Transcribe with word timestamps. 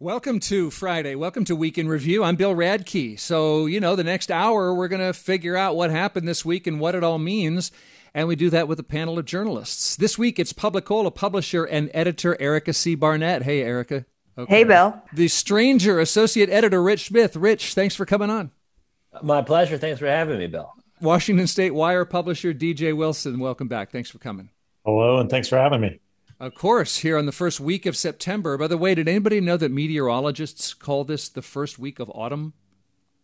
Welcome 0.00 0.38
to 0.40 0.70
Friday. 0.70 1.16
Welcome 1.16 1.44
to 1.46 1.56
Week 1.56 1.76
in 1.76 1.88
Review. 1.88 2.22
I'm 2.22 2.36
Bill 2.36 2.54
Radke. 2.54 3.18
So, 3.18 3.66
you 3.66 3.80
know, 3.80 3.96
the 3.96 4.04
next 4.04 4.30
hour, 4.30 4.72
we're 4.72 4.86
going 4.86 5.04
to 5.04 5.12
figure 5.12 5.56
out 5.56 5.74
what 5.74 5.90
happened 5.90 6.28
this 6.28 6.44
week 6.44 6.68
and 6.68 6.78
what 6.78 6.94
it 6.94 7.02
all 7.02 7.18
means. 7.18 7.72
And 8.14 8.28
we 8.28 8.36
do 8.36 8.48
that 8.50 8.68
with 8.68 8.78
a 8.78 8.84
panel 8.84 9.18
of 9.18 9.24
journalists. 9.24 9.96
This 9.96 10.16
week, 10.16 10.38
it's 10.38 10.52
Publicola 10.52 11.12
publisher 11.12 11.64
and 11.64 11.90
editor 11.92 12.40
Erica 12.40 12.74
C. 12.74 12.94
Barnett. 12.94 13.42
Hey, 13.42 13.60
Erica. 13.60 14.06
Okay. 14.38 14.58
Hey, 14.58 14.62
Bill. 14.62 15.02
The 15.12 15.26
stranger 15.26 15.98
associate 15.98 16.48
editor, 16.48 16.80
Rich 16.80 17.08
Smith. 17.08 17.34
Rich, 17.34 17.74
thanks 17.74 17.96
for 17.96 18.06
coming 18.06 18.30
on. 18.30 18.52
My 19.20 19.42
pleasure. 19.42 19.78
Thanks 19.78 19.98
for 19.98 20.06
having 20.06 20.38
me, 20.38 20.46
Bill. 20.46 20.72
Washington 21.00 21.48
State 21.48 21.74
Wire 21.74 22.04
publisher, 22.04 22.54
DJ 22.54 22.96
Wilson. 22.96 23.40
Welcome 23.40 23.66
back. 23.66 23.90
Thanks 23.90 24.10
for 24.10 24.18
coming. 24.18 24.50
Hello, 24.84 25.18
and 25.18 25.28
thanks 25.28 25.48
for 25.48 25.58
having 25.58 25.80
me. 25.80 25.98
Of 26.40 26.54
course, 26.54 26.98
here 26.98 27.18
on 27.18 27.26
the 27.26 27.32
first 27.32 27.58
week 27.58 27.84
of 27.84 27.96
September. 27.96 28.56
By 28.56 28.68
the 28.68 28.78
way, 28.78 28.94
did 28.94 29.08
anybody 29.08 29.40
know 29.40 29.56
that 29.56 29.72
meteorologists 29.72 30.72
call 30.72 31.02
this 31.02 31.28
the 31.28 31.42
first 31.42 31.80
week 31.80 31.98
of 31.98 32.10
autumn? 32.14 32.52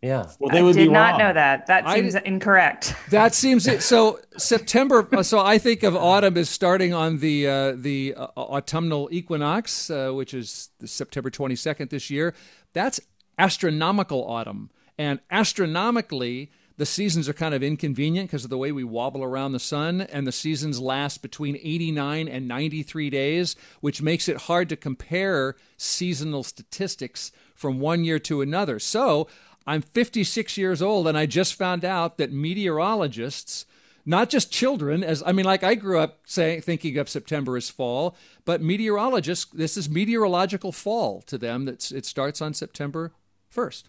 Yeah. 0.03 0.27
Well, 0.39 0.51
they 0.51 0.63
would 0.63 0.77
I 0.77 0.81
did 0.81 0.91
not 0.91 1.19
know 1.19 1.33
that. 1.33 1.67
That 1.67 1.89
seems 1.89 2.15
I, 2.15 2.23
incorrect. 2.25 2.95
That 3.11 3.33
seems 3.33 3.67
it. 3.67 3.83
So 3.83 4.21
September. 4.37 5.09
So 5.23 5.39
I 5.39 5.59
think 5.59 5.83
of 5.83 5.97
autumn 5.97 6.37
as 6.37 6.51
starting 6.51 6.93
on 6.93 7.21
the 7.21 7.47
uh, 7.47 7.73
the 7.77 8.15
uh, 8.15 8.27
autumnal 8.37 9.09
equinox, 9.13 9.89
uh, 9.89 10.11
which 10.11 10.35
is 10.35 10.71
September 10.85 11.31
22nd 11.31 11.89
this 11.91 12.11
year. 12.11 12.35
That's 12.75 13.01
astronomical 13.39 14.27
autumn, 14.29 14.71
and 14.99 15.21
astronomically 15.31 16.51
the 16.77 16.87
seasons 16.87 17.29
are 17.29 17.35
kind 17.35 17.55
of 17.55 17.63
inconvenient 17.63 18.29
because 18.29 18.45
of 18.45 18.51
the 18.51 18.59
way 18.59 18.73
we 18.73 18.85
wobble 18.85 19.23
around 19.23 19.53
the 19.53 19.61
sun, 19.61 20.01
and 20.01 20.27
the 20.27 20.33
seasons 20.33 20.81
last 20.81 21.23
between 21.23 21.57
89 21.57 22.27
and 22.27 22.49
93 22.49 23.11
days, 23.11 23.55
which 23.81 24.03
makes 24.03 24.29
it 24.29 24.43
hard 24.43 24.69
to 24.69 24.77
compare 24.77 25.55
seasonal 25.77 26.43
statistics 26.43 27.31
from 27.55 27.79
one 27.79 28.03
year 28.03 28.19
to 28.19 28.41
another. 28.41 28.79
So 28.79 29.29
I'm 29.67 29.83
56 29.83 30.59
years 30.59 30.83
old, 30.83 31.07
and 31.07 31.17
I 31.17 31.27
just 31.27 31.55
found 31.55 31.85
out 31.85 32.19
that 32.19 32.33
meteorologists, 32.33 33.67
not 34.05 34.29
just 34.29 34.53
children, 34.53 35.05
as 35.05 35.23
I 35.25 35.33
mean, 35.33 35.47
like 35.47 35.63
I 35.63 35.77
grew 35.77 36.01
up 36.01 36.21
saying, 36.27 36.63
thinking 36.63 36.99
of 36.99 37.09
September 37.09 37.57
as 37.57 37.71
fall, 37.71 38.17
but 38.45 38.61
meteorologists, 38.61 39.47
this 39.53 39.77
is 39.77 39.89
meteorological 39.89 40.73
fall 40.73 41.23
to 41.23 41.39
them. 41.39 41.67
That's 41.67 41.93
it 41.93 42.05
starts 42.05 42.43
on 42.43 42.53
September 42.53 43.13
1st. 43.55 43.85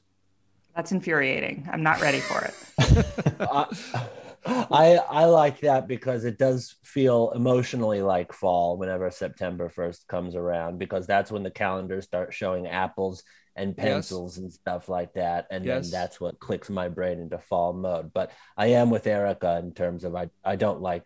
That's 0.76 0.92
infuriating. 0.92 1.68
I'm 1.72 1.84
not 1.84 2.02
ready 2.02 2.20
for 2.20 2.42
it. 2.42 2.54
I 4.48 4.98
I 5.10 5.26
like 5.26 5.62
that 5.62 5.88
because 5.88 6.24
it 6.26 6.38
does 6.38 6.76
feel 6.84 7.32
emotionally 7.32 8.02
like 8.02 8.32
fall 8.34 8.78
whenever 8.78 9.10
September 9.10 9.70
1st 9.76 10.08
comes 10.08 10.36
around 10.36 10.78
because 10.78 11.08
that's 11.08 11.32
when 11.32 11.44
the 11.44 11.50
calendars 11.50 12.04
start 12.04 12.34
showing 12.34 12.68
apples 12.68 13.24
and 13.56 13.76
pencils 13.76 14.36
yes. 14.36 14.44
and 14.44 14.54
stuff 14.54 14.88
like 14.88 15.14
that 15.14 15.48
and 15.50 15.66
yes. 15.66 15.90
then 15.90 15.92
that's 15.92 16.20
what 16.20 16.40
clicks 16.40 16.70
my 16.70 16.90
brain 16.90 17.20
into 17.20 17.40
fall 17.40 17.74
mode 17.74 18.14
but 18.14 18.32
I 18.56 18.68
am 18.68 18.90
with 18.92 19.08
Erica 19.08 19.58
in 19.64 19.74
terms 19.74 20.04
of 20.04 20.16
I 20.16 20.30
I 20.44 20.58
don't 20.58 20.82
like 20.82 21.04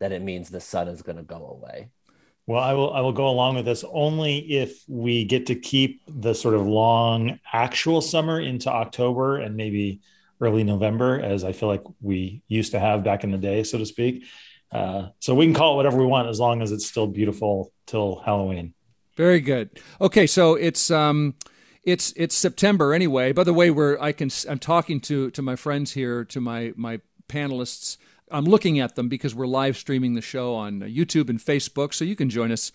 that 0.00 0.12
it 0.12 0.22
means 0.22 0.48
the 0.48 0.60
sun 0.60 0.88
is 0.88 1.02
going 1.02 1.18
to 1.18 1.22
go 1.22 1.46
away. 1.46 1.90
Well, 2.50 2.60
I 2.60 2.72
will 2.72 2.92
I 2.92 3.00
will 3.00 3.12
go 3.12 3.28
along 3.28 3.54
with 3.54 3.64
this 3.64 3.84
only 3.92 4.38
if 4.38 4.82
we 4.88 5.24
get 5.24 5.46
to 5.46 5.54
keep 5.54 6.02
the 6.08 6.34
sort 6.34 6.56
of 6.56 6.66
long 6.66 7.38
actual 7.52 8.00
summer 8.00 8.40
into 8.40 8.68
October 8.68 9.38
and 9.38 9.54
maybe 9.54 10.00
early 10.40 10.64
November, 10.64 11.20
as 11.20 11.44
I 11.44 11.52
feel 11.52 11.68
like 11.68 11.84
we 12.00 12.42
used 12.48 12.72
to 12.72 12.80
have 12.80 13.04
back 13.04 13.22
in 13.22 13.30
the 13.30 13.38
day, 13.38 13.62
so 13.62 13.78
to 13.78 13.86
speak. 13.86 14.24
Uh, 14.72 15.10
so 15.20 15.32
we 15.32 15.44
can 15.44 15.54
call 15.54 15.74
it 15.74 15.76
whatever 15.76 15.98
we 15.98 16.06
want 16.06 16.26
as 16.26 16.40
long 16.40 16.60
as 16.60 16.72
it's 16.72 16.86
still 16.86 17.06
beautiful 17.06 17.72
till 17.86 18.20
Halloween. 18.26 18.74
Very 19.16 19.40
good. 19.40 19.70
Okay, 20.00 20.26
so 20.26 20.56
it's 20.56 20.90
um, 20.90 21.36
it's 21.84 22.12
it's 22.16 22.34
September 22.34 22.92
anyway. 22.92 23.30
By 23.30 23.44
the 23.44 23.54
way, 23.54 23.70
we're 23.70 23.96
I 24.00 24.10
can 24.10 24.28
I'm 24.48 24.58
talking 24.58 24.98
to 25.02 25.30
to 25.30 25.40
my 25.40 25.54
friends 25.54 25.92
here, 25.92 26.24
to 26.24 26.40
my 26.40 26.72
my 26.74 27.00
panelists 27.28 27.96
I'm 28.30 28.44
looking 28.44 28.78
at 28.78 28.96
them 28.96 29.08
because 29.08 29.34
we're 29.34 29.46
live 29.46 29.76
streaming 29.76 30.14
the 30.14 30.20
show 30.20 30.54
on 30.54 30.80
YouTube 30.80 31.28
and 31.28 31.38
Facebook, 31.38 31.94
so 31.94 32.04
you 32.04 32.16
can 32.16 32.30
join 32.30 32.52
us 32.52 32.72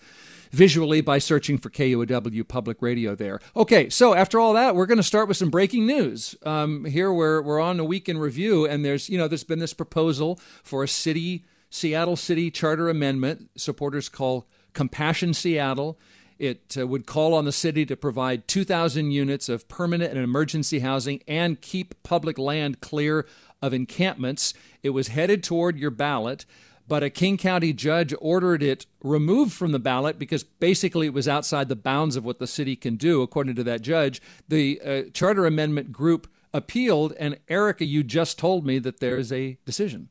visually 0.50 1.00
by 1.00 1.18
searching 1.18 1.58
for 1.58 1.70
KUOW 1.70 2.46
Public 2.46 2.80
Radio 2.80 3.14
there. 3.14 3.40
Okay, 3.56 3.88
so 3.88 4.14
after 4.14 4.38
all 4.38 4.52
that, 4.52 4.76
we're 4.76 4.86
going 4.86 4.96
to 4.98 5.02
start 5.02 5.28
with 5.28 5.36
some 5.36 5.50
breaking 5.50 5.86
news. 5.86 6.34
Um, 6.44 6.84
here 6.84 7.12
we're 7.12 7.42
we're 7.42 7.60
on 7.60 7.80
a 7.80 7.84
week 7.84 8.08
in 8.08 8.18
review, 8.18 8.66
and 8.66 8.84
there's 8.84 9.08
you 9.08 9.18
know 9.18 9.28
there's 9.28 9.44
been 9.44 9.58
this 9.58 9.74
proposal 9.74 10.38
for 10.62 10.82
a 10.82 10.88
city 10.88 11.44
Seattle 11.70 12.16
City 12.16 12.50
Charter 12.50 12.88
amendment. 12.88 13.50
Supporters 13.56 14.08
call 14.08 14.46
Compassion 14.72 15.34
Seattle. 15.34 15.98
It 16.38 16.76
uh, 16.78 16.86
would 16.86 17.06
call 17.06 17.32
on 17.32 17.46
the 17.46 17.52
city 17.52 17.86
to 17.86 17.96
provide 17.96 18.46
2,000 18.46 19.10
units 19.10 19.48
of 19.48 19.68
permanent 19.68 20.12
and 20.12 20.22
emergency 20.22 20.80
housing 20.80 21.22
and 21.26 21.60
keep 21.62 21.94
public 22.02 22.38
land 22.38 22.82
clear 22.82 23.26
of 23.66 23.74
encampments. 23.74 24.54
It 24.82 24.90
was 24.90 25.08
headed 25.08 25.42
toward 25.42 25.78
your 25.78 25.90
ballot, 25.90 26.46
but 26.88 27.02
a 27.02 27.10
King 27.10 27.36
County 27.36 27.72
judge 27.72 28.14
ordered 28.20 28.62
it 28.62 28.86
removed 29.02 29.52
from 29.52 29.72
the 29.72 29.78
ballot 29.78 30.18
because 30.18 30.44
basically 30.44 31.06
it 31.06 31.12
was 31.12 31.28
outside 31.28 31.68
the 31.68 31.76
bounds 31.76 32.16
of 32.16 32.24
what 32.24 32.38
the 32.38 32.46
city 32.46 32.76
can 32.76 32.96
do, 32.96 33.22
according 33.22 33.56
to 33.56 33.64
that 33.64 33.82
judge. 33.82 34.22
The 34.48 34.80
uh, 34.80 35.02
charter 35.12 35.46
amendment 35.46 35.92
group 35.92 36.28
appealed, 36.54 37.12
and 37.18 37.38
Erica, 37.48 37.84
you 37.84 38.02
just 38.02 38.38
told 38.38 38.64
me 38.64 38.78
that 38.78 39.00
there 39.00 39.18
is 39.18 39.32
a 39.32 39.58
decision. 39.64 40.08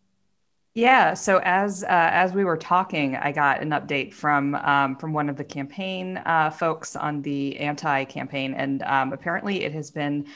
Yeah. 0.76 1.14
So 1.14 1.40
as 1.42 1.84
uh, 1.84 1.88
as 1.90 2.34
we 2.34 2.44
were 2.44 2.58
talking, 2.58 3.16
I 3.16 3.32
got 3.32 3.62
an 3.62 3.70
update 3.70 4.14
from 4.14 4.56
um, 4.56 4.98
from 4.98 5.14
one 5.14 5.30
of 5.30 5.38
the 5.38 5.44
campaign 5.46 6.18
uh, 6.18 6.50
folks 6.50 6.98
on 6.98 7.22
the 7.22 7.58
anti 7.60 8.04
campaign, 8.04 8.54
and 8.54 8.84
um, 8.84 9.14
apparently 9.14 9.64
it 9.64 9.72
has 9.72 9.90
been 9.90 10.28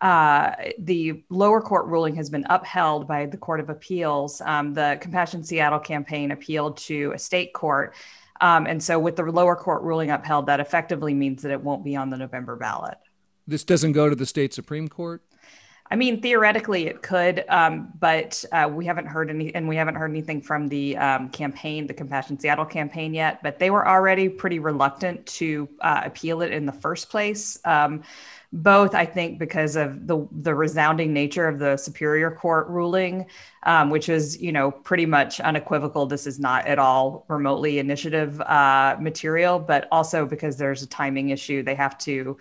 uh, 0.00 0.52
the 0.78 1.24
lower 1.30 1.60
court 1.60 1.86
ruling 1.86 2.14
has 2.16 2.28
been 2.30 2.44
upheld 2.50 3.06
by 3.06 3.26
the 3.26 3.36
Court 3.36 3.60
of 3.60 3.70
Appeals. 3.70 4.40
Um, 4.40 4.74
the 4.74 4.98
Compassion 5.00 5.42
Seattle 5.44 5.78
campaign 5.78 6.30
appealed 6.30 6.76
to 6.78 7.12
a 7.14 7.18
state 7.18 7.52
court. 7.52 7.94
Um, 8.40 8.66
and 8.66 8.82
so, 8.82 8.98
with 8.98 9.16
the 9.16 9.22
lower 9.22 9.56
court 9.56 9.82
ruling 9.82 10.10
upheld, 10.10 10.46
that 10.46 10.60
effectively 10.60 11.14
means 11.14 11.42
that 11.42 11.52
it 11.52 11.60
won't 11.62 11.84
be 11.84 11.94
on 11.96 12.10
the 12.10 12.16
November 12.16 12.56
ballot. 12.56 12.98
This 13.46 13.62
doesn't 13.62 13.92
go 13.92 14.08
to 14.08 14.16
the 14.16 14.26
state 14.26 14.52
Supreme 14.52 14.88
Court? 14.88 15.22
I 15.94 15.96
mean, 15.96 16.20
theoretically, 16.20 16.88
it 16.88 17.02
could, 17.02 17.44
um, 17.48 17.92
but 18.00 18.44
uh, 18.50 18.68
we 18.68 18.84
haven't 18.84 19.06
heard 19.06 19.30
any, 19.30 19.54
and 19.54 19.68
we 19.68 19.76
haven't 19.76 19.94
heard 19.94 20.10
anything 20.10 20.42
from 20.42 20.66
the 20.66 20.96
um, 20.96 21.28
campaign, 21.28 21.86
the 21.86 21.94
Compassion 21.94 22.36
Seattle 22.36 22.64
campaign 22.64 23.14
yet. 23.14 23.40
But 23.44 23.60
they 23.60 23.70
were 23.70 23.86
already 23.86 24.28
pretty 24.28 24.58
reluctant 24.58 25.24
to 25.26 25.68
uh, 25.82 26.00
appeal 26.04 26.42
it 26.42 26.50
in 26.50 26.66
the 26.66 26.72
first 26.72 27.10
place. 27.10 27.60
Um, 27.64 28.02
both 28.52 28.92
I 28.92 29.04
think 29.04 29.38
because 29.38 29.76
of 29.76 30.08
the 30.08 30.26
the 30.32 30.52
resounding 30.52 31.12
nature 31.12 31.46
of 31.46 31.60
the 31.60 31.76
Superior 31.76 32.32
Court 32.32 32.66
ruling, 32.66 33.26
um, 33.62 33.88
which 33.88 34.08
is 34.08 34.42
you 34.42 34.50
know 34.50 34.72
pretty 34.72 35.06
much 35.06 35.38
unequivocal. 35.38 36.06
This 36.06 36.26
is 36.26 36.40
not 36.40 36.66
at 36.66 36.80
all 36.80 37.24
remotely 37.28 37.78
initiative 37.78 38.40
uh, 38.40 38.96
material, 38.98 39.60
but 39.60 39.86
also 39.92 40.26
because 40.26 40.56
there's 40.56 40.82
a 40.82 40.88
timing 40.88 41.28
issue. 41.28 41.62
They 41.62 41.76
have 41.76 41.96
to 41.98 42.36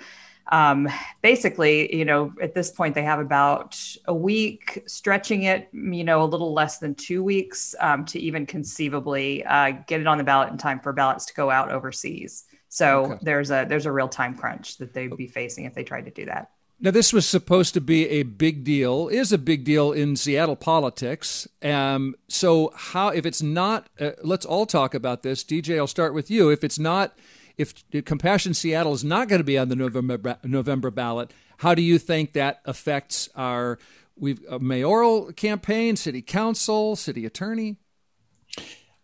um, 0.54 0.88
basically, 1.24 1.94
you 1.96 2.06
know, 2.06 2.32
at 2.40 2.54
this 2.54 2.70
point 2.70 2.94
they 2.94 3.02
have 3.02 3.20
about 3.20 3.76
a 4.06 4.14
week, 4.14 4.84
stretching 4.86 5.44
it, 5.44 5.68
you 5.74 6.04
know, 6.04 6.22
a 6.22 6.26
little 6.26 6.54
less 6.54 6.78
than 6.78 6.94
two 6.94 7.24
weeks 7.24 7.74
um, 7.80 8.06
to 8.06 8.20
even 8.20 8.46
conceivably 8.46 9.44
uh, 9.46 9.72
get 9.88 10.00
it 10.00 10.06
on 10.06 10.20
the 10.20 10.24
ballot 10.24 10.52
in 10.52 10.60
time 10.60 10.80
for 10.80 10.94
ballots 10.94 11.26
to 11.26 11.34
go 11.34 11.50
out 11.50 11.72
overseas. 11.72 12.44
So 12.70 13.06
okay. 13.06 13.20
there's 13.24 13.50
a 13.50 13.66
there's 13.68 13.88
a 13.88 13.92
real 13.92 14.08
time 14.08 14.36
crunch 14.36 14.78
that 14.78 14.94
they'd 14.94 15.18
be 15.18 15.26
facing 15.28 15.66
if 15.66 15.74
they 15.74 15.84
tried 15.84 16.06
to 16.06 16.12
do 16.12 16.26
that. 16.26 16.52
Now, 16.80 16.92
this 16.92 17.14
was 17.14 17.26
supposed 17.26 17.74
to 17.76 17.82
be 17.82 18.08
a 18.10 18.24
big 18.24 18.64
deal, 18.64 19.08
is 19.08 19.32
a 19.32 19.38
big 19.40 19.64
deal 19.64 19.92
in 19.92 20.16
Seattle 20.16 20.56
politics. 20.56 21.48
Um, 21.64 22.14
so, 22.28 22.74
how, 22.76 23.08
if 23.08 23.26
it's 23.26 23.42
not, 23.42 23.88
uh, 24.00 24.12
let's 24.22 24.46
all 24.46 24.66
talk 24.66 24.94
about 24.94 25.24
this. 25.24 25.44
DJ, 25.44 25.78
I'll 25.78 25.88
start 25.88 26.14
with 26.14 26.30
you. 26.30 26.50
If 26.50 26.64
it's 26.64 26.78
not, 26.78 27.16
if 27.58 27.74
Compassion 28.06 28.54
Seattle 28.54 28.94
is 28.94 29.04
not 29.04 29.28
going 29.28 29.40
to 29.40 29.46
be 29.46 29.58
on 29.58 29.70
the 29.70 29.76
November 29.76 30.38
November 30.44 30.92
ballot, 30.92 31.32
how 31.58 31.76
do 31.76 31.82
you 31.82 32.00
think 32.00 32.34
that 32.34 32.62
affects 32.66 33.30
our 33.36 33.80
we've 34.16 34.44
a 34.50 34.60
mayoral 34.60 35.32
campaign, 35.34 35.96
city 35.96 36.22
council, 36.22 36.96
city 36.96 37.26
attorney? 37.26 37.78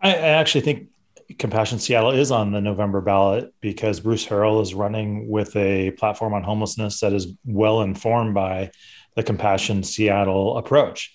I, 0.01 0.13
I 0.13 0.30
actually 0.30 0.62
think 0.62 0.90
Compassion 1.38 1.80
Seattle 1.80 2.12
is 2.12 2.31
on 2.31 2.51
the 2.51 2.62
November 2.62 3.01
ballot 3.01 3.54
because 3.62 4.00
Bruce 4.00 4.25
Harrell 4.25 4.62
is 4.62 4.74
running 4.74 5.28
with 5.28 5.56
a 5.56 5.92
platform 5.92 6.34
on 6.34 6.44
homelessness 6.44 7.00
that 7.02 7.13
is 7.13 7.28
well 7.45 7.81
informed 7.81 8.34
by 8.34 8.72
the 9.16 9.24
Compassion 9.24 9.84
Seattle 9.84 10.57
approach. 10.57 11.13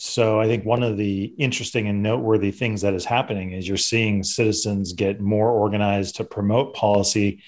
So 0.00 0.40
I 0.40 0.46
think 0.46 0.64
one 0.64 0.84
of 0.84 0.96
the 0.96 1.24
interesting 1.38 1.88
and 1.88 2.04
noteworthy 2.04 2.52
things 2.52 2.82
that 2.82 2.94
is 2.94 3.04
happening 3.04 3.50
is 3.50 3.66
you're 3.66 3.76
seeing 3.76 4.22
citizens 4.22 4.92
get 4.92 5.20
more 5.20 5.50
organized 5.50 6.16
to 6.16 6.24
promote 6.24 6.72
policy 6.72 7.42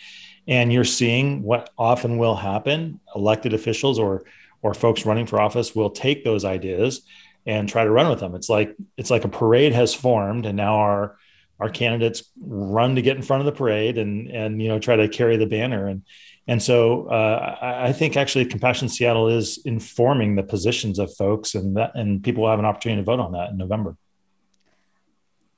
and 0.49 0.73
you're 0.73 0.83
seeing 0.83 1.45
what 1.45 1.71
often 1.79 2.19
will 2.19 2.35
happen 2.35 2.99
elected 3.15 3.55
officials 3.55 4.01
or 4.01 4.25
or 4.63 4.75
folks 4.75 5.07
running 5.07 5.27
for 5.27 5.41
office 5.41 5.77
will 5.77 5.91
take 5.91 6.25
those 6.25 6.45
ideas 6.45 7.03
and 7.47 7.69
try 7.69 7.85
to 7.85 7.91
run 7.91 8.11
with 8.11 8.19
them. 8.19 8.35
It's 8.35 8.49
like 8.49 8.75
it's 8.97 9.13
like 9.13 9.25
a 9.25 9.29
parade 9.29 9.73
has 9.73 9.95
formed 9.95 10.45
and 10.45 10.57
now 10.57 10.75
our 10.75 11.17
our 11.61 11.71
candidates 11.71 12.25
run 12.41 12.97
to 12.97 13.03
get 13.03 13.17
in 13.17 13.23
front 13.23 13.43
of 13.43 13.47
the 13.47 13.53
parade 13.53 13.97
and 13.97 14.29
and 14.29 14.61
you 14.61 14.67
know 14.67 14.81
try 14.81 14.97
to 14.97 15.07
carry 15.07 15.37
the 15.37 15.47
banner 15.47 15.87
and 15.87 16.03
And 16.47 16.63
so 16.63 17.07
uh, 17.07 17.57
I 17.61 17.93
think 17.93 18.17
actually 18.17 18.45
Compassion 18.45 18.89
Seattle 18.89 19.29
is 19.29 19.59
informing 19.65 20.35
the 20.35 20.43
positions 20.43 20.99
of 20.99 21.15
folks, 21.15 21.55
and 21.55 21.77
that 21.77 21.93
and 21.95 22.23
people 22.23 22.43
will 22.43 22.51
have 22.51 22.59
an 22.59 22.65
opportunity 22.65 23.01
to 23.01 23.05
vote 23.05 23.21
on 23.21 23.33
that 23.33 23.51
in 23.51 23.59
November. 23.59 23.97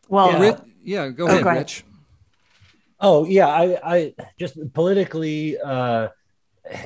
Well, 0.08 0.32
yeah, 0.32 0.40
Rich, 0.40 0.58
yeah 0.82 1.08
go, 1.08 1.26
ahead, 1.26 1.40
oh, 1.40 1.42
go 1.44 1.48
ahead, 1.50 1.58
Rich. 1.60 1.84
Oh 3.00 3.24
yeah, 3.24 3.48
I, 3.48 3.78
I 3.82 4.14
just 4.38 4.56
politically. 4.74 5.58
Uh, 5.58 6.08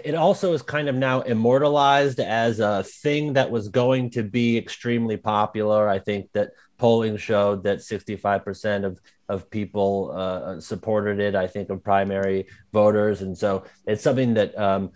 it 0.04 0.14
also 0.14 0.52
is 0.52 0.62
kind 0.62 0.88
of 0.88 0.94
now 0.94 1.20
immortalized 1.20 2.18
as 2.18 2.60
a 2.60 2.82
thing 2.82 3.34
that 3.34 3.50
was 3.50 3.68
going 3.68 4.10
to 4.10 4.22
be 4.22 4.56
extremely 4.56 5.16
popular. 5.16 5.88
I 5.88 5.98
think 5.98 6.32
that 6.32 6.52
polling 6.78 7.16
showed 7.16 7.64
that 7.64 7.78
65% 7.78 8.84
of, 8.84 9.00
of 9.28 9.50
people 9.50 10.12
uh, 10.14 10.60
supported 10.60 11.18
it, 11.20 11.34
I 11.34 11.46
think, 11.46 11.70
of 11.70 11.82
primary 11.82 12.46
voters. 12.72 13.22
And 13.22 13.36
so 13.36 13.64
it's 13.86 14.02
something 14.02 14.34
that 14.34 14.56
um, 14.58 14.92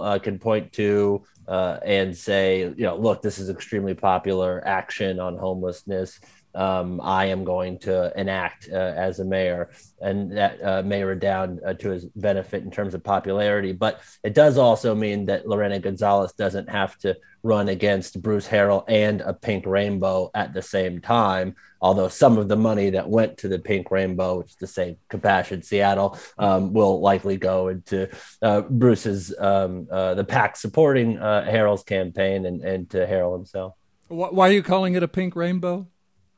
uh, 0.00 0.18
can 0.18 0.38
point 0.38 0.72
to 0.74 1.24
uh, 1.48 1.78
and 1.84 2.16
say, 2.16 2.60
you 2.60 2.84
know, 2.84 2.96
look, 2.96 3.22
this 3.22 3.38
is 3.38 3.48
extremely 3.48 3.94
popular 3.94 4.62
action 4.66 5.18
on 5.18 5.36
homelessness 5.36 6.20
um, 6.54 7.00
I 7.02 7.26
am 7.26 7.44
going 7.44 7.78
to 7.80 8.12
enact 8.18 8.68
uh, 8.70 8.76
as 8.76 9.20
a 9.20 9.24
mayor, 9.24 9.70
and 10.00 10.36
that 10.36 10.62
uh, 10.62 10.82
may 10.82 11.02
redound 11.04 11.60
uh, 11.64 11.74
to 11.74 11.90
his 11.90 12.04
benefit 12.04 12.64
in 12.64 12.70
terms 12.70 12.94
of 12.94 13.04
popularity. 13.04 13.72
But 13.72 14.00
it 14.22 14.34
does 14.34 14.58
also 14.58 14.94
mean 14.94 15.26
that 15.26 15.46
Lorena 15.46 15.78
Gonzalez 15.78 16.32
doesn't 16.32 16.68
have 16.68 16.96
to 16.98 17.16
run 17.42 17.68
against 17.68 18.20
Bruce 18.20 18.48
Harrell 18.48 18.84
and 18.88 19.20
a 19.20 19.32
pink 19.32 19.66
rainbow 19.66 20.30
at 20.34 20.52
the 20.52 20.62
same 20.62 21.00
time. 21.00 21.54
Although 21.80 22.08
some 22.08 22.38
of 22.38 22.48
the 22.48 22.56
money 22.56 22.90
that 22.90 23.08
went 23.08 23.38
to 23.38 23.48
the 23.48 23.60
pink 23.60 23.90
rainbow, 23.90 24.38
which 24.38 24.48
is 24.48 24.56
to 24.56 24.66
say 24.66 24.96
Compassion 25.08 25.62
Seattle, 25.62 26.18
um, 26.38 26.72
will 26.72 27.00
likely 27.00 27.36
go 27.36 27.68
into 27.68 28.08
uh, 28.42 28.62
Bruce's 28.62 29.32
um, 29.38 29.86
uh, 29.90 30.14
the 30.14 30.24
PAC 30.24 30.56
supporting 30.56 31.18
uh, 31.18 31.46
Harrell's 31.48 31.84
campaign 31.84 32.46
and, 32.46 32.62
and 32.62 32.90
to 32.90 33.06
Harrell 33.06 33.36
himself. 33.36 33.74
Why 34.08 34.48
are 34.48 34.52
you 34.52 34.62
calling 34.62 34.94
it 34.94 35.02
a 35.02 35.08
pink 35.08 35.36
rainbow? 35.36 35.86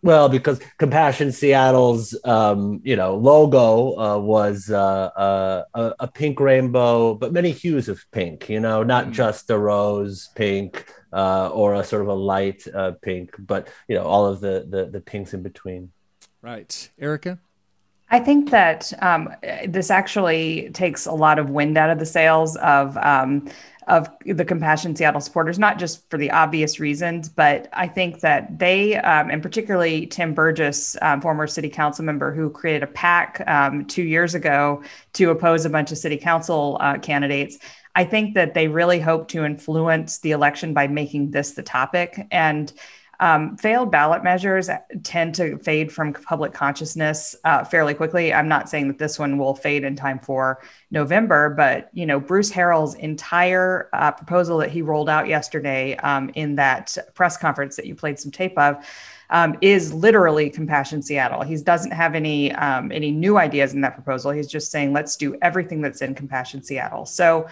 Well, 0.02 0.30
because 0.30 0.60
Compassion 0.78 1.30
Seattle's, 1.30 2.18
um, 2.24 2.80
you 2.84 2.96
know, 2.96 3.16
logo 3.16 3.98
uh, 3.98 4.18
was 4.18 4.70
uh, 4.70 4.76
uh, 4.78 5.64
a, 5.74 5.94
a, 6.00 6.08
pink 6.08 6.40
rainbow, 6.40 7.12
but 7.14 7.34
many 7.34 7.50
hues 7.50 7.88
of 7.88 8.02
pink. 8.10 8.48
You 8.48 8.60
know, 8.60 8.82
not 8.82 9.06
mm. 9.06 9.12
just 9.12 9.50
a 9.50 9.58
rose 9.58 10.30
pink 10.34 10.86
uh, 11.12 11.50
or 11.50 11.74
a 11.74 11.84
sort 11.84 12.00
of 12.00 12.08
a 12.08 12.14
light 12.14 12.66
uh, 12.74 12.92
pink, 13.02 13.34
but 13.38 13.68
you 13.88 13.96
know, 13.96 14.04
all 14.04 14.24
of 14.24 14.40
the, 14.40 14.66
the 14.68 14.86
the 14.86 15.00
pinks 15.00 15.34
in 15.34 15.42
between. 15.42 15.92
Right, 16.40 16.90
Erica. 16.98 17.38
I 18.10 18.18
think 18.18 18.50
that 18.50 18.92
um, 19.02 19.32
this 19.66 19.90
actually 19.90 20.70
takes 20.72 21.06
a 21.06 21.12
lot 21.12 21.38
of 21.38 21.50
wind 21.50 21.78
out 21.78 21.90
of 21.90 21.98
the 21.98 22.06
sails 22.06 22.56
of 22.56 22.96
um, 22.98 23.48
of 23.90 24.08
the 24.24 24.44
Compassion 24.44 24.94
Seattle 24.94 25.20
supporters, 25.20 25.58
not 25.58 25.78
just 25.78 26.08
for 26.10 26.16
the 26.16 26.30
obvious 26.30 26.78
reasons, 26.78 27.28
but 27.28 27.68
I 27.72 27.88
think 27.88 28.20
that 28.20 28.58
they, 28.58 28.94
um, 28.96 29.30
and 29.30 29.42
particularly 29.42 30.06
Tim 30.06 30.32
Burgess, 30.32 30.96
um, 31.02 31.20
former 31.20 31.48
city 31.48 31.68
council 31.68 32.04
member 32.04 32.32
who 32.32 32.50
created 32.50 32.84
a 32.84 32.86
PAC 32.86 33.42
um, 33.48 33.84
two 33.86 34.04
years 34.04 34.34
ago 34.34 34.82
to 35.14 35.30
oppose 35.30 35.64
a 35.64 35.70
bunch 35.70 35.90
of 35.90 35.98
city 35.98 36.16
council 36.16 36.76
uh, 36.80 36.98
candidates. 36.98 37.58
I 37.96 38.04
think 38.04 38.34
that 38.34 38.54
they 38.54 38.68
really 38.68 39.00
hope 39.00 39.26
to 39.28 39.44
influence 39.44 40.18
the 40.20 40.30
election 40.30 40.72
by 40.72 40.86
making 40.86 41.32
this 41.32 41.52
the 41.52 41.62
topic. 41.62 42.28
And 42.30 42.72
um, 43.20 43.56
failed 43.58 43.92
ballot 43.92 44.24
measures 44.24 44.70
tend 45.02 45.34
to 45.34 45.58
fade 45.58 45.92
from 45.92 46.14
public 46.14 46.54
consciousness 46.54 47.36
uh, 47.44 47.62
fairly 47.64 47.92
quickly. 47.92 48.32
I'm 48.32 48.48
not 48.48 48.70
saying 48.70 48.88
that 48.88 48.98
this 48.98 49.18
one 49.18 49.36
will 49.36 49.54
fade 49.54 49.84
in 49.84 49.94
time 49.94 50.18
for 50.18 50.62
November, 50.90 51.50
but 51.50 51.90
you 51.92 52.06
know, 52.06 52.18
Bruce 52.18 52.50
Harrell's 52.50 52.94
entire 52.94 53.90
uh, 53.92 54.10
proposal 54.12 54.56
that 54.58 54.70
he 54.70 54.80
rolled 54.80 55.10
out 55.10 55.28
yesterday 55.28 55.96
um, 55.98 56.30
in 56.34 56.56
that 56.56 56.96
press 57.14 57.36
conference 57.36 57.76
that 57.76 57.84
you 57.84 57.94
played 57.94 58.18
some 58.18 58.32
tape 58.32 58.58
of. 58.58 58.84
Um, 59.32 59.56
is 59.60 59.92
literally 59.92 60.50
Compassion 60.50 61.02
Seattle. 61.02 61.42
He 61.42 61.56
doesn't 61.56 61.92
have 61.92 62.16
any 62.16 62.50
um, 62.50 62.90
any 62.90 63.12
new 63.12 63.38
ideas 63.38 63.74
in 63.74 63.80
that 63.82 63.94
proposal. 63.94 64.32
He's 64.32 64.48
just 64.48 64.72
saying 64.72 64.92
let's 64.92 65.14
do 65.14 65.36
everything 65.40 65.80
that's 65.80 66.02
in 66.02 66.16
Compassion 66.16 66.64
Seattle. 66.64 67.06
So 67.06 67.46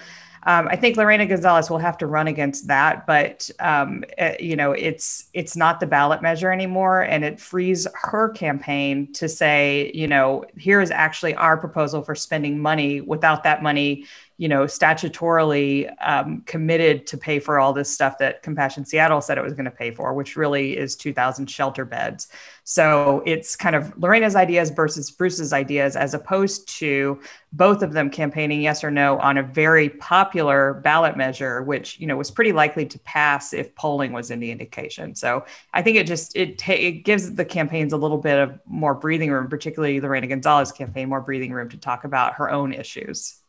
um, 0.44 0.68
I 0.68 0.76
think 0.76 0.96
Lorena 0.96 1.26
Gonzalez 1.26 1.70
will 1.70 1.78
have 1.78 1.98
to 1.98 2.06
run 2.06 2.28
against 2.28 2.68
that, 2.68 3.06
but 3.06 3.50
um, 3.60 4.04
uh, 4.18 4.32
you 4.38 4.56
know, 4.56 4.72
it's 4.72 5.28
it's 5.34 5.56
not 5.56 5.80
the 5.80 5.86
ballot 5.86 6.22
measure 6.22 6.52
anymore, 6.52 7.02
and 7.02 7.24
it 7.24 7.40
frees 7.40 7.86
her 7.94 8.30
campaign 8.30 9.12
to 9.14 9.28
say, 9.28 9.90
you 9.94 10.06
know, 10.06 10.44
here 10.56 10.80
is 10.80 10.90
actually 10.90 11.34
our 11.34 11.56
proposal 11.56 12.02
for 12.02 12.14
spending 12.14 12.58
money 12.58 13.00
without 13.00 13.44
that 13.44 13.62
money 13.62 14.06
you 14.38 14.46
know, 14.46 14.64
statutorily 14.64 15.92
um, 16.00 16.42
committed 16.42 17.08
to 17.08 17.18
pay 17.18 17.40
for 17.40 17.58
all 17.58 17.72
this 17.72 17.92
stuff 17.92 18.18
that 18.18 18.40
Compassion 18.44 18.84
Seattle 18.84 19.20
said 19.20 19.36
it 19.36 19.42
was 19.42 19.52
going 19.52 19.64
to 19.64 19.70
pay 19.70 19.90
for, 19.90 20.14
which 20.14 20.36
really 20.36 20.76
is 20.76 20.94
2,000 20.94 21.50
shelter 21.50 21.84
beds. 21.84 22.28
So 22.70 23.22
it's 23.24 23.56
kind 23.56 23.74
of 23.74 23.96
Lorena's 23.96 24.36
ideas 24.36 24.68
versus 24.68 25.10
Bruce's 25.10 25.54
ideas, 25.54 25.96
as 25.96 26.12
opposed 26.12 26.68
to 26.80 27.18
both 27.50 27.80
of 27.80 27.94
them 27.94 28.10
campaigning 28.10 28.60
yes 28.60 28.84
or 28.84 28.90
no 28.90 29.18
on 29.20 29.38
a 29.38 29.42
very 29.42 29.88
popular 29.88 30.74
ballot 30.84 31.16
measure, 31.16 31.62
which 31.62 31.98
you 31.98 32.06
know 32.06 32.18
was 32.18 32.30
pretty 32.30 32.52
likely 32.52 32.84
to 32.84 32.98
pass 32.98 33.54
if 33.54 33.74
polling 33.74 34.12
was 34.12 34.30
any 34.30 34.50
indication. 34.50 35.14
So 35.14 35.46
I 35.72 35.80
think 35.80 35.96
it 35.96 36.06
just 36.06 36.36
it 36.36 36.58
ta- 36.58 36.72
it 36.74 37.04
gives 37.06 37.34
the 37.34 37.44
campaigns 37.46 37.94
a 37.94 37.96
little 37.96 38.18
bit 38.18 38.38
of 38.38 38.60
more 38.66 38.92
breathing 38.92 39.30
room, 39.30 39.48
particularly 39.48 39.98
Lorena 39.98 40.26
Gonzalez 40.26 40.70
campaign, 40.70 41.08
more 41.08 41.22
breathing 41.22 41.52
room 41.52 41.70
to 41.70 41.78
talk 41.78 42.04
about 42.04 42.34
her 42.34 42.50
own 42.50 42.74
issues. 42.74 43.40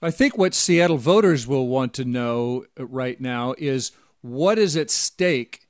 I 0.00 0.10
think 0.10 0.38
what 0.38 0.54
Seattle 0.54 0.96
voters 0.96 1.46
will 1.46 1.68
want 1.68 1.92
to 1.94 2.06
know 2.06 2.64
right 2.78 3.20
now 3.20 3.54
is 3.58 3.92
what 4.22 4.58
is 4.58 4.78
at 4.78 4.90
stake 4.90 5.61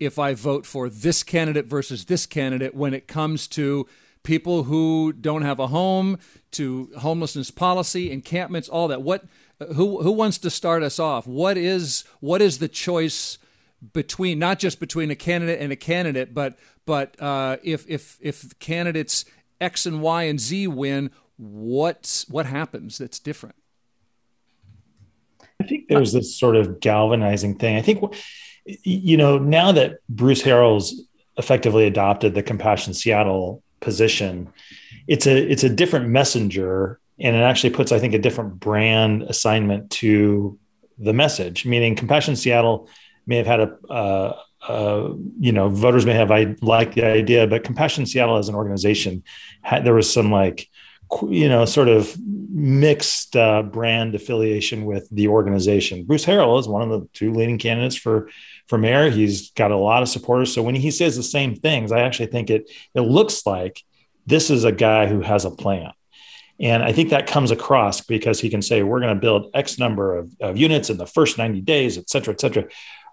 if 0.00 0.18
I 0.18 0.34
vote 0.34 0.66
for 0.66 0.88
this 0.88 1.22
candidate 1.22 1.66
versus 1.66 2.06
this 2.06 2.26
candidate 2.26 2.74
when 2.74 2.94
it 2.94 3.06
comes 3.06 3.46
to 3.48 3.86
people 4.22 4.64
who 4.64 5.12
don't 5.12 5.42
have 5.42 5.58
a 5.58 5.68
home, 5.68 6.18
to 6.52 6.90
homelessness 6.98 7.50
policy, 7.50 8.10
encampments, 8.10 8.68
all 8.68 8.88
that. 8.88 9.02
What 9.02 9.24
who 9.74 10.02
who 10.02 10.10
wants 10.10 10.38
to 10.38 10.50
start 10.50 10.82
us 10.82 10.98
off? 10.98 11.26
What 11.26 11.56
is 11.56 12.04
what 12.20 12.42
is 12.42 12.58
the 12.58 12.68
choice 12.68 13.38
between 13.92 14.38
not 14.38 14.58
just 14.58 14.80
between 14.80 15.10
a 15.10 15.16
candidate 15.16 15.60
and 15.60 15.72
a 15.72 15.76
candidate, 15.76 16.34
but 16.34 16.58
but 16.86 17.20
uh, 17.20 17.58
if 17.62 17.88
if 17.88 18.18
if 18.20 18.58
candidates 18.58 19.24
X 19.60 19.86
and 19.86 20.02
Y 20.02 20.24
and 20.24 20.40
Z 20.40 20.66
win, 20.68 21.10
what 21.36 22.24
what 22.28 22.46
happens 22.46 22.98
that's 22.98 23.18
different? 23.18 23.56
I 25.60 25.64
think 25.64 25.88
there's 25.88 26.12
this 26.12 26.38
sort 26.38 26.56
of 26.56 26.80
galvanizing 26.80 27.56
thing. 27.56 27.76
I 27.76 27.82
think, 27.82 28.02
you 28.64 29.16
know, 29.16 29.38
now 29.38 29.72
that 29.72 29.98
Bruce 30.08 30.42
Harrell's 30.42 31.02
effectively 31.36 31.86
adopted 31.86 32.34
the 32.34 32.42
Compassion 32.42 32.94
Seattle 32.94 33.62
position, 33.80 34.48
it's 35.06 35.26
a 35.26 35.36
it's 35.36 35.64
a 35.64 35.68
different 35.68 36.08
messenger, 36.08 37.00
and 37.18 37.36
it 37.36 37.40
actually 37.40 37.70
puts, 37.70 37.92
I 37.92 37.98
think, 37.98 38.14
a 38.14 38.18
different 38.18 38.60
brand 38.60 39.22
assignment 39.22 39.90
to 39.92 40.58
the 40.98 41.12
message. 41.12 41.64
Meaning, 41.64 41.96
Compassion 41.96 42.36
Seattle 42.36 42.88
may 43.26 43.36
have 43.36 43.46
had 43.46 43.60
a, 43.60 44.34
you 45.38 45.52
know, 45.52 45.68
voters 45.68 46.04
may 46.04 46.14
have 46.14 46.30
I 46.30 46.54
like 46.60 46.94
the 46.94 47.06
idea, 47.06 47.46
but 47.46 47.64
Compassion 47.64 48.06
Seattle 48.06 48.36
as 48.36 48.48
an 48.48 48.54
organization, 48.54 49.24
had, 49.62 49.84
there 49.84 49.94
was 49.94 50.12
some 50.12 50.30
like 50.30 50.68
you 51.28 51.48
know, 51.48 51.64
sort 51.64 51.88
of 51.88 52.16
mixed 52.52 53.36
uh, 53.36 53.62
brand 53.62 54.14
affiliation 54.14 54.84
with 54.84 55.08
the 55.10 55.28
organization. 55.28 56.04
Bruce 56.04 56.24
Harrell 56.24 56.58
is 56.58 56.68
one 56.68 56.82
of 56.82 56.88
the 56.88 57.08
two 57.12 57.32
leading 57.32 57.58
candidates 57.58 57.96
for 57.96 58.30
for 58.66 58.78
mayor. 58.78 59.10
He's 59.10 59.50
got 59.52 59.70
a 59.70 59.76
lot 59.76 60.02
of 60.02 60.08
supporters. 60.08 60.54
So 60.54 60.62
when 60.62 60.74
he 60.74 60.90
says 60.90 61.16
the 61.16 61.22
same 61.22 61.54
things, 61.54 61.92
I 61.92 62.00
actually 62.00 62.26
think 62.26 62.50
it 62.50 62.70
it 62.94 63.02
looks 63.02 63.46
like 63.46 63.82
this 64.26 64.50
is 64.50 64.64
a 64.64 64.72
guy 64.72 65.06
who 65.06 65.20
has 65.20 65.44
a 65.44 65.50
plan. 65.50 65.92
And 66.60 66.82
I 66.82 66.92
think 66.92 67.08
that 67.10 67.26
comes 67.26 67.50
across 67.50 68.02
because 68.02 68.38
he 68.38 68.50
can 68.50 68.60
say, 68.60 68.82
we're 68.82 69.00
going 69.00 69.14
to 69.14 69.20
build 69.20 69.50
X 69.54 69.78
number 69.78 70.18
of, 70.18 70.30
of, 70.42 70.58
units 70.58 70.90
in 70.90 70.98
the 70.98 71.06
first 71.06 71.38
90 71.38 71.62
days, 71.62 71.96
et 71.96 72.10
cetera, 72.10 72.34
et 72.34 72.40
cetera. 72.40 72.64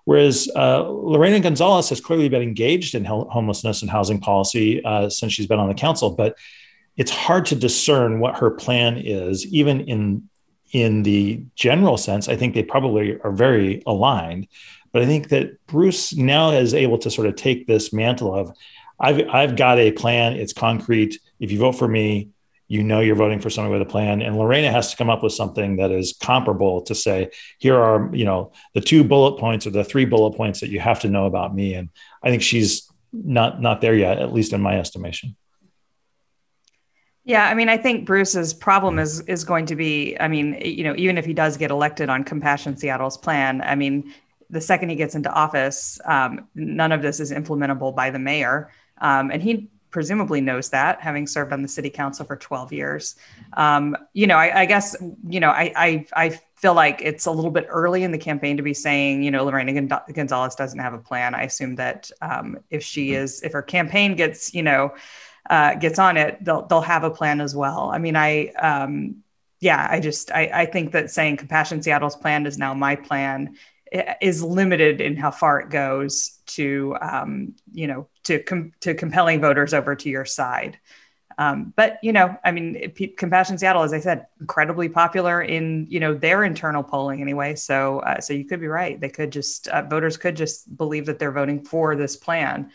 Whereas 0.03 0.49
uh, 0.53 0.83
Lorena 0.83 1.39
Gonzalez 1.39 1.87
has 1.89 2.01
clearly 2.01 2.27
been 2.27 2.41
engaged 2.41 2.93
in 2.93 3.05
homelessness 3.05 3.81
and 3.81 3.91
housing 3.91 4.19
policy 4.19 4.83
uh, 4.83 5.09
since 5.09 5.31
she's 5.31 5.47
been 5.47 5.59
on 5.59 5.69
the 5.69 5.73
council, 5.73 6.11
but 6.11 6.37
it's 6.97 7.11
hard 7.11 7.45
to 7.47 7.55
discern 7.55 8.19
what 8.19 8.37
her 8.37 8.51
plan 8.51 8.97
is, 8.97 9.45
even 9.47 9.81
in 9.81 10.29
in 10.73 11.03
the 11.03 11.41
general 11.55 11.95
sense. 11.97 12.27
I 12.27 12.35
think 12.35 12.53
they 12.53 12.63
probably 12.63 13.17
are 13.21 13.31
very 13.31 13.81
aligned, 13.85 14.47
but 14.91 15.01
I 15.01 15.05
think 15.05 15.29
that 15.29 15.65
Bruce 15.67 16.15
now 16.15 16.51
is 16.51 16.73
able 16.73 16.97
to 16.99 17.09
sort 17.11 17.27
of 17.27 17.35
take 17.35 17.67
this 17.67 17.93
mantle 17.93 18.33
of, 18.33 18.51
I've 18.99 19.29
I've 19.29 19.55
got 19.55 19.77
a 19.79 19.91
plan. 19.91 20.33
It's 20.33 20.53
concrete. 20.53 21.19
If 21.39 21.51
you 21.51 21.59
vote 21.59 21.73
for 21.73 21.87
me, 21.87 22.29
you 22.67 22.83
know 22.83 22.99
you're 22.99 23.15
voting 23.15 23.39
for 23.39 23.49
someone 23.49 23.71
with 23.71 23.87
a 23.87 23.89
plan. 23.89 24.21
And 24.21 24.37
Lorena 24.37 24.71
has 24.71 24.91
to 24.91 24.97
come 24.97 25.09
up 25.09 25.23
with 25.23 25.33
something 25.33 25.77
that 25.77 25.91
is 25.91 26.17
comparable 26.19 26.81
to 26.81 26.95
say, 26.95 27.29
here 27.59 27.77
are 27.77 28.09
you 28.13 28.25
know 28.25 28.51
the 28.73 28.81
two 28.81 29.03
bullet 29.03 29.39
points 29.39 29.67
or 29.67 29.69
the 29.69 29.83
three 29.83 30.05
bullet 30.05 30.35
points 30.35 30.59
that 30.61 30.69
you 30.69 30.79
have 30.79 30.99
to 31.01 31.09
know 31.09 31.27
about 31.27 31.55
me. 31.55 31.75
And 31.75 31.89
I 32.23 32.29
think 32.29 32.41
she's 32.41 32.91
not 33.13 33.61
not 33.61 33.81
there 33.81 33.95
yet, 33.95 34.19
at 34.19 34.33
least 34.33 34.51
in 34.51 34.61
my 34.61 34.79
estimation. 34.79 35.35
Yeah, 37.27 37.45
I 37.45 37.55
mean, 37.55 37.67
I 37.67 37.75
think 37.75 38.05
Bruce's 38.05 38.53
problem 38.53 38.99
is 38.99 39.19
is 39.21 39.43
going 39.43 39.65
to 39.65 39.75
be, 39.75 40.15
I 40.17 40.29
mean, 40.29 40.61
you 40.63 40.85
know, 40.85 40.95
even 40.95 41.17
if 41.17 41.25
he 41.25 41.33
does 41.33 41.57
get 41.57 41.71
elected 41.71 42.07
on 42.09 42.23
Compassion 42.23 42.77
Seattle's 42.77 43.17
plan, 43.17 43.61
I 43.61 43.75
mean, 43.75 44.13
the 44.49 44.61
second 44.61 44.87
he 44.87 44.95
gets 44.95 45.13
into 45.13 45.29
office, 45.29 45.99
um, 46.05 46.47
none 46.55 46.93
of 46.93 47.01
this 47.01 47.19
is 47.19 47.33
implementable 47.33 47.93
by 47.93 48.11
the 48.11 48.17
mayor, 48.17 48.71
um, 49.01 49.29
and 49.29 49.43
he 49.43 49.69
presumably 49.89 50.39
knows 50.39 50.69
that, 50.69 51.01
having 51.01 51.27
served 51.27 51.51
on 51.51 51.61
the 51.61 51.67
city 51.67 51.89
council 51.89 52.25
for 52.25 52.37
12 52.37 52.71
years. 52.71 53.15
Um, 53.57 53.97
you 54.13 54.27
know, 54.27 54.37
I, 54.37 54.61
I, 54.61 54.65
guess, 54.65 54.95
you 55.27 55.39
know, 55.39 55.49
I, 55.49 55.73
I, 55.75 56.05
I 56.15 56.39
feel 56.55 56.75
like 56.75 57.01
it's 57.01 57.25
a 57.25 57.31
little 57.31 57.51
bit 57.51 57.65
early 57.69 58.03
in 58.03 58.11
the 58.11 58.17
campaign 58.17 58.55
to 58.57 58.63
be 58.63 58.73
saying, 58.73 59.23
you 59.23 59.31
know, 59.31 59.43
Lorena 59.43 59.81
Gonzalez 60.13 60.55
doesn't 60.55 60.79
have 60.79 60.93
a 60.93 60.97
plan. 60.97 61.35
I 61.35 61.43
assume 61.43 61.75
that 61.75 62.09
um, 62.21 62.59
if 62.69 62.83
she 62.83 63.13
is, 63.13 63.41
if 63.41 63.53
her 63.53 63.61
campaign 63.61 64.15
gets, 64.15 64.53
you 64.53 64.63
know 64.63 64.93
uh, 65.49 65.75
gets 65.75 65.99
on 65.99 66.17
it, 66.17 66.43
they'll 66.43 66.65
they'll 66.65 66.81
have 66.81 67.03
a 67.03 67.11
plan 67.11 67.41
as 67.41 67.55
well. 67.55 67.89
I 67.91 67.97
mean, 67.97 68.15
I 68.15 68.47
um, 68.47 69.23
yeah, 69.59 69.87
I 69.89 69.99
just 69.99 70.31
I, 70.31 70.49
I 70.53 70.65
think 70.65 70.91
that 70.91 71.09
saying 71.09 71.37
Compassion 71.37 71.81
Seattle's 71.81 72.15
plan 72.15 72.45
is 72.45 72.57
now 72.57 72.73
my 72.73 72.95
plan 72.95 73.55
is 74.21 74.43
limited 74.43 74.99
in 74.99 75.15
how 75.15 75.31
far 75.31 75.61
it 75.61 75.69
goes 75.69 76.39
to 76.47 76.97
um, 77.01 77.55
you 77.71 77.87
know 77.87 78.07
to 78.23 78.39
com- 78.43 78.73
to 78.81 78.93
compelling 78.93 79.41
voters 79.41 79.73
over 79.73 79.95
to 79.95 80.09
your 80.09 80.25
side. 80.25 80.79
Um, 81.39 81.71
but 81.75 81.99
you 82.01 82.13
know, 82.13 82.35
I 82.43 82.51
mean, 82.51 82.91
Compassion 83.15 83.59
Seattle, 83.59 83.83
as 83.83 83.93
I 83.93 83.99
said, 83.99 84.25
incredibly 84.39 84.89
popular 84.89 85.41
in 85.41 85.87
you 85.89 85.99
know 85.99 86.13
their 86.13 86.43
internal 86.43 86.83
polling 86.83 87.21
anyway. 87.21 87.55
So 87.55 87.99
uh, 87.99 88.19
so 88.19 88.33
you 88.33 88.45
could 88.45 88.59
be 88.59 88.67
right. 88.67 88.99
They 88.99 89.09
could 89.09 89.31
just 89.31 89.67
uh, 89.69 89.83
voters 89.83 90.17
could 90.17 90.35
just 90.35 90.75
believe 90.75 91.05
that 91.05 91.19
they're 91.19 91.31
voting 91.31 91.63
for 91.63 91.95
this 91.95 92.15
plan, 92.15 92.71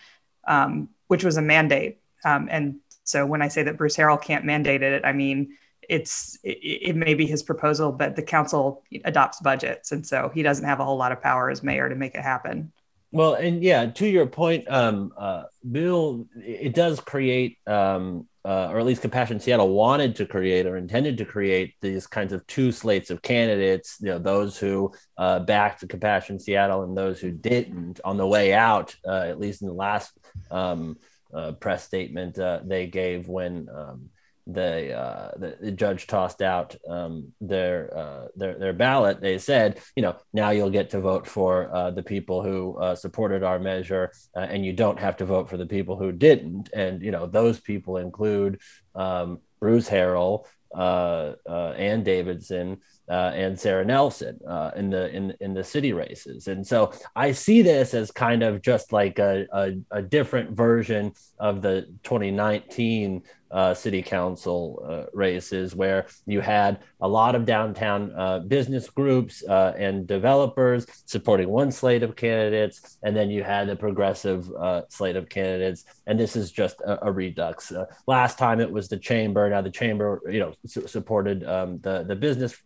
um, 0.47 0.88
which 1.09 1.25
was 1.25 1.37
a 1.37 1.43
mandate 1.43 2.01
um, 2.25 2.49
and 2.50 2.76
so 3.05 3.26
when 3.26 3.43
I 3.43 3.49
say 3.49 3.62
that 3.64 3.76
Bruce 3.76 3.97
Harrell 3.97 4.21
can't 4.21 4.45
mandate 4.45 4.83
it, 4.83 5.05
I 5.05 5.12
mean 5.12 5.57
it's 5.88 6.38
it, 6.43 6.59
it, 6.61 6.97
may 6.97 7.14
be 7.14 7.26
his 7.26 7.43
proposal, 7.43 7.93
but 7.93 8.17
the 8.17 8.23
council 8.23 8.83
adopts 9.05 9.41
budgets, 9.41 9.93
and 9.93 10.07
so 10.07 10.31
he 10.33 10.43
doesn't 10.43 10.64
have 10.64 10.81
a 10.81 10.85
whole 10.85 10.97
lot 10.97 11.12
of 11.12 11.21
power 11.21 11.50
as 11.50 11.62
mayor 11.62 11.88
to 11.88 11.95
make 11.95 12.14
it 12.14 12.23
happen. 12.23 12.73
Well, 13.12 13.35
and 13.35 13.62
yeah, 13.62 13.87
to 13.87 14.09
your 14.09 14.26
point, 14.26 14.64
um, 14.71 15.12
uh, 15.19 15.45
Bill, 15.71 16.26
it 16.35 16.75
does 16.75 16.99
create, 16.99 17.59
um, 17.67 18.26
uh, 18.43 18.69
or 18.71 18.79
at 18.79 18.87
least 18.87 19.02
Compassion 19.02 19.38
Seattle 19.38 19.69
wanted 19.69 20.17
to 20.17 20.25
create 20.25 20.64
or 20.64 20.79
intended 20.79 21.19
to 21.19 21.26
create 21.26 21.75
these 21.83 22.07
kinds 22.07 22.33
of 22.33 22.47
two 22.47 22.73
slates 22.73 23.11
of 23.11 23.21
candidates. 23.21 23.99
You 24.00 24.12
know, 24.12 24.19
those 24.19 24.59
who 24.59 24.95
uh, 25.19 25.41
backed 25.41 25.87
Compassion 25.87 26.41
Seattle 26.41 26.85
and 26.85 26.97
those 26.97 27.21
who 27.21 27.31
didn't. 27.31 28.00
On 28.02 28.17
the 28.17 28.26
way 28.26 28.55
out, 28.55 28.97
uh, 29.07 29.25
at 29.29 29.38
least 29.38 29.61
in 29.61 29.69
the 29.69 29.75
last 29.75 30.17
um, 30.50 30.97
uh, 31.34 31.52
press 31.52 31.84
statement 31.84 32.38
uh, 32.38 32.60
they 32.64 32.86
gave 32.86 33.28
when 33.28 33.68
um, 33.74 34.10
the, 34.46 34.92
uh, 34.92 35.30
the, 35.36 35.56
the 35.60 35.70
judge 35.70 36.06
tossed 36.06 36.42
out 36.42 36.74
um, 36.88 37.32
their 37.40 37.96
uh, 37.96 38.28
their 38.34 38.58
their 38.58 38.72
ballot. 38.72 39.20
They 39.20 39.38
said, 39.38 39.80
you 39.94 40.02
know, 40.02 40.16
now 40.32 40.50
you'll 40.50 40.70
get 40.70 40.90
to 40.90 41.00
vote 41.00 41.26
for 41.26 41.74
uh, 41.74 41.92
the 41.92 42.02
people 42.02 42.42
who 42.42 42.76
uh, 42.78 42.94
supported 42.96 43.44
our 43.44 43.58
measure, 43.58 44.10
and 44.34 44.64
you 44.64 44.72
don't 44.72 44.98
have 44.98 45.16
to 45.18 45.24
vote 45.24 45.48
for 45.48 45.56
the 45.56 45.66
people 45.66 45.96
who 45.96 46.10
didn't. 46.10 46.70
And 46.72 47.02
you 47.02 47.12
know, 47.12 47.26
those 47.26 47.60
people 47.60 47.98
include 47.98 48.60
um, 48.94 49.38
Bruce 49.60 49.88
Harrell, 49.88 50.46
Ann 50.76 52.02
Davison 52.02 52.78
uh, 53.09 53.32
and 53.35 53.59
Sarah 53.59 53.85
Nelson 53.85 54.38
uh, 54.47 54.71
in 54.76 54.90
the 54.90 55.11
in 55.11 55.35
in 55.40 55.54
the 55.54 55.64
city 55.64 55.92
races, 55.92 56.49
and 56.49 56.66
so 56.66 56.92
I 57.16 57.32
see 57.32 57.62
this 57.62 57.94
as 57.94 58.11
kind 58.11 58.42
of 58.42 58.62
just 58.62 58.92
like 58.92 59.18
a, 59.18 59.47
a, 59.52 59.73
a 59.90 60.02
different 60.02 60.50
version 60.56 61.12
of 61.38 61.62
the 61.62 61.87
2019 62.04 63.23
uh, 63.52 63.75
city 63.75 64.02
council 64.02 64.82
uh, 64.88 65.11
races 65.12 65.75
where 65.75 66.06
you 66.26 66.40
had 66.40 66.80
a 67.00 67.09
lot 67.09 67.35
of 67.35 67.44
downtown 67.44 68.12
uh, 68.16 68.38
business 68.38 68.88
groups 68.88 69.44
uh, 69.47 69.75
and 69.76 70.06
developers 70.06 70.87
supporting 71.04 71.49
one 71.49 71.71
slate 71.71 72.02
of 72.02 72.16
candidates, 72.16 72.99
and 73.02 73.14
then 73.14 73.30
you 73.30 73.42
had 73.42 73.68
a 73.68 73.76
progressive 73.76 74.50
uh, 74.52 74.82
slate 74.88 75.16
of 75.16 75.28
candidates. 75.28 75.85
And 76.06 76.18
this 76.18 76.35
is 76.35 76.50
just 76.50 76.80
a, 76.80 77.06
a 77.06 77.12
redux. 77.12 77.71
Uh, 77.71 77.85
last 78.06 78.38
time 78.38 78.59
it 78.61 78.71
was 78.71 78.88
the 78.88 78.99
chamber. 78.99 79.49
Now 79.50 79.61
the 79.61 79.71
chamber, 79.71 80.23
you 80.30 80.40
know, 80.40 80.54
su- 80.66 80.87
supported 80.87 81.44
um, 81.44 81.78
the 81.80 82.04
the 82.04 82.16
business 82.16 82.56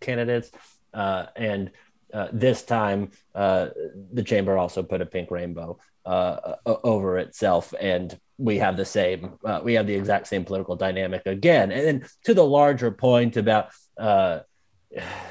candidates, 0.00 0.50
and 0.94 1.70
this 2.32 2.62
time 2.62 3.10
the 3.34 4.24
chamber 4.24 4.56
also 4.56 4.82
put 4.82 5.02
a 5.02 5.06
pink 5.06 5.30
rainbow 5.30 5.78
over 6.64 7.18
itself 7.18 7.74
and 7.78 8.18
we 8.38 8.58
have 8.58 8.76
the 8.76 8.84
same 8.84 9.34
uh, 9.44 9.60
we 9.62 9.74
have 9.74 9.86
the 9.86 9.94
exact 9.94 10.26
same 10.26 10.44
political 10.44 10.76
dynamic 10.76 11.22
again. 11.26 11.70
And 11.72 11.86
then 11.86 12.08
to 12.24 12.34
the 12.34 12.44
larger 12.44 12.90
point 12.90 13.36
about 13.36 13.70
uh, 13.98 14.40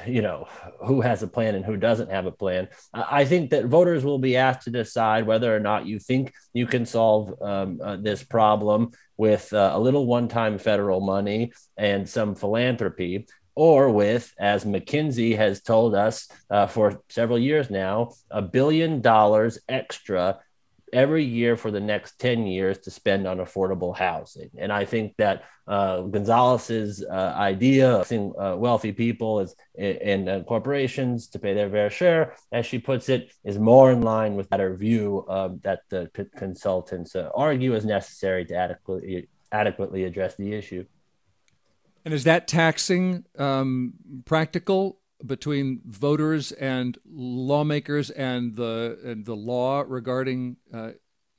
you 0.06 0.22
know 0.22 0.46
who 0.84 1.00
has 1.00 1.22
a 1.22 1.26
plan 1.26 1.56
and 1.56 1.64
who 1.64 1.76
doesn't 1.76 2.12
have 2.12 2.26
a 2.26 2.30
plan 2.30 2.68
i 2.94 3.24
think 3.24 3.50
that 3.50 3.66
voters 3.66 4.04
will 4.04 4.20
be 4.20 4.36
asked 4.36 4.62
to 4.62 4.70
decide 4.70 5.26
whether 5.26 5.54
or 5.54 5.58
not 5.58 5.84
you 5.84 5.98
think 5.98 6.32
you 6.52 6.64
can 6.64 6.86
solve 6.86 7.34
um, 7.42 7.80
uh, 7.82 7.96
this 7.96 8.22
problem 8.22 8.92
with 9.16 9.52
uh, 9.52 9.72
a 9.74 9.80
little 9.80 10.06
one-time 10.06 10.58
federal 10.58 11.00
money 11.00 11.52
and 11.76 12.08
some 12.08 12.36
philanthropy 12.36 13.26
or 13.58 13.90
with, 13.90 14.32
as 14.38 14.64
McKinsey 14.64 15.36
has 15.36 15.60
told 15.60 15.96
us 15.96 16.28
uh, 16.48 16.68
for 16.68 17.02
several 17.08 17.40
years 17.40 17.70
now, 17.70 18.12
a 18.30 18.40
billion 18.40 19.00
dollars 19.00 19.58
extra 19.68 20.38
every 20.92 21.24
year 21.24 21.56
for 21.56 21.70
the 21.70 21.80
next 21.80 22.18
10 22.18 22.46
years 22.46 22.78
to 22.78 22.90
spend 22.90 23.26
on 23.26 23.38
affordable 23.38 23.96
housing. 23.96 24.50
And 24.58 24.72
I 24.72 24.84
think 24.84 25.14
that 25.18 25.44
uh, 25.66 26.02
Gonzalez's 26.02 27.04
uh, 27.04 27.34
idea 27.36 27.90
of 27.90 28.06
seeing 28.06 28.32
uh, 28.38 28.56
wealthy 28.56 28.92
people 28.92 29.40
as, 29.40 29.54
and 29.78 30.28
uh, 30.28 30.42
corporations 30.44 31.28
to 31.28 31.38
pay 31.38 31.54
their 31.54 31.70
fair 31.70 31.90
share, 31.90 32.34
as 32.52 32.64
she 32.64 32.78
puts 32.78 33.08
it, 33.08 33.32
is 33.44 33.58
more 33.58 33.92
in 33.92 34.02
line 34.02 34.34
with 34.34 34.48
that 34.50 34.60
view 34.78 35.24
that 35.62 35.80
the 35.90 36.10
c- 36.16 36.24
consultants 36.36 37.14
uh, 37.14 37.30
argue 37.34 37.74
is 37.74 37.84
necessary 37.84 38.44
to 38.46 38.54
adequately, 38.54 39.28
adequately 39.52 40.04
address 40.04 40.36
the 40.36 40.54
issue. 40.54 40.84
And 42.04 42.14
is 42.14 42.24
that 42.24 42.48
taxing 42.48 43.24
um, 43.38 43.92
practical 44.24 45.00
between 45.24 45.80
voters 45.84 46.52
and 46.52 46.98
lawmakers 47.04 48.10
and 48.10 48.56
the 48.56 48.98
and 49.04 49.24
the 49.24 49.34
law 49.34 49.84
regarding 49.86 50.56
uh, 50.72 50.92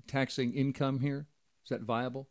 taxing 0.08 0.54
income 0.54 1.00
here? 1.00 1.28
Is 1.64 1.70
that 1.70 1.82
viable? 1.82 2.28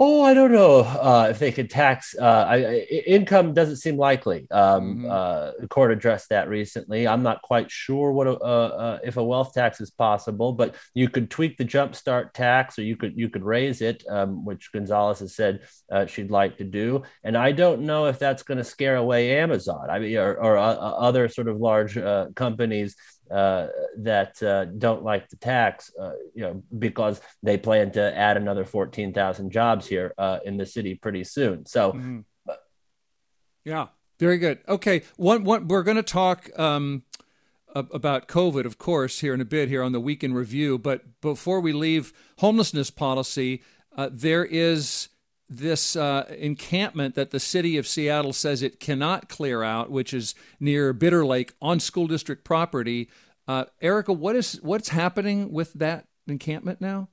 Oh, 0.00 0.22
I 0.22 0.32
don't 0.32 0.52
know 0.52 0.82
uh, 0.82 1.26
if 1.28 1.40
they 1.40 1.50
could 1.50 1.68
tax 1.68 2.14
uh, 2.16 2.46
I, 2.48 2.86
income. 3.04 3.52
Doesn't 3.52 3.78
seem 3.78 3.96
likely. 3.96 4.46
Um, 4.48 4.98
mm-hmm. 4.98 5.10
uh, 5.10 5.50
the 5.58 5.66
court 5.66 5.90
addressed 5.90 6.28
that 6.28 6.48
recently. 6.48 7.08
I'm 7.08 7.24
not 7.24 7.42
quite 7.42 7.68
sure 7.68 8.12
what 8.12 8.28
a, 8.28 8.38
uh, 8.38 8.68
uh, 8.68 8.98
if 9.02 9.16
a 9.16 9.24
wealth 9.24 9.54
tax 9.54 9.80
is 9.80 9.90
possible, 9.90 10.52
but 10.52 10.76
you 10.94 11.08
could 11.08 11.32
tweak 11.32 11.56
the 11.56 11.64
jumpstart 11.64 12.32
tax, 12.32 12.78
or 12.78 12.82
you 12.82 12.96
could 12.96 13.18
you 13.18 13.28
could 13.28 13.42
raise 13.42 13.82
it, 13.82 14.04
um, 14.08 14.44
which 14.44 14.70
Gonzalez 14.70 15.18
has 15.18 15.34
said 15.34 15.62
uh, 15.90 16.06
she'd 16.06 16.30
like 16.30 16.58
to 16.58 16.64
do. 16.64 17.02
And 17.24 17.36
I 17.36 17.50
don't 17.50 17.82
know 17.82 18.06
if 18.06 18.20
that's 18.20 18.44
going 18.44 18.58
to 18.58 18.64
scare 18.64 18.94
away 18.94 19.40
Amazon. 19.40 19.90
I 19.90 19.98
mean, 19.98 20.16
or, 20.16 20.34
or 20.34 20.56
other 20.56 21.28
sort 21.28 21.48
of 21.48 21.56
large 21.56 21.98
companies 22.36 22.94
uh, 23.30 23.68
that 23.98 24.42
uh, 24.42 24.64
don't 24.66 25.02
like 25.02 25.28
the 25.28 25.36
tax, 25.36 25.92
uh, 26.00 26.12
you 26.34 26.42
know, 26.42 26.62
because 26.78 27.20
they 27.42 27.56
plan 27.56 27.90
to 27.92 28.16
add 28.16 28.36
another 28.36 28.64
14,000 28.64 29.50
jobs 29.50 29.86
here 29.86 30.14
uh, 30.18 30.38
in 30.44 30.56
the 30.56 30.66
city 30.66 30.94
pretty 30.94 31.24
soon. 31.24 31.66
So, 31.66 31.92
mm-hmm. 31.92 32.20
yeah, 33.64 33.88
very 34.18 34.38
good. 34.38 34.58
Okay, 34.68 35.02
one, 35.16 35.44
one, 35.44 35.68
we're 35.68 35.82
going 35.82 35.96
to 35.96 36.02
talk 36.02 36.50
um, 36.58 37.02
about 37.74 38.28
COVID, 38.28 38.64
of 38.64 38.78
course, 38.78 39.20
here 39.20 39.34
in 39.34 39.40
a 39.40 39.44
bit 39.44 39.68
here 39.68 39.82
on 39.82 39.92
the 39.92 40.00
Week 40.00 40.24
in 40.24 40.34
Review. 40.34 40.78
But 40.78 41.20
before 41.20 41.60
we 41.60 41.72
leave 41.72 42.12
homelessness 42.38 42.90
policy, 42.90 43.62
uh, 43.96 44.08
there 44.12 44.44
is 44.44 45.08
this 45.48 45.96
uh, 45.96 46.26
encampment 46.38 47.14
that 47.14 47.30
the 47.30 47.40
city 47.40 47.78
of 47.78 47.86
Seattle 47.86 48.32
says 48.32 48.62
it 48.62 48.80
cannot 48.80 49.28
clear 49.28 49.62
out, 49.62 49.90
which 49.90 50.12
is 50.12 50.34
near 50.60 50.92
Bitter 50.92 51.24
Lake 51.24 51.54
on 51.60 51.80
school 51.80 52.06
district 52.06 52.44
property. 52.44 53.08
Uh, 53.46 53.64
Erica, 53.80 54.12
what 54.12 54.36
is 54.36 54.60
what's 54.62 54.90
happening 54.90 55.50
with 55.52 55.72
that 55.74 56.06
encampment 56.26 56.80
now? 56.80 57.08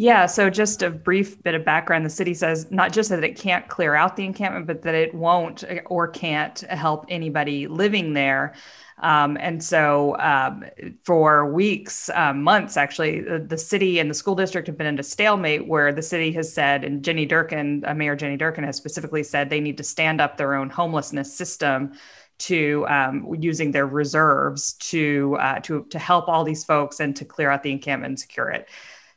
Yeah, 0.00 0.26
so 0.26 0.48
just 0.48 0.84
a 0.84 0.90
brief 0.90 1.42
bit 1.42 1.56
of 1.56 1.64
background. 1.64 2.06
The 2.06 2.10
city 2.10 2.32
says 2.32 2.70
not 2.70 2.92
just 2.92 3.10
that 3.10 3.24
it 3.24 3.34
can't 3.36 3.66
clear 3.66 3.96
out 3.96 4.14
the 4.14 4.24
encampment, 4.24 4.68
but 4.68 4.82
that 4.82 4.94
it 4.94 5.12
won't 5.12 5.64
or 5.86 6.06
can't 6.06 6.60
help 6.60 7.06
anybody 7.08 7.66
living 7.66 8.12
there. 8.12 8.54
Um, 8.98 9.36
and 9.40 9.62
so, 9.62 10.16
um, 10.20 10.64
for 11.02 11.52
weeks, 11.52 12.10
um, 12.10 12.44
months 12.44 12.76
actually, 12.76 13.22
the, 13.22 13.40
the, 13.40 13.58
city 13.58 13.98
and 13.98 14.08
the 14.08 14.14
school 14.14 14.36
district 14.36 14.68
have 14.68 14.78
been 14.78 14.86
in 14.86 15.00
a 15.00 15.02
stalemate 15.02 15.66
where 15.66 15.92
the 15.92 16.02
city 16.02 16.30
has 16.30 16.52
said, 16.52 16.84
and 16.84 17.02
Jenny 17.02 17.26
Durkan, 17.26 17.82
uh, 17.84 17.92
Mayor 17.92 18.14
Jenny 18.14 18.38
Durkan, 18.38 18.64
has 18.64 18.76
specifically 18.76 19.24
said 19.24 19.50
they 19.50 19.58
need 19.60 19.78
to 19.78 19.84
stand 19.84 20.20
up 20.20 20.36
their 20.36 20.54
own 20.54 20.70
homelessness 20.70 21.36
system 21.36 21.92
to 22.38 22.86
um, 22.88 23.34
using 23.40 23.72
their 23.72 23.86
reserves 23.88 24.74
to 24.74 25.36
uh, 25.40 25.58
to 25.60 25.84
to 25.90 25.98
help 25.98 26.28
all 26.28 26.44
these 26.44 26.62
folks 26.62 27.00
and 27.00 27.16
to 27.16 27.24
clear 27.24 27.50
out 27.50 27.64
the 27.64 27.72
encampment 27.72 28.12
and 28.12 28.20
secure 28.20 28.48
it. 28.48 28.68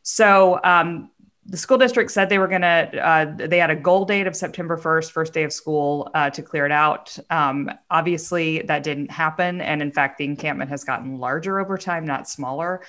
So 0.04 0.60
um, 0.64 1.12
the 1.46 1.58
school 1.58 1.78
district 1.78 2.12
said 2.12 2.30
they 2.30 2.38
were 2.38 2.48
going 2.48 2.62
to, 2.62 3.00
uh, 3.06 3.48
they 3.48 3.58
had 3.58 3.70
a 3.70 3.76
goal 3.76 4.06
date 4.06 4.28
of 4.28 4.36
September 4.36 4.78
1st, 4.78 5.12
first 5.12 5.34
day 5.34 5.44
of 5.44 5.52
school, 5.52 6.10
uh, 6.14 6.30
to 6.30 6.42
clear 6.42 6.66
it 6.66 6.72
out. 6.72 7.18
Um, 7.30 7.70
obviously, 7.90 8.62
that 8.64 8.84
didn't 8.84 9.12
happen. 9.12 9.62
And 9.62 9.82
in 9.82 9.92
fact, 9.92 10.18
the 10.18 10.26
encampment 10.26 10.70
has 10.70 10.84
gotten 10.84 11.18
larger 11.18 11.60
over 11.60 11.78
time, 11.78 12.06
not 12.06 12.30
smaller. 12.30 12.82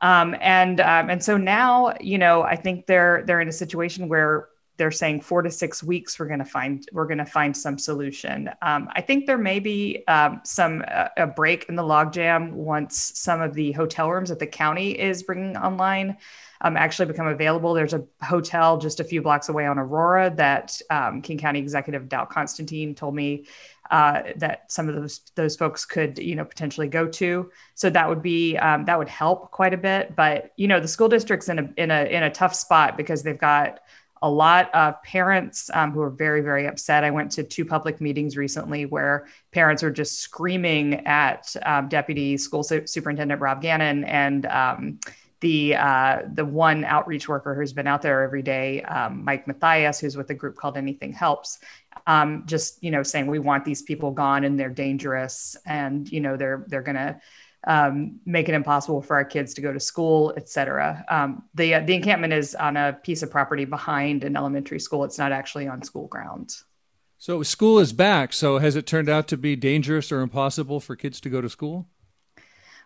Um, 0.00 0.34
and 0.40 0.80
um, 0.80 1.10
and 1.10 1.22
so 1.22 1.36
now, 1.36 1.94
you 2.00 2.18
know, 2.18 2.42
I 2.42 2.56
think 2.56 2.86
they're 2.86 3.22
they're 3.24 3.40
in 3.40 3.46
a 3.46 3.52
situation 3.52 4.08
where 4.08 4.48
they're 4.76 4.90
saying 4.90 5.20
four 5.20 5.42
to 5.42 5.50
six 5.50 5.82
weeks 5.82 6.18
we're 6.18 6.26
going 6.26 6.38
to 6.38 6.44
find 6.44 6.86
we're 6.92 7.06
going 7.06 7.18
to 7.18 7.26
find 7.26 7.56
some 7.56 7.78
solution 7.78 8.50
um, 8.62 8.88
i 8.94 9.00
think 9.00 9.26
there 9.26 9.38
may 9.38 9.58
be 9.58 10.04
um, 10.08 10.40
some 10.44 10.84
uh, 10.88 11.08
a 11.16 11.26
break 11.26 11.66
in 11.68 11.76
the 11.76 11.82
logjam 11.82 12.52
once 12.52 13.12
some 13.14 13.40
of 13.40 13.54
the 13.54 13.72
hotel 13.72 14.10
rooms 14.10 14.28
that 14.28 14.38
the 14.38 14.46
county 14.46 14.98
is 14.98 15.22
bringing 15.22 15.56
online 15.56 16.16
um, 16.62 16.76
actually 16.76 17.06
become 17.06 17.26
available 17.26 17.74
there's 17.74 17.94
a 17.94 18.04
hotel 18.22 18.78
just 18.78 19.00
a 19.00 19.04
few 19.04 19.20
blocks 19.20 19.48
away 19.48 19.66
on 19.66 19.78
aurora 19.78 20.32
that 20.34 20.80
um, 20.90 21.20
king 21.22 21.38
county 21.38 21.58
executive 21.58 22.08
dow 22.08 22.24
constantine 22.24 22.94
told 22.94 23.14
me 23.14 23.44
uh, 23.92 24.22
that 24.36 24.72
some 24.72 24.88
of 24.88 24.94
those 24.94 25.20
those 25.34 25.54
folks 25.54 25.84
could 25.84 26.18
you 26.18 26.34
know 26.34 26.46
potentially 26.46 26.88
go 26.88 27.06
to. 27.06 27.50
So 27.74 27.90
that 27.90 28.08
would 28.08 28.22
be 28.22 28.56
um, 28.56 28.86
that 28.86 28.98
would 28.98 29.08
help 29.08 29.50
quite 29.50 29.74
a 29.74 29.76
bit. 29.76 30.16
But 30.16 30.52
you 30.56 30.66
know 30.66 30.80
the 30.80 30.88
school 30.88 31.08
district's 31.08 31.50
in 31.50 31.58
a 31.58 31.68
in 31.76 31.90
a 31.90 32.04
in 32.04 32.22
a 32.22 32.30
tough 32.30 32.54
spot 32.54 32.96
because 32.96 33.22
they've 33.22 33.38
got 33.38 33.80
a 34.22 34.30
lot 34.30 34.72
of 34.72 35.02
parents 35.02 35.68
um, 35.74 35.90
who 35.90 36.00
are 36.00 36.10
very, 36.10 36.40
very 36.40 36.66
upset. 36.66 37.02
I 37.02 37.10
went 37.10 37.32
to 37.32 37.42
two 37.42 37.64
public 37.64 38.00
meetings 38.00 38.36
recently 38.36 38.86
where 38.86 39.26
parents 39.50 39.82
are 39.82 39.90
just 39.90 40.20
screaming 40.20 41.04
at 41.06 41.54
um, 41.64 41.88
Deputy 41.88 42.36
School 42.36 42.62
Superintendent 42.62 43.40
Rob 43.40 43.60
Gannon 43.60 44.04
and 44.04 44.46
um, 44.46 45.00
the 45.40 45.74
uh, 45.74 46.22
the 46.32 46.44
one 46.44 46.84
outreach 46.84 47.28
worker 47.28 47.54
who's 47.54 47.72
been 47.72 47.88
out 47.88 48.00
there 48.00 48.22
every 48.22 48.42
day, 48.42 48.80
um, 48.82 49.24
Mike 49.24 49.48
Matthias, 49.48 49.98
who's 49.98 50.16
with 50.16 50.30
a 50.30 50.34
group 50.34 50.56
called 50.56 50.76
Anything 50.76 51.12
Helps. 51.12 51.58
Um, 52.06 52.44
just 52.46 52.82
you 52.82 52.92
know, 52.92 53.02
saying 53.02 53.26
we 53.26 53.40
want 53.40 53.64
these 53.64 53.82
people 53.82 54.12
gone 54.12 54.44
and 54.44 54.58
they're 54.58 54.70
dangerous, 54.70 55.56
and 55.66 56.10
you 56.10 56.20
know 56.20 56.36
they're 56.36 56.64
they're 56.68 56.82
gonna 56.82 57.20
um, 57.66 58.20
make 58.26 58.48
it 58.48 58.54
impossible 58.54 59.02
for 59.02 59.16
our 59.16 59.24
kids 59.24 59.54
to 59.54 59.60
go 59.60 59.72
to 59.72 59.80
school, 59.80 60.32
et 60.36 60.48
cetera. 60.48 61.04
Um, 61.08 61.44
the, 61.54 61.74
uh, 61.74 61.80
the 61.80 61.94
encampment 61.94 62.32
is 62.32 62.54
on 62.54 62.76
a 62.76 62.98
piece 63.02 63.22
of 63.22 63.30
property 63.30 63.64
behind 63.64 64.24
an 64.24 64.36
elementary 64.36 64.80
school. 64.80 65.04
It's 65.04 65.18
not 65.18 65.32
actually 65.32 65.68
on 65.68 65.82
school 65.82 66.08
grounds. 66.08 66.64
So 67.18 67.42
school 67.44 67.78
is 67.78 67.92
back. 67.92 68.32
So 68.32 68.58
has 68.58 68.74
it 68.74 68.86
turned 68.86 69.08
out 69.08 69.28
to 69.28 69.36
be 69.36 69.54
dangerous 69.54 70.10
or 70.10 70.22
impossible 70.22 70.80
for 70.80 70.96
kids 70.96 71.20
to 71.20 71.30
go 71.30 71.40
to 71.40 71.48
school? 71.48 71.86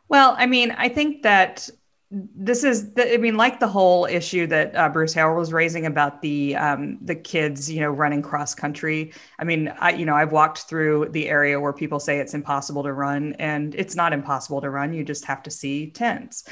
Well, 0.09 0.37
I 0.39 0.47
mean, 0.47 0.73
I 0.73 0.89
think 0.91 1.23
that 1.23 1.71
this 2.11 2.63
is 2.63 2.95
the, 2.95 3.15
i 3.15 3.17
mean 3.17 3.37
like 3.37 3.59
the 3.59 3.67
whole 3.67 4.05
issue 4.07 4.47
that 4.47 4.75
uh, 4.77 4.89
bruce 4.89 5.15
harrell 5.15 5.37
was 5.37 5.53
raising 5.53 5.87
about 5.87 6.23
the 6.23 6.55
um, 6.55 6.99
the 7.03 7.15
kids 7.15 7.71
you 7.71 7.81
know 7.81 7.91
running 7.91 8.23
cross 8.23 8.55
country 8.55 9.13
i 9.39 9.45
mean 9.45 9.69
i 9.81 9.91
you 9.91 10.07
know 10.07 10.15
i've 10.15 10.33
walked 10.33 10.61
through 10.61 11.09
the 11.11 11.29
area 11.29 11.59
where 11.59 11.73
people 11.73 11.99
say 11.99 12.19
it's 12.19 12.35
impossible 12.35 12.83
to 12.83 12.93
run 12.93 13.35
and 13.39 13.75
it's 13.75 13.97
not 13.97 14.13
impossible 14.13 14.61
to 14.61 14.71
run 14.71 14.93
you 14.93 15.03
just 15.03 15.25
have 15.25 15.43
to 15.43 15.51
see 15.51 15.91
tents 15.91 16.45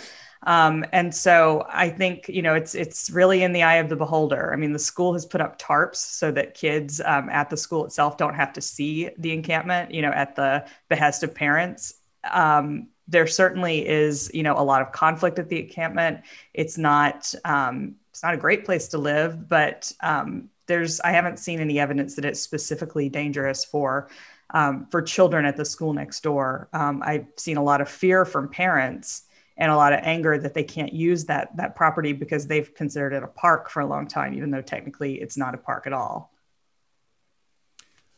um, 0.46 0.84
and 0.92 1.14
so 1.14 1.66
I 1.70 1.88
think 1.88 2.28
you 2.28 2.42
know 2.42 2.54
it's 2.54 2.74
it's 2.74 3.10
really 3.10 3.42
in 3.42 3.52
the 3.52 3.62
eye 3.62 3.76
of 3.76 3.88
the 3.88 3.96
beholder. 3.96 4.52
I 4.52 4.56
mean, 4.56 4.72
the 4.72 4.78
school 4.78 5.14
has 5.14 5.24
put 5.24 5.40
up 5.40 5.58
tarps 5.58 5.96
so 5.96 6.30
that 6.32 6.54
kids 6.54 7.00
um, 7.00 7.30
at 7.30 7.48
the 7.48 7.56
school 7.56 7.86
itself 7.86 8.16
don't 8.18 8.34
have 8.34 8.52
to 8.54 8.60
see 8.60 9.08
the 9.18 9.32
encampment. 9.32 9.92
You 9.92 10.02
know, 10.02 10.10
at 10.10 10.36
the 10.36 10.66
behest 10.88 11.22
of 11.22 11.34
parents. 11.34 11.94
Um, 12.30 12.88
there 13.06 13.26
certainly 13.26 13.86
is, 13.86 14.30
you 14.32 14.42
know, 14.42 14.54
a 14.56 14.64
lot 14.64 14.82
of 14.82 14.92
conflict 14.92 15.38
at 15.38 15.48
the 15.48 15.60
encampment. 15.60 16.20
It's 16.54 16.78
not 16.78 17.34
um, 17.44 17.96
it's 18.10 18.22
not 18.22 18.34
a 18.34 18.38
great 18.38 18.64
place 18.64 18.88
to 18.88 18.98
live, 18.98 19.48
but 19.48 19.92
um, 20.02 20.48
there's 20.66 21.00
I 21.00 21.10
haven't 21.10 21.38
seen 21.38 21.60
any 21.60 21.78
evidence 21.78 22.16
that 22.16 22.24
it's 22.24 22.40
specifically 22.40 23.08
dangerous 23.08 23.64
for 23.64 24.08
um, 24.50 24.86
for 24.90 25.02
children 25.02 25.44
at 25.44 25.56
the 25.56 25.64
school 25.64 25.92
next 25.92 26.22
door. 26.22 26.68
Um, 26.72 27.02
I've 27.04 27.26
seen 27.36 27.56
a 27.56 27.62
lot 27.62 27.80
of 27.80 27.88
fear 27.88 28.24
from 28.24 28.48
parents 28.48 29.24
and 29.56 29.70
a 29.70 29.76
lot 29.76 29.92
of 29.92 30.00
anger 30.02 30.36
that 30.38 30.54
they 30.54 30.64
can't 30.64 30.92
use 30.92 31.26
that 31.26 31.56
that 31.56 31.76
property 31.76 32.12
because 32.12 32.46
they've 32.46 32.74
considered 32.74 33.12
it 33.12 33.22
a 33.22 33.28
park 33.28 33.70
for 33.70 33.80
a 33.80 33.86
long 33.86 34.06
time, 34.06 34.34
even 34.34 34.50
though 34.50 34.62
technically 34.62 35.20
it's 35.20 35.36
not 35.36 35.54
a 35.54 35.58
park 35.58 35.86
at 35.86 35.92
all. 35.92 36.33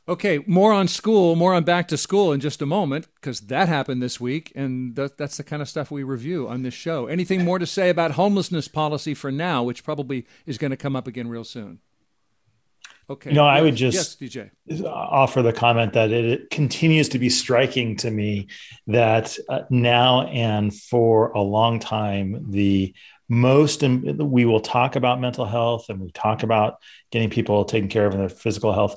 Okay, 0.08 0.38
more 0.46 0.72
on 0.72 0.86
school, 0.86 1.34
more 1.34 1.52
on 1.52 1.64
back 1.64 1.88
to 1.88 1.96
school 1.96 2.32
in 2.32 2.38
just 2.38 2.62
a 2.62 2.66
moment, 2.66 3.08
because 3.16 3.40
that 3.40 3.68
happened 3.68 4.00
this 4.00 4.20
week, 4.20 4.52
and 4.54 4.94
th- 4.94 5.12
that's 5.16 5.36
the 5.36 5.42
kind 5.42 5.60
of 5.60 5.68
stuff 5.68 5.90
we 5.90 6.04
review 6.04 6.48
on 6.48 6.62
this 6.62 6.74
show. 6.74 7.06
Anything 7.06 7.44
more 7.44 7.58
to 7.58 7.66
say 7.66 7.90
about 7.90 8.12
homelessness 8.12 8.68
policy 8.68 9.14
for 9.14 9.32
now, 9.32 9.64
which 9.64 9.82
probably 9.82 10.24
is 10.46 10.58
going 10.58 10.70
to 10.70 10.76
come 10.76 10.94
up 10.94 11.08
again 11.08 11.26
real 11.26 11.42
soon? 11.42 11.80
Okay. 13.10 13.32
No, 13.32 13.46
I 13.46 13.62
would 13.62 13.74
just 13.74 14.20
yes, 14.20 14.50
DJ. 14.70 14.86
offer 14.86 15.42
the 15.42 15.52
comment 15.52 15.92
that 15.94 16.12
it, 16.12 16.24
it, 16.24 16.50
continues 16.50 17.08
to 17.10 17.18
be 17.18 17.28
striking 17.28 17.96
to 17.96 18.10
me 18.10 18.48
that 18.88 19.36
uh, 19.48 19.60
now 19.70 20.22
and 20.28 20.74
for 20.74 21.30
a 21.30 21.40
long 21.40 21.78
time, 21.78 22.46
the 22.50 22.94
most 23.28 23.82
we 23.82 24.44
will 24.44 24.60
talk 24.60 24.94
about 24.94 25.20
mental 25.20 25.46
health 25.46 25.86
and 25.88 26.00
we 26.00 26.10
talk 26.12 26.44
about 26.44 26.78
getting 27.10 27.30
people 27.30 27.64
taken 27.64 27.88
care 27.88 28.06
of 28.06 28.14
in 28.14 28.20
their 28.20 28.28
physical 28.28 28.72
health 28.72 28.96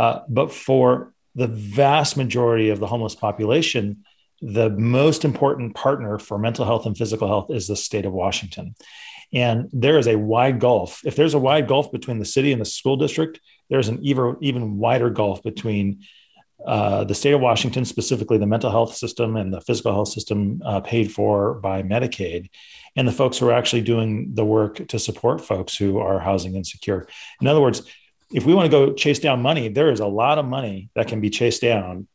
uh, 0.00 0.22
but 0.30 0.50
for 0.50 1.12
the 1.34 1.46
vast 1.46 2.16
majority 2.16 2.70
of 2.70 2.80
the 2.80 2.86
homeless 2.86 3.14
population, 3.14 4.02
the 4.40 4.70
most 4.70 5.26
important 5.26 5.74
partner 5.74 6.18
for 6.18 6.38
mental 6.38 6.64
health 6.64 6.86
and 6.86 6.96
physical 6.96 7.28
health 7.28 7.50
is 7.50 7.66
the 7.66 7.76
state 7.76 8.06
of 8.06 8.12
Washington. 8.14 8.74
And 9.34 9.68
there 9.74 9.98
is 9.98 10.08
a 10.08 10.16
wide 10.16 10.58
gulf. 10.58 11.02
If 11.04 11.16
there's 11.16 11.34
a 11.34 11.38
wide 11.38 11.68
gulf 11.68 11.92
between 11.92 12.18
the 12.18 12.24
city 12.24 12.50
and 12.50 12.60
the 12.62 12.64
school 12.64 12.96
district, 12.96 13.40
there's 13.68 13.88
an 13.88 13.98
even, 14.00 14.36
even 14.40 14.78
wider 14.78 15.10
gulf 15.10 15.42
between 15.42 16.02
uh, 16.66 17.04
the 17.04 17.14
state 17.14 17.34
of 17.34 17.42
Washington, 17.42 17.84
specifically 17.84 18.38
the 18.38 18.46
mental 18.46 18.70
health 18.70 18.96
system 18.96 19.36
and 19.36 19.52
the 19.52 19.60
physical 19.60 19.92
health 19.92 20.08
system 20.08 20.62
uh, 20.64 20.80
paid 20.80 21.12
for 21.12 21.54
by 21.54 21.82
Medicaid, 21.82 22.48
and 22.96 23.06
the 23.06 23.12
folks 23.12 23.36
who 23.36 23.48
are 23.48 23.52
actually 23.52 23.82
doing 23.82 24.34
the 24.34 24.46
work 24.46 24.88
to 24.88 24.98
support 24.98 25.44
folks 25.44 25.76
who 25.76 25.98
are 25.98 26.18
housing 26.18 26.56
insecure. 26.56 27.06
In 27.40 27.46
other 27.46 27.60
words, 27.60 27.82
if 28.32 28.46
we 28.46 28.54
want 28.54 28.66
to 28.66 28.70
go 28.70 28.92
chase 28.92 29.18
down 29.18 29.42
money, 29.42 29.68
there 29.68 29.90
is 29.90 30.00
a 30.00 30.06
lot 30.06 30.38
of 30.38 30.44
money 30.44 30.90
that 30.94 31.08
can 31.08 31.20
be 31.20 31.30
chased 31.30 31.62
down, 31.62 32.06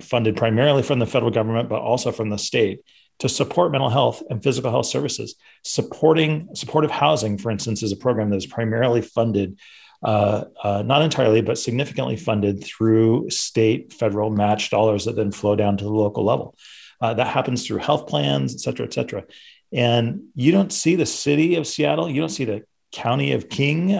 funded 0.00 0.36
primarily 0.36 0.82
from 0.82 0.98
the 0.98 1.06
federal 1.06 1.30
government, 1.30 1.68
but 1.68 1.80
also 1.80 2.10
from 2.10 2.30
the 2.30 2.38
state 2.38 2.80
to 3.18 3.28
support 3.28 3.72
mental 3.72 3.90
health 3.90 4.22
and 4.30 4.42
physical 4.42 4.70
health 4.70 4.86
services. 4.86 5.34
Supporting 5.64 6.48
supportive 6.54 6.90
housing, 6.90 7.36
for 7.36 7.50
instance, 7.50 7.82
is 7.82 7.92
a 7.92 7.96
program 7.96 8.30
that 8.30 8.36
is 8.36 8.46
primarily 8.46 9.02
funded, 9.02 9.58
uh, 10.02 10.44
uh, 10.62 10.82
not 10.82 11.02
entirely, 11.02 11.42
but 11.42 11.58
significantly 11.58 12.16
funded 12.16 12.64
through 12.64 13.28
state, 13.28 13.92
federal 13.92 14.30
match 14.30 14.70
dollars 14.70 15.04
that 15.04 15.16
then 15.16 15.32
flow 15.32 15.56
down 15.56 15.76
to 15.76 15.84
the 15.84 15.90
local 15.90 16.24
level. 16.24 16.56
Uh, 17.00 17.14
that 17.14 17.26
happens 17.26 17.66
through 17.66 17.78
health 17.78 18.06
plans, 18.06 18.54
et 18.54 18.60
cetera, 18.60 18.86
et 18.86 18.92
cetera. 18.92 19.24
And 19.72 20.28
you 20.34 20.50
don't 20.50 20.72
see 20.72 20.94
the 20.94 21.06
city 21.06 21.56
of 21.56 21.66
Seattle, 21.66 22.08
you 22.08 22.20
don't 22.20 22.28
see 22.30 22.46
the 22.46 22.64
county 22.90 23.32
of 23.32 23.48
King 23.48 23.94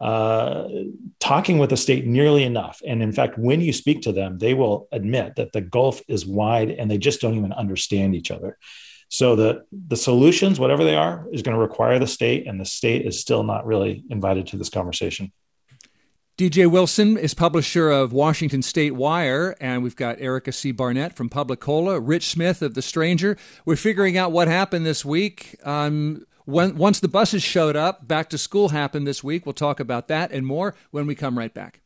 uh, 0.00 0.68
talking 1.20 1.58
with 1.58 1.70
the 1.70 1.76
state 1.76 2.06
nearly 2.06 2.44
enough. 2.44 2.82
And 2.86 3.02
in 3.02 3.12
fact, 3.12 3.38
when 3.38 3.60
you 3.60 3.72
speak 3.72 4.02
to 4.02 4.12
them, 4.12 4.38
they 4.38 4.54
will 4.54 4.88
admit 4.92 5.36
that 5.36 5.52
the 5.52 5.62
gulf 5.62 6.02
is 6.08 6.26
wide 6.26 6.70
and 6.70 6.90
they 6.90 6.98
just 6.98 7.20
don't 7.20 7.34
even 7.34 7.52
understand 7.52 8.14
each 8.14 8.30
other. 8.30 8.58
So 9.08 9.36
the 9.36 9.64
the 9.70 9.96
solutions, 9.96 10.58
whatever 10.58 10.84
they 10.84 10.96
are, 10.96 11.26
is 11.32 11.42
going 11.42 11.54
to 11.54 11.60
require 11.60 11.98
the 11.98 12.06
state, 12.06 12.46
and 12.46 12.60
the 12.60 12.64
state 12.64 13.06
is 13.06 13.20
still 13.20 13.44
not 13.44 13.64
really 13.64 14.02
invited 14.10 14.48
to 14.48 14.56
this 14.56 14.68
conversation. 14.68 15.32
DJ 16.36 16.70
Wilson 16.70 17.16
is 17.16 17.32
publisher 17.32 17.88
of 17.90 18.12
Washington 18.12 18.60
State 18.60 18.94
Wire, 18.94 19.56
and 19.58 19.82
we've 19.82 19.96
got 19.96 20.20
Erica 20.20 20.52
C. 20.52 20.70
Barnett 20.70 21.14
from 21.14 21.30
Publicola, 21.30 21.98
Rich 22.02 22.26
Smith 22.26 22.60
of 22.60 22.74
The 22.74 22.82
Stranger. 22.82 23.38
We're 23.64 23.76
figuring 23.76 24.18
out 24.18 24.32
what 24.32 24.46
happened 24.48 24.84
this 24.84 25.02
week. 25.02 25.56
Um, 25.64 26.26
when, 26.46 26.76
once 26.76 27.00
the 27.00 27.08
buses 27.08 27.42
showed 27.42 27.76
up, 27.76 28.08
back 28.08 28.30
to 28.30 28.38
school 28.38 28.70
happened 28.70 29.06
this 29.06 29.22
week. 29.22 29.44
We'll 29.44 29.52
talk 29.52 29.78
about 29.80 30.08
that 30.08 30.32
and 30.32 30.46
more 30.46 30.74
when 30.90 31.06
we 31.06 31.14
come 31.14 31.36
right 31.36 31.52
back. 31.52 31.80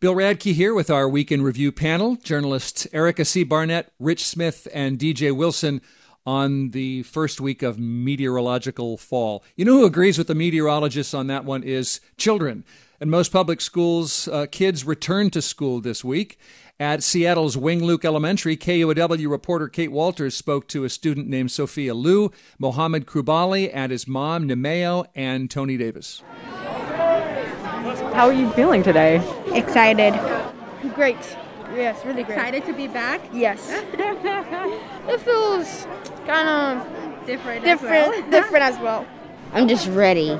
Bill 0.00 0.14
Radke 0.16 0.52
here 0.52 0.74
with 0.74 0.90
our 0.90 1.08
Week 1.08 1.30
in 1.30 1.42
Review 1.42 1.70
panel. 1.70 2.16
Journalists 2.16 2.88
Erica 2.92 3.24
C. 3.24 3.44
Barnett, 3.44 3.92
Rich 4.00 4.24
Smith, 4.24 4.66
and 4.74 4.98
DJ 4.98 5.34
Wilson 5.34 5.80
on 6.26 6.70
the 6.70 7.02
first 7.04 7.40
week 7.40 7.62
of 7.62 7.78
meteorological 7.78 8.96
fall. 8.96 9.44
You 9.56 9.64
know 9.64 9.78
who 9.78 9.86
agrees 9.86 10.18
with 10.18 10.26
the 10.26 10.34
meteorologists 10.34 11.14
on 11.14 11.28
that 11.28 11.44
one 11.44 11.62
is 11.62 12.00
children. 12.16 12.64
And 13.02 13.10
most 13.10 13.32
public 13.32 13.60
schools, 13.60 14.28
uh, 14.28 14.46
kids 14.48 14.84
returned 14.84 15.32
to 15.32 15.42
school 15.42 15.80
this 15.80 16.04
week. 16.04 16.38
At 16.78 17.02
Seattle's 17.02 17.56
Wing 17.56 17.82
Luke 17.82 18.04
Elementary, 18.04 18.56
KUOW 18.56 19.28
reporter 19.28 19.66
Kate 19.66 19.90
Walters 19.90 20.36
spoke 20.36 20.68
to 20.68 20.84
a 20.84 20.88
student 20.88 21.26
named 21.26 21.50
Sophia 21.50 21.94
Liu, 21.94 22.30
Mohammed 22.60 23.06
Krubali, 23.06 23.68
and 23.74 23.90
his 23.90 24.06
mom, 24.06 24.46
Nemeo, 24.46 25.04
and 25.16 25.50
Tony 25.50 25.76
Davis. 25.76 26.22
How 28.14 28.28
are 28.28 28.32
you 28.32 28.48
feeling 28.52 28.84
today? 28.84 29.16
Excited. 29.46 30.12
Great. 30.94 31.18
Yes, 31.74 32.04
really 32.04 32.22
great. 32.22 32.36
Excited 32.36 32.64
to 32.66 32.72
be 32.72 32.86
back? 32.86 33.20
Yes. 33.32 33.68
it 33.98 35.20
feels 35.22 35.88
kind 36.24 36.48
of 36.78 37.26
different. 37.26 37.64
Different. 37.64 37.94
As 37.96 38.22
well. 38.22 38.30
different 38.30 38.62
as 38.62 38.78
well. 38.78 39.06
I'm 39.52 39.66
just 39.66 39.88
ready. 39.88 40.38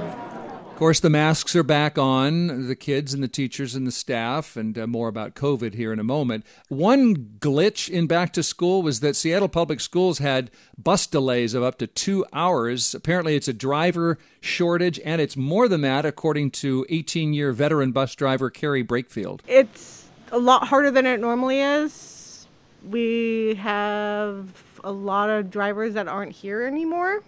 Of 0.83 0.85
course, 0.85 0.99
the 0.99 1.11
masks 1.11 1.55
are 1.55 1.63
back 1.63 1.97
on, 1.97 2.67
the 2.67 2.75
kids 2.75 3.15
and 3.15 3.23
the 3.23 3.29
teachers 3.29 3.77
and 3.77 3.87
the 3.87 3.93
staff, 3.93 4.57
and 4.57 4.77
uh, 4.77 4.89
more 4.89 5.07
about 5.07 5.37
COVID 5.37 5.75
here 5.75 5.93
in 5.93 6.01
a 6.01 6.03
moment. 6.03 6.45
One 6.67 7.37
glitch 7.39 7.89
in 7.89 8.09
back 8.09 8.33
to 8.33 8.43
school 8.43 8.83
was 8.83 8.99
that 8.99 9.15
Seattle 9.15 9.49
Public 9.49 9.79
Schools 9.79 10.19
had 10.19 10.51
bus 10.77 11.07
delays 11.07 11.55
of 11.55 11.63
up 11.63 11.79
to 11.79 11.87
two 11.87 12.27
hours. 12.33 12.97
Apparently, 12.97 13.37
it's 13.37 13.47
a 13.47 13.53
driver 13.53 14.19
shortage, 14.41 14.99
and 15.05 15.21
it's 15.21 15.37
more 15.37 15.69
than 15.69 15.83
that, 15.83 16.05
according 16.05 16.51
to 16.51 16.85
18 16.89 17.33
year 17.33 17.53
veteran 17.53 17.93
bus 17.93 18.17
driver 18.17 18.51
Carrie 18.51 18.83
Brakefield. 18.83 19.39
It's 19.47 20.09
a 20.33 20.39
lot 20.41 20.67
harder 20.67 20.91
than 20.91 21.07
it 21.07 21.21
normally 21.21 21.61
is. 21.61 22.49
We 22.85 23.55
have 23.55 24.49
a 24.83 24.91
lot 24.91 25.31
of 25.31 25.49
drivers 25.49 25.95
that 25.95 26.09
aren't 26.09 26.33
here 26.33 26.63
anymore 26.63 27.23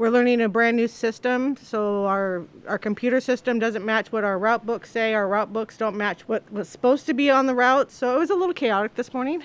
we're 0.00 0.08
learning 0.08 0.40
a 0.40 0.48
brand 0.48 0.78
new 0.78 0.88
system, 0.88 1.58
so 1.58 2.06
our 2.06 2.46
our 2.66 2.78
computer 2.78 3.20
system 3.20 3.58
doesn't 3.58 3.84
match 3.84 4.10
what 4.10 4.24
our 4.24 4.38
route 4.38 4.64
books 4.64 4.90
say. 4.90 5.12
Our 5.12 5.28
route 5.28 5.52
books 5.52 5.76
don't 5.76 5.94
match 5.94 6.26
what 6.26 6.50
was 6.50 6.70
supposed 6.70 7.04
to 7.04 7.12
be 7.12 7.30
on 7.30 7.44
the 7.44 7.54
route, 7.54 7.92
so 7.92 8.16
it 8.16 8.18
was 8.18 8.30
a 8.30 8.34
little 8.34 8.54
chaotic 8.54 8.94
this 8.94 9.12
morning. 9.12 9.42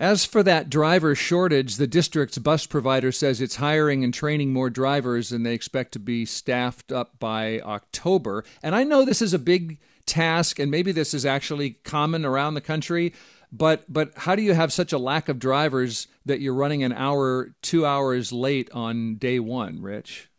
As 0.00 0.24
for 0.24 0.42
that 0.42 0.70
driver 0.70 1.14
shortage, 1.14 1.76
the 1.76 1.86
district's 1.86 2.38
bus 2.38 2.64
provider 2.64 3.12
says 3.12 3.42
it's 3.42 3.56
hiring 3.56 4.02
and 4.02 4.14
training 4.14 4.54
more 4.54 4.70
drivers 4.70 5.32
and 5.32 5.44
they 5.44 5.52
expect 5.52 5.92
to 5.92 5.98
be 5.98 6.24
staffed 6.24 6.90
up 6.90 7.18
by 7.18 7.60
October. 7.60 8.42
And 8.62 8.74
I 8.74 8.84
know 8.84 9.04
this 9.04 9.20
is 9.20 9.34
a 9.34 9.38
big 9.38 9.78
task 10.06 10.58
and 10.58 10.70
maybe 10.70 10.92
this 10.92 11.12
is 11.12 11.26
actually 11.26 11.72
common 11.84 12.24
around 12.24 12.54
the 12.54 12.62
country, 12.62 13.12
but 13.52 13.84
but 13.92 14.12
how 14.16 14.34
do 14.34 14.42
you 14.42 14.54
have 14.54 14.72
such 14.72 14.92
a 14.92 14.98
lack 14.98 15.28
of 15.28 15.38
drivers 15.38 16.08
that 16.24 16.40
you're 16.40 16.54
running 16.54 16.82
an 16.82 16.92
hour, 16.92 17.54
two 17.62 17.84
hours 17.84 18.32
late 18.32 18.70
on 18.72 19.16
day 19.16 19.38
one, 19.38 19.82
Rich? 19.82 20.29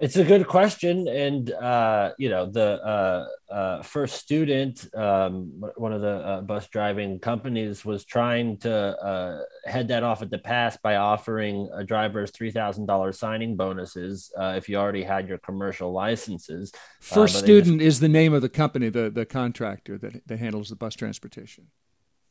It's 0.00 0.16
a 0.16 0.24
good 0.24 0.46
question, 0.46 1.06
and 1.08 1.50
uh, 1.50 2.12
you 2.16 2.30
know 2.30 2.46
the 2.46 2.82
uh, 2.82 3.26
uh, 3.52 3.82
first 3.82 4.16
student, 4.16 4.88
um, 4.94 5.62
one 5.76 5.92
of 5.92 6.00
the 6.00 6.08
uh, 6.08 6.40
bus 6.40 6.68
driving 6.68 7.18
companies, 7.18 7.84
was 7.84 8.06
trying 8.06 8.56
to 8.60 8.72
uh, 8.72 9.42
head 9.66 9.88
that 9.88 10.02
off 10.02 10.22
at 10.22 10.30
the 10.30 10.38
pass 10.38 10.78
by 10.78 10.96
offering 10.96 11.68
drivers 11.84 12.30
three 12.30 12.50
thousand 12.50 12.86
dollars 12.86 13.18
signing 13.18 13.56
bonuses 13.56 14.32
uh, 14.38 14.54
if 14.56 14.70
you 14.70 14.76
already 14.76 15.02
had 15.02 15.28
your 15.28 15.38
commercial 15.38 15.92
licenses. 15.92 16.72
First 17.00 17.36
student 17.36 17.80
just... 17.80 17.86
is 17.86 18.00
the 18.00 18.08
name 18.08 18.32
of 18.32 18.40
the 18.40 18.48
company, 18.48 18.88
the 18.88 19.10
the 19.10 19.26
contractor 19.26 19.98
that 19.98 20.26
that 20.26 20.38
handles 20.38 20.70
the 20.70 20.76
bus 20.76 20.94
transportation. 20.94 21.66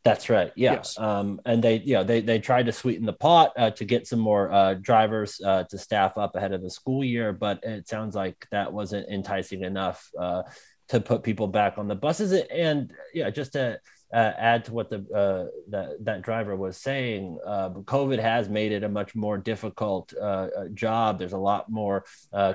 That's 0.06 0.30
right. 0.30 0.52
Yeah. 0.56 0.74
Yes. 0.74 0.98
Um, 0.98 1.42
and 1.46 1.62
they, 1.62 1.80
you 1.80 1.96
know, 1.96 2.04
they 2.04 2.22
they 2.22 2.40
tried 2.40 2.68
to 2.68 2.72
sweeten 2.72 3.06
the 3.06 3.14
pot 3.14 3.52
uh, 3.58 3.72
to 3.72 3.86
get 3.86 4.08
some 4.08 4.20
more 4.20 4.52
uh, 4.52 4.76
drivers 4.76 5.42
uh, 5.46 5.64
to 5.66 5.78
staff 5.78 6.18
up 6.18 6.36
ahead 6.36 6.54
of 6.54 6.62
the 6.62 6.70
school 6.70 7.04
year, 7.04 7.34
but 7.34 7.60
it 7.64 7.88
sounds 7.88 8.16
like 8.16 8.48
that 8.52 8.72
wasn't 8.72 9.10
enticing 9.10 9.64
enough 9.64 10.10
uh, 10.18 10.44
to 10.88 11.02
put 11.02 11.24
people 11.24 11.48
back 11.48 11.78
on 11.78 11.88
the 11.88 11.96
buses. 11.96 12.32
And 12.50 12.94
yeah, 13.14 13.30
just 13.30 13.54
to 13.54 13.80
uh, 14.14 14.32
add 14.38 14.66
to 14.66 14.74
what 14.74 14.90
the 14.90 15.06
uh, 15.14 15.52
that 15.70 16.04
that 16.06 16.22
driver 16.22 16.56
was 16.56 16.78
saying, 16.78 17.38
COVID 17.46 18.20
has 18.20 18.48
made 18.48 18.72
it 18.72 18.84
a 18.84 18.90
much 18.90 19.16
more 19.16 19.38
difficult 19.38 20.14
job. 20.74 21.20
There's 21.20 21.34
a 21.34 21.38
lot 21.38 21.70
more 21.70 22.06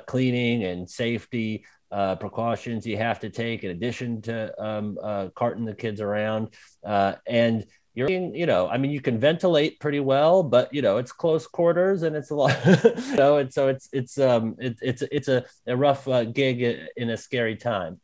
cleaning 0.07 0.65
and 0.65 0.89
safety 0.89 1.67
uh, 1.95 2.17
precautions 2.17 2.85
you 2.85 2.97
have 2.97 3.21
to 3.21 3.31
take 3.31 3.63
in 3.63 3.71
addition 3.71 4.21
to 4.21 4.53
um, 4.63 4.99
uh, 5.01 5.29
carting 5.35 5.65
the 5.65 5.75
kids 5.75 6.01
around. 6.01 6.49
Uh, 6.85 7.15
and 7.27 7.65
you're, 7.95 8.11
you 8.11 8.47
know, 8.47 8.69
I 8.69 8.77
mean, 8.77 8.91
you 8.91 9.01
can 9.01 9.21
ventilate 9.21 9.79
pretty 9.79 10.01
well, 10.01 10.43
but 10.43 10.75
you 10.75 10.83
know, 10.83 10.99
it's 10.99 11.13
close 11.13 11.47
quarters 11.47 12.03
and 12.03 12.17
it's 12.17 12.31
a 12.31 12.35
lot, 12.35 12.59
you 12.67 13.15
know, 13.15 13.39
and 13.39 13.55
so 13.55 13.69
it's 13.69 13.89
it's 13.93 14.19
um 14.19 14.57
it, 14.59 14.77
it's 14.83 15.03
it's 15.13 15.29
a, 15.29 15.45
a 15.69 15.77
rough 15.77 16.09
uh, 16.09 16.25
gig 16.25 16.89
in 16.97 17.11
a 17.11 17.17
scary 17.17 17.55
time. 17.55 18.01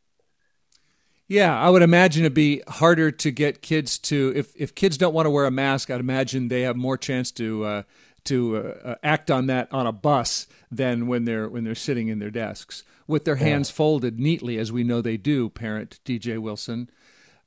Yeah, 1.27 1.57
I 1.57 1.69
would 1.69 1.81
imagine 1.81 2.23
it'd 2.23 2.33
be 2.33 2.61
harder 2.67 3.11
to 3.11 3.31
get 3.31 3.61
kids 3.61 3.97
to 3.99 4.31
if 4.33 4.53
if 4.55 4.73
kids 4.73 4.97
don't 4.97 5.13
want 5.13 5.25
to 5.25 5.29
wear 5.29 5.45
a 5.45 5.51
mask. 5.51 5.89
I'd 5.89 5.99
imagine 5.99 6.47
they 6.47 6.61
have 6.61 6.77
more 6.77 6.97
chance 6.97 7.29
to 7.33 7.65
uh, 7.65 7.83
to 8.25 8.57
uh, 8.57 8.95
act 9.03 9.31
on 9.31 9.47
that 9.47 9.67
on 9.71 9.87
a 9.87 9.91
bus 9.91 10.47
than 10.71 11.07
when 11.07 11.25
they're 11.25 11.49
when 11.49 11.63
they're 11.63 11.75
sitting 11.75 12.07
in 12.07 12.19
their 12.19 12.31
desks 12.31 12.83
with 13.07 13.25
their 13.25 13.35
hands 13.35 13.69
yeah. 13.69 13.75
folded 13.75 14.19
neatly, 14.19 14.57
as 14.57 14.71
we 14.71 14.83
know 14.83 15.01
they 15.01 15.17
do. 15.17 15.49
Parent 15.49 15.99
DJ 16.05 16.39
Wilson. 16.39 16.89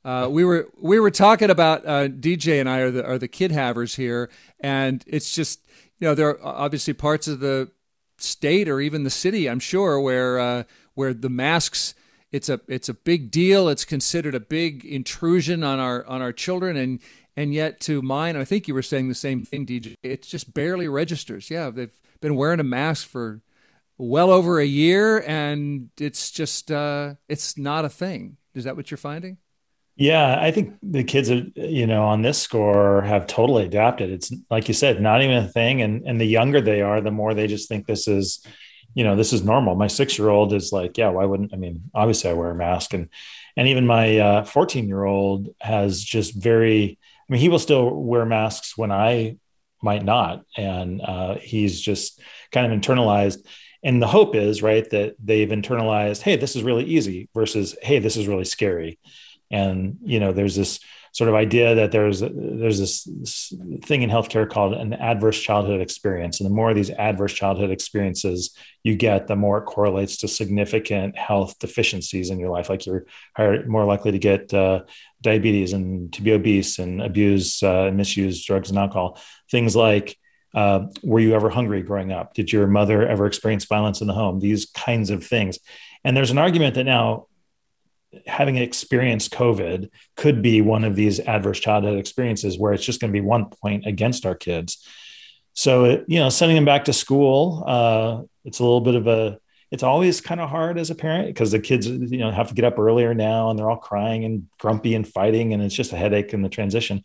Uh, 0.04 0.28
we 0.30 0.44
were 0.44 0.68
we 0.78 1.00
were 1.00 1.10
talking 1.10 1.50
about 1.50 1.86
uh, 1.86 2.08
DJ 2.08 2.60
and 2.60 2.68
I 2.68 2.80
are 2.80 2.90
the 2.90 3.04
are 3.04 3.18
the 3.18 3.28
kid 3.28 3.50
havers 3.50 3.94
here, 3.94 4.30
and 4.60 5.02
it's 5.06 5.34
just 5.34 5.60
you 5.98 6.06
know 6.06 6.14
there 6.14 6.28
are 6.28 6.38
obviously 6.44 6.92
parts 6.92 7.26
of 7.26 7.40
the 7.40 7.70
state 8.18 8.68
or 8.68 8.80
even 8.80 9.04
the 9.04 9.10
city, 9.10 9.48
I'm 9.48 9.60
sure, 9.60 9.98
where 10.00 10.38
uh, 10.38 10.62
where 10.94 11.14
the 11.14 11.30
masks 11.30 11.94
it's 12.34 12.48
a 12.48 12.60
it's 12.66 12.88
a 12.88 12.94
big 12.94 13.30
deal. 13.30 13.68
It's 13.68 13.84
considered 13.84 14.34
a 14.34 14.40
big 14.40 14.84
intrusion 14.84 15.62
on 15.62 15.78
our 15.78 16.04
on 16.06 16.20
our 16.20 16.32
children, 16.32 16.76
and 16.76 17.00
and 17.36 17.52
yet 17.52 17.80
to 17.80 18.02
mine, 18.02 18.36
I 18.36 18.44
think 18.44 18.68
you 18.68 18.74
were 18.74 18.82
saying 18.82 19.08
the 19.08 19.14
same 19.14 19.44
thing, 19.44 19.66
DJ. 19.66 19.94
It 20.02 20.22
just 20.22 20.54
barely 20.54 20.88
registers. 20.88 21.50
Yeah, 21.50 21.70
they've 21.70 21.98
been 22.20 22.36
wearing 22.36 22.60
a 22.60 22.64
mask 22.64 23.08
for 23.08 23.40
well 23.98 24.30
over 24.30 24.60
a 24.60 24.66
year, 24.66 25.22
and 25.26 25.90
it's 25.98 26.30
just 26.30 26.70
uh, 26.70 27.14
it's 27.28 27.58
not 27.58 27.84
a 27.84 27.88
thing. 27.88 28.36
Is 28.54 28.64
that 28.64 28.76
what 28.76 28.90
you're 28.90 28.98
finding? 28.98 29.38
Yeah, 29.96 30.40
I 30.40 30.50
think 30.50 30.74
the 30.82 31.04
kids 31.04 31.30
are, 31.30 31.44
you 31.54 31.86
know, 31.86 32.04
on 32.04 32.22
this 32.22 32.40
score 32.40 33.02
have 33.02 33.28
totally 33.28 33.64
adapted. 33.64 34.10
It's 34.10 34.32
like 34.50 34.66
you 34.66 34.74
said, 34.74 35.00
not 35.00 35.22
even 35.22 35.36
a 35.36 35.48
thing. 35.48 35.82
And 35.82 36.04
and 36.06 36.20
the 36.20 36.24
younger 36.24 36.60
they 36.60 36.82
are, 36.82 37.00
the 37.00 37.12
more 37.12 37.34
they 37.34 37.46
just 37.46 37.68
think 37.68 37.86
this 37.86 38.08
is, 38.08 38.44
you 38.94 39.04
know, 39.04 39.14
this 39.14 39.32
is 39.32 39.44
normal. 39.44 39.76
My 39.76 39.86
six 39.86 40.18
year 40.18 40.30
old 40.30 40.52
is 40.52 40.72
like, 40.72 40.98
yeah, 40.98 41.10
why 41.10 41.24
wouldn't 41.24 41.54
I 41.54 41.56
mean, 41.56 41.90
obviously 41.94 42.30
I 42.30 42.34
wear 42.34 42.50
a 42.50 42.56
mask. 42.56 42.92
And 42.92 43.08
and 43.56 43.68
even 43.68 43.86
my 43.86 44.42
14 44.44 44.84
uh, 44.84 44.86
year 44.86 45.04
old 45.04 45.48
has 45.60 46.02
just 46.02 46.34
very, 46.34 46.98
mean, 47.34 47.40
he 47.40 47.48
will 47.48 47.58
still 47.58 47.90
wear 47.90 48.24
masks 48.24 48.76
when 48.76 48.90
I 48.90 49.36
might 49.82 50.04
not. 50.04 50.44
And 50.56 51.02
uh, 51.02 51.36
he's 51.36 51.80
just 51.80 52.20
kind 52.52 52.72
of 52.72 52.78
internalized 52.78 53.44
and 53.84 54.00
the 54.00 54.06
hope 54.06 54.34
is 54.34 54.62
right 54.62 54.88
that 54.90 55.14
they've 55.22 55.48
internalized 55.48 56.22
hey 56.22 56.36
this 56.36 56.56
is 56.56 56.62
really 56.62 56.84
easy 56.84 57.28
versus 57.34 57.76
hey 57.82 57.98
this 57.98 58.16
is 58.16 58.26
really 58.26 58.44
scary 58.44 58.98
and 59.50 59.98
you 60.02 60.18
know 60.18 60.32
there's 60.32 60.56
this 60.56 60.80
sort 61.14 61.30
of 61.30 61.36
idea 61.36 61.76
that 61.76 61.92
there's 61.92 62.20
there's 62.20 62.80
this, 62.80 63.04
this, 63.04 63.52
thing 63.84 64.02
in 64.02 64.10
healthcare 64.10 64.50
called 64.50 64.74
an 64.74 64.92
adverse 64.94 65.40
childhood 65.40 65.80
experience 65.80 66.40
and 66.40 66.50
the 66.50 66.54
more 66.54 66.70
of 66.70 66.76
these 66.76 66.90
adverse 66.90 67.32
childhood 67.32 67.70
experiences 67.70 68.56
you 68.82 68.96
get 68.96 69.28
the 69.28 69.36
more 69.36 69.58
it 69.58 69.64
correlates 69.64 70.16
to 70.18 70.28
significant 70.28 71.16
health 71.16 71.56
deficiencies 71.60 72.30
in 72.30 72.38
your 72.40 72.50
life 72.50 72.68
like 72.68 72.84
you're 72.84 73.06
more 73.66 73.84
likely 73.84 74.10
to 74.10 74.18
get 74.18 74.52
uh, 74.52 74.82
diabetes 75.22 75.72
and 75.72 76.12
to 76.12 76.20
be 76.20 76.32
obese 76.32 76.80
and 76.80 77.00
abuse 77.00 77.62
uh, 77.62 77.84
and 77.84 77.96
misuse 77.96 78.44
drugs 78.44 78.68
and 78.68 78.78
alcohol 78.78 79.18
things 79.50 79.76
like 79.76 80.18
uh, 80.52 80.86
were 81.02 81.18
you 81.18 81.34
ever 81.34 81.50
hungry 81.50 81.82
growing 81.82 82.12
up? 82.12 82.32
Did 82.32 82.52
your 82.52 82.68
mother 82.68 83.04
ever 83.04 83.26
experience 83.26 83.64
violence 83.64 84.00
in 84.00 84.06
the 84.06 84.12
home? 84.12 84.38
These 84.38 84.66
kinds 84.66 85.10
of 85.10 85.26
things. 85.26 85.58
And 86.04 86.16
there's 86.16 86.30
an 86.30 86.38
argument 86.38 86.76
that 86.76 86.84
now 86.84 87.26
having 88.26 88.56
experienced 88.56 89.32
COVID 89.32 89.90
could 90.16 90.42
be 90.42 90.60
one 90.60 90.84
of 90.84 90.96
these 90.96 91.20
adverse 91.20 91.60
childhood 91.60 91.98
experiences 91.98 92.58
where 92.58 92.72
it's 92.72 92.84
just 92.84 93.00
going 93.00 93.12
to 93.12 93.18
be 93.18 93.24
one 93.24 93.46
point 93.46 93.86
against 93.86 94.26
our 94.26 94.34
kids. 94.34 94.86
So, 95.52 96.04
you 96.06 96.18
know, 96.18 96.28
sending 96.28 96.56
them 96.56 96.64
back 96.64 96.86
to 96.86 96.92
school, 96.92 97.62
uh, 97.66 98.22
it's 98.44 98.58
a 98.58 98.62
little 98.62 98.80
bit 98.80 98.96
of 98.96 99.06
a, 99.06 99.38
it's 99.70 99.82
always 99.82 100.20
kind 100.20 100.40
of 100.40 100.50
hard 100.50 100.78
as 100.78 100.90
a 100.90 100.94
parent 100.94 101.28
because 101.28 101.52
the 101.52 101.60
kids, 101.60 101.86
you 101.86 102.18
know, 102.18 102.30
have 102.30 102.48
to 102.48 102.54
get 102.54 102.64
up 102.64 102.78
earlier 102.78 103.14
now 103.14 103.50
and 103.50 103.58
they're 103.58 103.70
all 103.70 103.76
crying 103.76 104.24
and 104.24 104.46
grumpy 104.58 104.94
and 104.94 105.06
fighting. 105.06 105.52
And 105.52 105.62
it's 105.62 105.74
just 105.74 105.92
a 105.92 105.96
headache 105.96 106.32
in 106.32 106.42
the 106.42 106.48
transition 106.48 107.04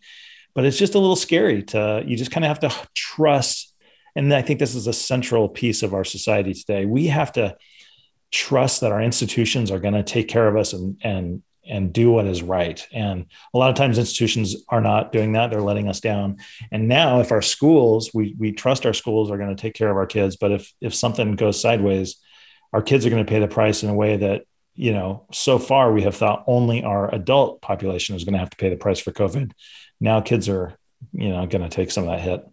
but 0.53 0.65
it's 0.65 0.77
just 0.77 0.95
a 0.95 0.99
little 0.99 1.15
scary 1.15 1.63
to 1.63 2.03
you 2.05 2.17
just 2.17 2.31
kind 2.31 2.43
of 2.43 2.49
have 2.49 2.59
to 2.59 2.87
trust 2.93 3.73
and 4.15 4.33
i 4.33 4.41
think 4.41 4.59
this 4.59 4.75
is 4.75 4.87
a 4.87 4.93
central 4.93 5.47
piece 5.47 5.83
of 5.83 5.93
our 5.93 6.03
society 6.03 6.53
today 6.53 6.85
we 6.85 7.07
have 7.07 7.31
to 7.31 7.55
trust 8.31 8.81
that 8.81 8.91
our 8.91 9.01
institutions 9.01 9.71
are 9.71 9.79
going 9.79 9.93
to 9.93 10.03
take 10.03 10.27
care 10.27 10.47
of 10.47 10.55
us 10.55 10.73
and 10.73 10.97
and 11.03 11.43
and 11.67 11.93
do 11.93 12.09
what 12.09 12.25
is 12.25 12.41
right. 12.41 12.87
And 12.91 13.27
a 13.53 13.57
lot 13.57 13.69
of 13.69 13.75
times 13.75 13.99
institutions 13.99 14.55
are 14.69 14.81
not 14.81 15.11
doing 15.11 15.33
that. 15.33 15.51
They're 15.51 15.61
letting 15.61 15.87
us 15.87 15.99
down. 15.99 16.37
And 16.71 16.87
now 16.87 17.19
if 17.19 17.31
our 17.31 17.43
schools 17.43 18.11
we 18.13 18.35
we 18.37 18.51
trust 18.51 18.85
our 18.85 18.93
schools 18.93 19.29
are 19.29 19.37
going 19.37 19.55
to 19.55 19.61
take 19.61 19.75
care 19.75 19.89
of 19.89 19.97
our 19.97 20.07
kids. 20.07 20.35
But 20.35 20.51
if 20.51 20.73
if 20.81 20.95
something 20.95 21.35
goes 21.35 21.61
sideways 21.61 22.17
our 22.73 22.81
kids 22.81 23.05
are 23.05 23.09
going 23.09 23.25
to 23.25 23.29
pay 23.29 23.39
the 23.39 23.47
price 23.47 23.83
in 23.83 23.89
a 23.89 23.93
way 23.93 24.17
that 24.17 24.43
you 24.75 24.91
know 24.91 25.25
so 25.31 25.59
far 25.59 25.91
we 25.91 26.03
have 26.03 26.15
thought 26.15 26.43
only 26.47 26.83
our 26.83 27.13
adult 27.13 27.61
population 27.61 28.15
is 28.15 28.23
going 28.23 28.33
to 28.33 28.39
have 28.39 28.49
to 28.49 28.57
pay 28.57 28.69
the 28.69 28.77
price 28.77 28.99
for 28.99 29.11
covid. 29.11 29.51
Now 29.99 30.21
kids 30.21 30.49
are 30.49 30.77
you 31.13 31.29
know 31.29 31.45
going 31.45 31.63
to 31.63 31.69
take 31.69 31.91
some 31.91 32.07
of 32.07 32.11
that 32.11 32.21
hit 32.21 32.45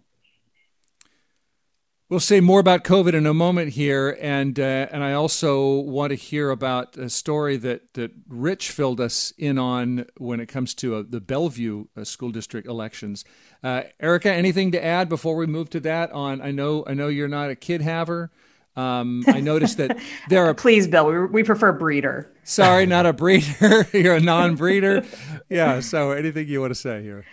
We'll 2.08 2.20
say 2.20 2.38
more 2.38 2.60
about 2.60 2.84
COVID 2.84 3.14
in 3.14 3.26
a 3.26 3.34
moment 3.34 3.70
here, 3.70 4.16
and 4.20 4.60
uh, 4.60 4.86
and 4.92 5.02
I 5.02 5.12
also 5.12 5.80
want 5.80 6.10
to 6.10 6.14
hear 6.14 6.50
about 6.50 6.96
a 6.96 7.10
story 7.10 7.56
that 7.56 7.94
that 7.94 8.12
Rich 8.28 8.70
filled 8.70 9.00
us 9.00 9.32
in 9.36 9.58
on 9.58 10.06
when 10.16 10.38
it 10.38 10.46
comes 10.46 10.72
to 10.74 10.94
uh, 10.94 11.02
the 11.08 11.20
Bellevue 11.20 11.86
uh, 11.96 12.04
school 12.04 12.30
district 12.30 12.68
elections. 12.68 13.24
Uh, 13.60 13.82
Erica, 13.98 14.32
anything 14.32 14.70
to 14.70 14.84
add 14.84 15.08
before 15.08 15.34
we 15.34 15.46
move 15.46 15.68
to 15.70 15.80
that? 15.80 16.12
On 16.12 16.40
I 16.40 16.52
know 16.52 16.84
I 16.86 16.94
know 16.94 17.08
you're 17.08 17.26
not 17.26 17.50
a 17.50 17.56
kid 17.56 17.80
haver. 17.80 18.30
Um, 18.76 19.24
I 19.26 19.40
noticed 19.40 19.78
that 19.78 19.98
there 20.28 20.44
are. 20.44 20.54
Please, 20.66 20.86
Bill, 20.86 21.06
we, 21.06 21.26
we 21.26 21.42
prefer 21.42 21.72
breeder. 21.72 22.32
Sorry, 22.44 22.86
not 22.86 23.06
a 23.06 23.12
breeder. 23.12 23.88
you're 23.92 24.14
a 24.14 24.20
non-breeder. 24.20 25.04
yeah. 25.48 25.80
So, 25.80 26.12
anything 26.12 26.46
you 26.46 26.60
want 26.60 26.70
to 26.70 26.76
say 26.76 27.02
here? 27.02 27.24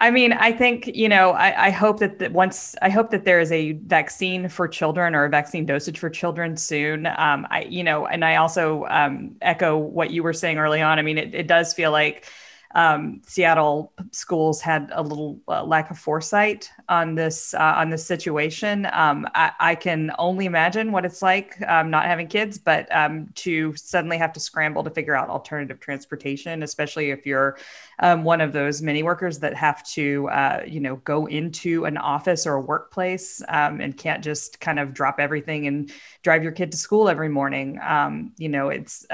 I 0.00 0.10
mean, 0.10 0.32
I 0.32 0.52
think 0.52 0.86
you 0.86 1.08
know. 1.08 1.30
I, 1.32 1.66
I 1.66 1.70
hope 1.70 1.98
that, 1.98 2.18
that 2.20 2.32
once 2.32 2.76
I 2.82 2.88
hope 2.88 3.10
that 3.10 3.24
there 3.24 3.40
is 3.40 3.50
a 3.50 3.72
vaccine 3.72 4.48
for 4.48 4.68
children 4.68 5.14
or 5.14 5.24
a 5.24 5.28
vaccine 5.28 5.66
dosage 5.66 5.98
for 5.98 6.08
children 6.08 6.56
soon. 6.56 7.06
Um, 7.06 7.46
I 7.50 7.66
you 7.68 7.82
know, 7.82 8.06
and 8.06 8.24
I 8.24 8.36
also 8.36 8.84
um, 8.88 9.36
echo 9.40 9.76
what 9.76 10.10
you 10.10 10.22
were 10.22 10.32
saying 10.32 10.58
early 10.58 10.80
on. 10.80 10.98
I 10.98 11.02
mean, 11.02 11.18
it, 11.18 11.34
it 11.34 11.46
does 11.48 11.74
feel 11.74 11.90
like 11.90 12.26
um, 12.74 13.22
Seattle 13.26 13.92
schools 14.12 14.60
had 14.60 14.90
a 14.92 15.02
little 15.02 15.40
uh, 15.48 15.64
lack 15.64 15.90
of 15.90 15.98
foresight 15.98 16.70
on 16.88 17.14
this 17.14 17.52
uh, 17.52 17.74
on 17.76 17.90
this 17.90 18.04
situation. 18.04 18.88
Um, 18.92 19.28
I, 19.34 19.52
I, 19.60 19.74
can 19.74 20.10
only 20.18 20.46
imagine 20.46 20.90
what 20.90 21.04
it's 21.04 21.20
like 21.20 21.60
um, 21.68 21.90
not 21.90 22.06
having 22.06 22.28
kids, 22.28 22.56
but 22.56 22.88
um, 22.94 23.28
to 23.36 23.74
suddenly 23.76 24.16
have 24.16 24.32
to 24.32 24.40
scramble 24.40 24.82
to 24.84 24.90
figure 24.90 25.14
out 25.14 25.28
alternative 25.28 25.80
transportation, 25.80 26.62
especially 26.62 27.10
if 27.10 27.26
you're 27.26 27.58
um, 27.98 28.24
one 28.24 28.40
of 28.40 28.52
those 28.54 28.80
many 28.80 29.02
workers 29.02 29.38
that 29.40 29.54
have 29.54 29.86
to, 29.88 30.28
uh, 30.30 30.62
you 30.66 30.80
know, 30.80 30.96
go 30.96 31.26
into 31.26 31.84
an 31.84 31.98
office 31.98 32.46
or 32.46 32.54
a 32.54 32.60
workplace 32.60 33.42
um, 33.48 33.80
and 33.80 33.96
can't 33.98 34.24
just 34.24 34.58
kind 34.60 34.78
of 34.78 34.94
drop 34.94 35.20
everything 35.20 35.66
and 35.66 35.92
drive 36.22 36.42
your 36.42 36.52
kid 36.52 36.72
to 36.72 36.78
school 36.78 37.10
every 37.10 37.28
morning. 37.28 37.78
Um, 37.82 38.32
you 38.38 38.48
know, 38.48 38.70
it's 38.70 39.04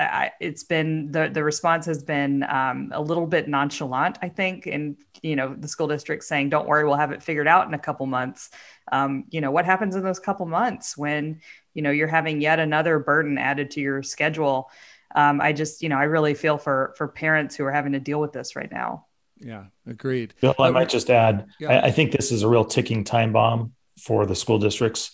it's 0.41 0.63
been 0.63 1.11
the 1.11 1.29
the 1.29 1.43
response 1.43 1.87
has 1.87 2.03
been 2.05 2.45
a 2.45 3.01
little 3.01 3.27
bit 3.27 3.49
nonchalant, 3.49 4.19
I 4.23 4.29
think, 4.29 4.67
and 4.67 4.97
you 5.23 5.35
know, 5.35 5.55
the 5.55 5.69
school 5.69 5.89
district 5.89 6.23
saying, 6.25 6.51
"Don't 6.51 6.69
worry, 6.69 6.85
we'll 6.85 6.95
have 6.97 7.11
it 7.11 7.23
figured 7.23 7.49
out 7.49 7.64
in 7.69 7.75
a 7.75 7.79
couple 7.79 8.07
months." 8.07 8.51
Um, 8.93 9.25
you 9.31 9.41
know, 9.41 9.51
what 9.51 9.65
happens 9.65 9.97
in 9.97 10.03
those 10.03 10.19
couple 10.21 10.47
months 10.47 10.97
when 10.97 11.41
you 11.75 11.83
know 11.83 11.91
you're 11.91 12.09
having 12.09 12.41
yet 12.41 12.59
another 12.59 12.99
burden 12.99 13.39
added 13.39 13.71
to 13.73 13.81
your 13.81 14.03
schedule? 14.03 14.71
um, 15.15 15.41
I 15.41 15.53
just, 15.53 15.83
you 15.83 15.89
know, 15.89 15.97
I 15.97 16.05
really 16.05 16.35
feel 16.35 16.59
for 16.59 16.95
for 16.97 17.09
parents 17.09 17.55
who 17.55 17.65
are 17.65 17.73
having 17.73 17.93
to 17.93 18.01
deal 18.01 18.21
with 18.21 18.33
this 18.33 18.57
right 18.57 18.71
now. 18.71 19.07
Yeah, 19.39 19.65
agreed. 19.87 20.35
Bill, 20.41 20.55
I 20.59 20.71
might 20.71 20.89
just 20.89 21.11
add, 21.11 21.47
yeah. 21.61 21.71
I, 21.71 21.87
I 21.87 21.91
think 21.91 22.13
this 22.13 22.33
is 22.33 22.43
a 22.43 22.49
real 22.49 22.65
ticking 22.65 23.05
time 23.05 23.33
bomb 23.33 23.73
for 23.99 24.27
the 24.27 24.35
school 24.35 24.59
districts 24.59 25.13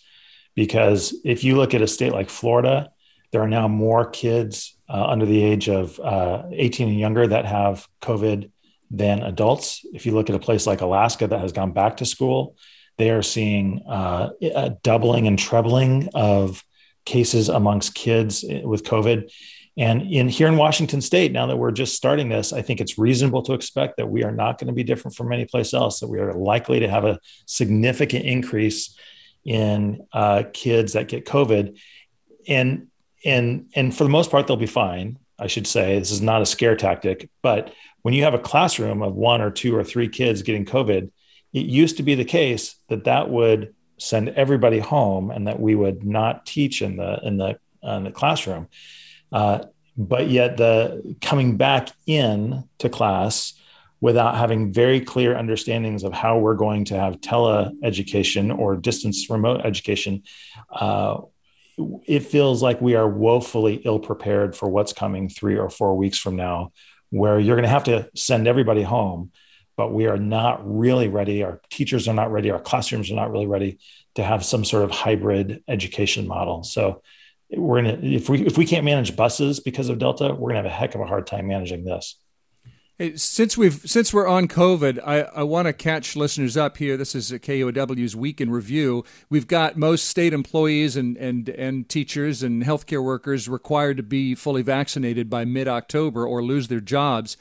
because 0.55 1.15
if 1.25 1.43
you 1.43 1.57
look 1.57 1.75
at 1.75 1.83
a 1.83 1.87
state 1.87 2.13
like 2.13 2.31
Florida, 2.31 2.91
there 3.33 3.43
are 3.43 3.49
now 3.49 3.67
more 3.69 4.09
kids 4.09 4.77
uh, 4.89 5.07
under 5.07 5.27
the 5.27 5.43
age 5.43 5.69
of 5.69 5.99
uh, 6.01 6.45
18 6.53 6.89
and 6.89 6.99
younger 6.99 7.27
that 7.27 7.47
have 7.47 7.87
COVID 8.03 8.51
than 8.91 9.23
adults. 9.23 9.85
If 9.93 10.07
you 10.07 10.13
look 10.13 10.29
at 10.29 10.37
a 10.37 10.41
place 10.41 10.67
like 10.67 10.81
Alaska 10.81 11.27
that 11.27 11.41
has 11.41 11.53
gone 11.53 11.73
back 11.73 11.99
to 11.99 12.07
school, 12.07 12.57
they 12.99 13.11
are 13.11 13.23
seeing 13.23 13.83
uh, 13.89 14.31
a 14.43 14.71
doubling 14.83 15.27
and 15.27 15.39
trebling 15.39 16.09
of 16.15 16.65
cases 17.05 17.49
amongst 17.49 17.95
kids 17.95 18.45
with 18.63 18.85
COVID. 18.85 19.31
And 19.77 20.03
in 20.03 20.29
here 20.29 20.49
in 20.49 20.57
Washington 20.57 21.01
State, 21.01 21.33
now 21.33 21.47
that 21.47 21.57
we're 21.57 21.71
just 21.71 21.97
starting 21.97 22.29
this, 22.29 22.53
I 22.53 22.61
think 22.61 22.81
it's 22.81 22.99
reasonable 22.99 23.43
to 23.45 23.55
expect 23.55 23.97
that 23.97 24.11
we 24.11 24.25
are 24.25 24.33
not 24.33 24.59
going 24.59 24.67
to 24.67 24.75
be 24.75 24.83
different 24.83 25.17
from 25.17 25.33
any 25.33 25.47
place 25.47 25.73
else. 25.73 26.01
That 26.01 26.09
we 26.09 26.19
are 26.19 26.35
likely 26.35 26.81
to 26.81 26.89
have 26.89 27.05
a 27.05 27.19
significant 27.47 28.27
increase 28.27 28.97
in 29.45 30.07
uh, 30.13 30.43
kids 30.53 30.93
that 30.93 31.09
get 31.09 31.25
COVID, 31.25 31.79
and 32.49 32.89
and 33.25 33.71
and 33.75 33.97
for 33.97 34.05
the 34.05 34.11
most 34.11 34.31
part, 34.31 34.47
they'll 34.47 34.57
be 34.57 34.67
fine. 34.67 35.19
I 35.39 35.47
should 35.47 35.67
say 35.67 35.99
this 35.99 36.11
is 36.11 36.21
not 36.21 36.43
a 36.43 36.47
scare 36.47 36.77
tactic, 36.77 37.31
but 37.41 37.73
when 38.03 38.15
you 38.15 38.25
have 38.25 38.35
a 38.35 38.39
classroom 38.39 39.03
of 39.03 39.15
one 39.15 39.41
or 39.41 39.51
two 39.51 39.77
or 39.77 39.85
three 39.85 40.09
kids 40.09 40.43
getting 40.43 40.65
COVID, 40.65 41.11
it 41.53 41.67
used 41.67 41.97
to 41.97 42.03
be 42.03 42.15
the 42.15 42.25
case 42.25 42.77
that 42.89 43.05
that 43.05 43.29
would 43.31 43.75
send 43.99 44.31
everybody 44.31 44.79
home 44.79 45.31
and 45.31 45.47
that 45.47 45.61
we 45.61 45.75
would 45.75 46.05
not 46.05 46.47
teach 46.47 46.81
in 46.81 46.97
the 46.97 47.21
in 47.23 47.37
the 47.37 47.59
uh, 47.85 47.93
in 47.93 48.05
the 48.05 48.11
classroom. 48.11 48.69
Uh, 49.33 49.65
but 49.97 50.31
yet 50.31 50.57
the 50.57 51.17
coming 51.21 51.57
back 51.57 51.91
in 52.07 52.65
to 52.79 52.89
class 52.89 53.55
without 54.01 54.37
having 54.37 54.73
very 54.73 55.01
clear 55.01 55.37
understandings 55.37 56.05
of 56.05 56.13
how 56.13 56.39
we're 56.39 56.55
going 56.55 56.87
to 56.87 56.99
have 56.99 57.21
tele 57.21 57.73
education 57.83 58.51
or 58.51 58.77
distance 58.77 59.29
remote 59.29 59.61
education 59.65 60.23
uh, 60.73 61.19
it 62.07 62.21
feels 62.21 62.63
like 62.63 62.81
we 62.81 62.95
are 62.95 63.09
woefully 63.09 63.81
ill 63.85 63.99
prepared 63.99 64.57
for 64.57 64.69
what's 64.69 64.93
coming 64.93 65.29
three 65.29 65.57
or 65.57 65.71
four 65.71 65.97
weeks 65.97 66.19
from 66.19 66.37
now 66.37 66.73
where 67.11 67.39
you're 67.39 67.57
going 67.57 67.65
to 67.65 67.69
have 67.69 67.85
to 67.85 68.09
send 68.15 68.49
everybody 68.49 68.83
home 68.83 69.31
but 69.81 69.95
we 69.95 70.07
are 70.07 70.19
not 70.19 70.61
really 70.63 71.09
ready. 71.09 71.43
Our 71.43 71.59
teachers 71.71 72.07
are 72.07 72.13
not 72.13 72.31
ready. 72.31 72.51
Our 72.51 72.61
classrooms 72.61 73.11
are 73.11 73.15
not 73.15 73.33
really 73.33 73.47
ready 73.47 73.79
to 74.15 74.23
have 74.23 74.45
some 74.45 74.63
sort 74.63 74.85
of 74.85 74.91
hybrid 74.91 75.65
education 75.69 76.29
model. 76.29 76.65
So 76.65 77.01
we're 77.51 77.81
gonna 77.81 77.99
if 78.03 78.29
we 78.29 78.47
if 78.47 78.59
we 78.59 78.67
can't 78.67 78.85
manage 78.85 79.17
buses 79.17 79.59
because 79.59 79.89
of 79.89 79.99
Delta, 79.99 80.35
we're 80.35 80.51
gonna 80.51 80.59
have 80.59 80.67
a 80.67 80.69
heck 80.69 80.95
of 80.95 81.01
a 81.01 81.07
hard 81.07 81.27
time 81.27 81.47
managing 81.47 81.85
this. 81.87 82.21
Since 83.15 83.57
we've 83.57 83.81
since 83.87 84.13
we're 84.13 84.29
on 84.29 84.47
COVID, 84.47 85.01
I, 85.03 85.21
I 85.23 85.43
want 85.45 85.65
to 85.65 85.73
catch 85.73 86.17
listeners 86.17 86.59
up 86.59 86.77
here. 86.77 86.99
This 86.99 87.15
is 87.15 87.33
KUOW's 87.33 88.15
Week 88.15 88.43
in 88.43 88.51
Review. 88.51 89.07
We've 89.31 89.47
got 89.47 89.79
most 89.79 90.07
state 90.07 90.35
employees 90.35 90.97
and 90.97 91.17
and 91.17 91.49
and 91.49 91.89
teachers 91.89 92.43
and 92.43 92.63
healthcare 92.63 93.03
workers 93.03 93.49
required 93.49 93.97
to 93.97 94.03
be 94.03 94.35
fully 94.35 94.61
vaccinated 94.61 95.31
by 95.31 95.47
mid 95.47 95.67
October 95.67 96.27
or 96.27 96.43
lose 96.43 96.69
their 96.69 96.81
jobs. 96.81 97.39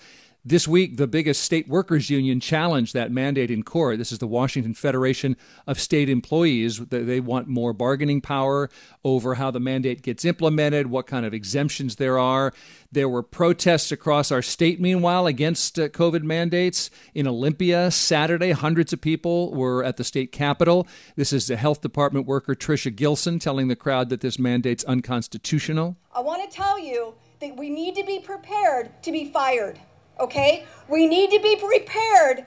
This 0.50 0.68
week, 0.68 0.98
the 0.98 1.06
biggest 1.06 1.44
state 1.44 1.68
workers 1.68 2.10
union 2.10 2.40
challenged 2.40 2.96
that 2.96 3.12
mandate 3.12 3.52
in 3.52 3.62
court. 3.62 4.00
This 4.00 4.12
is 4.12 4.18
the 4.18 4.26
Washington 4.26 4.74
Federation 4.74 5.38
of 5.68 5.80
State 5.80 6.10
Employees. 6.10 6.80
They 6.80 7.20
want 7.20 7.48
more 7.48 7.72
bargaining 7.72 8.20
power 8.20 8.68
over 9.04 9.36
how 9.36 9.52
the 9.52 9.60
mandate 9.60 10.02
gets 10.02 10.26
implemented, 10.26 10.88
what 10.88 11.06
kind 11.06 11.24
of 11.24 11.36
exemptions 11.36 11.98
there 11.98 12.18
are. 12.18 12.52
There 12.92 13.08
were 13.08 13.22
protests 13.22 13.92
across 13.92 14.32
our 14.32 14.42
state, 14.42 14.82
meanwhile, 14.82 15.28
against 15.28 15.78
uh, 15.78 15.88
COVID 15.90 16.24
mandates. 16.24 16.90
In 17.14 17.28
Olympia, 17.28 17.92
Saturday, 17.92 18.50
hundreds 18.50 18.92
of 18.92 19.02
people 19.02 19.54
were 19.54 19.84
at 19.84 19.98
the 19.98 20.04
state 20.04 20.32
capitol. 20.32 20.88
This 21.16 21.32
is 21.32 21.46
the 21.46 21.58
health 21.58 21.82
department 21.82 22.26
worker 22.26 22.56
Tricia 22.56 22.96
Gilson 22.96 23.38
telling 23.38 23.68
the 23.68 23.76
crowd 23.76 24.10
that 24.10 24.22
this 24.22 24.40
mandate's 24.40 24.84
unconstitutional. 24.86 25.96
I 26.12 26.22
want 26.22 26.50
to 26.50 26.58
tell 26.58 26.80
you 26.80 27.14
that 27.40 27.56
we 27.56 27.70
need 27.70 27.96
to 27.98 28.04
be 28.04 28.18
prepared 28.18 29.04
to 29.04 29.12
be 29.12 29.32
fired 29.32 29.80
okay? 30.20 30.66
We 30.88 31.08
need 31.08 31.32
to 31.32 31.40
be 31.40 31.56
prepared, 31.56 32.46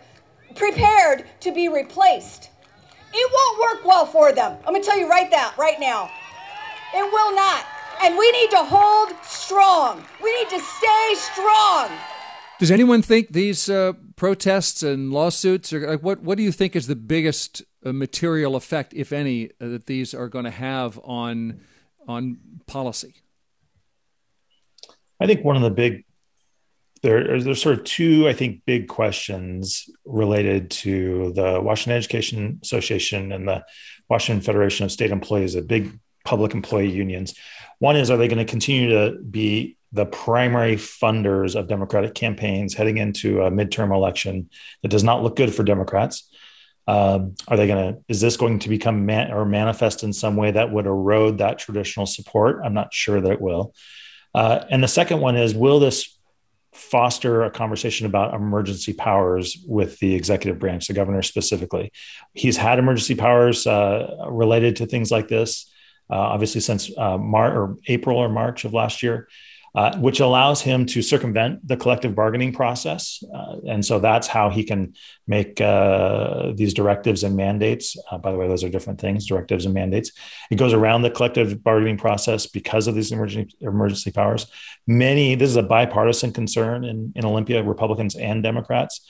prepared 0.55 1.27
to 1.41 1.53
be 1.53 1.69
replaced. 1.69 2.51
It 3.15 3.31
won't 3.33 3.61
work 3.61 3.85
well 3.85 4.07
for 4.07 4.33
them. 4.33 4.57
I'm 4.67 4.73
gonna 4.73 4.85
tell 4.85 4.99
you 4.99 5.09
right 5.09 5.31
that 5.31 5.55
right 5.59 5.79
now. 5.79 6.11
It 6.95 7.11
will 7.13 7.35
not. 7.35 7.65
And 8.03 8.17
we 8.17 8.31
need 8.33 8.51
to 8.51 8.65
hold 8.65 9.13
strong. 9.23 10.03
We 10.23 10.35
need 10.39 10.49
to 10.51 10.61
stay 10.61 11.15
strong. 11.15 11.91
Does 12.59 12.71
anyone 12.71 13.03
think 13.03 13.29
these 13.29 13.69
uh, 13.69 13.95
protests 14.17 14.83
and 14.83 15.13
lawsuits 15.13 15.73
are 15.73 15.91
like 15.91 16.01
what? 16.01 16.23
What 16.23 16.39
do 16.39 16.45
you 16.45 16.53
think 16.53 16.77
is 16.77 16.87
the 16.87 16.97
biggest 16.97 17.63
uh, 17.85 17.93
material 17.93 18.57
effect, 18.57 18.95
if 18.95 19.13
any, 19.13 19.51
uh, 19.61 19.69
that 19.69 19.87
these 19.87 20.15
are 20.15 20.29
going 20.29 20.45
to 20.45 20.51
have 20.51 20.99
on 21.03 21.61
on 22.07 22.39
policy? 22.67 23.23
I 25.21 25.27
think 25.27 25.45
one 25.45 25.57
of 25.57 25.63
the 25.63 25.71
big 25.71 26.05
there, 27.03 27.41
there's 27.41 27.61
sort 27.61 27.79
of 27.79 27.85
two, 27.85 28.29
I 28.29 28.33
think, 28.33 28.63
big 28.65 28.89
questions 28.89 29.89
related 30.05 30.71
to 30.71 31.33
the 31.35 31.61
Washington 31.61 31.97
Education 31.97 32.61
Association 32.63 33.33
and 33.33 33.47
the 33.49 33.65
Washington 34.09 34.43
Federation 34.43 34.85
of 34.85 34.93
State 34.93 35.11
Employees, 35.11 35.55
the 35.55 35.63
big 35.63 35.99
public 36.25 36.55
employee 36.55 36.91
unions. 36.91 37.35
One 37.81 37.97
is, 37.97 38.11
are 38.11 38.17
they 38.17 38.29
going 38.29 38.45
to 38.45 38.51
continue 38.51 38.91
to 38.91 39.19
be 39.19 39.77
the 39.93 40.07
primary 40.07 40.77
funders 40.77 41.57
of 41.57 41.67
Democratic 41.67 42.15
campaigns 42.15 42.75
heading 42.75 42.99
into 42.99 43.43
a 43.43 43.51
midterm 43.51 43.95
election 43.95 44.49
that 44.83 44.89
does 44.89 45.05
not 45.05 45.23
look 45.23 45.37
good 45.37 45.55
for 45.55 45.65
Democrats? 45.65 46.31
Um, 46.87 47.35
are 47.49 47.57
they 47.57 47.67
going 47.67 47.95
to? 47.95 48.01
Is 48.09 48.21
this 48.21 48.37
going 48.37 48.59
to 48.61 48.69
become 48.69 49.07
man, 49.07 49.33
or 49.33 49.45
manifest 49.45 50.03
in 50.03 50.13
some 50.13 50.37
way 50.37 50.51
that 50.51 50.73
would 50.73 50.87
erode 50.87 51.39
that 51.39 51.59
traditional 51.59 52.07
support? 52.07 52.61
I'm 52.65 52.75
not 52.75 52.93
sure 52.93 53.21
that 53.21 53.33
it 53.33 53.41
will. 53.41 53.75
Uh, 54.35 54.65
and 54.71 54.83
the 54.83 54.89
second 54.89 55.21
one 55.21 55.37
is, 55.37 55.55
will 55.55 55.79
this 55.79 56.12
foster 56.73 57.43
a 57.43 57.51
conversation 57.51 58.07
about 58.07 58.35
emergency 58.35 58.93
powers 58.93 59.63
with 59.67 59.99
the 59.99 60.15
executive 60.15 60.59
branch, 60.59 60.87
the 60.87 60.95
governor 60.95 61.23
specifically. 61.23 61.93
He's 62.35 62.57
had 62.57 62.79
emergency 62.79 63.15
powers 63.15 63.67
uh, 63.67 64.27
related 64.29 64.77
to 64.77 64.87
things 64.87 65.11
like 65.11 65.29
this, 65.29 65.71
uh, 66.11 66.17
obviously 66.17 66.61
since 66.61 66.91
uh, 66.97 67.19
March 67.19 67.55
or 67.55 67.77
April 67.89 68.19
or 68.19 68.29
March 68.29 68.65
of 68.65 68.73
last 68.73 69.03
year. 69.03 69.29
Uh, 69.75 69.97
which 69.99 70.21
allows 70.21 70.61
him 70.61 70.85
to 70.85 71.01
circumvent 71.01 71.67
the 71.67 71.77
collective 71.77 72.15
bargaining 72.15 72.53
process. 72.53 73.25
Uh, 73.35 73.57
and 73.67 73.85
so 73.85 73.99
that's 73.99 74.27
how 74.27 74.51
he 74.51 74.65
can 74.65 74.95
make 75.27 75.61
uh, 75.61 76.53
these 76.55 76.75
directives 76.75 77.25
and 77.25 77.37
mandates. 77.37 77.97
Uh, 78.11 78.19
by 78.19 78.31
the 78.31 78.37
way, 78.37 78.47
those 78.49 78.63
are 78.63 78.69
different 78.69 79.01
things 79.01 79.27
directives 79.27 79.65
and 79.65 79.73
mandates. 79.73 80.13
It 80.51 80.57
goes 80.57 80.75
around 80.75 81.03
the 81.03 81.11
collective 81.11 81.63
bargaining 81.65 81.97
process 81.97 82.47
because 82.47 82.87
of 82.87 82.95
these 82.95 83.13
emergency, 83.13 83.57
emergency 83.61 84.11
powers. 84.11 84.47
Many, 84.87 85.37
this 85.37 85.49
is 85.49 85.57
a 85.57 85.63
bipartisan 85.63 86.33
concern 86.33 86.85
in, 86.85 87.13
in 87.17 87.25
Olympia, 87.25 87.63
Republicans 87.63 88.15
and 88.15 88.43
Democrats. 88.43 89.01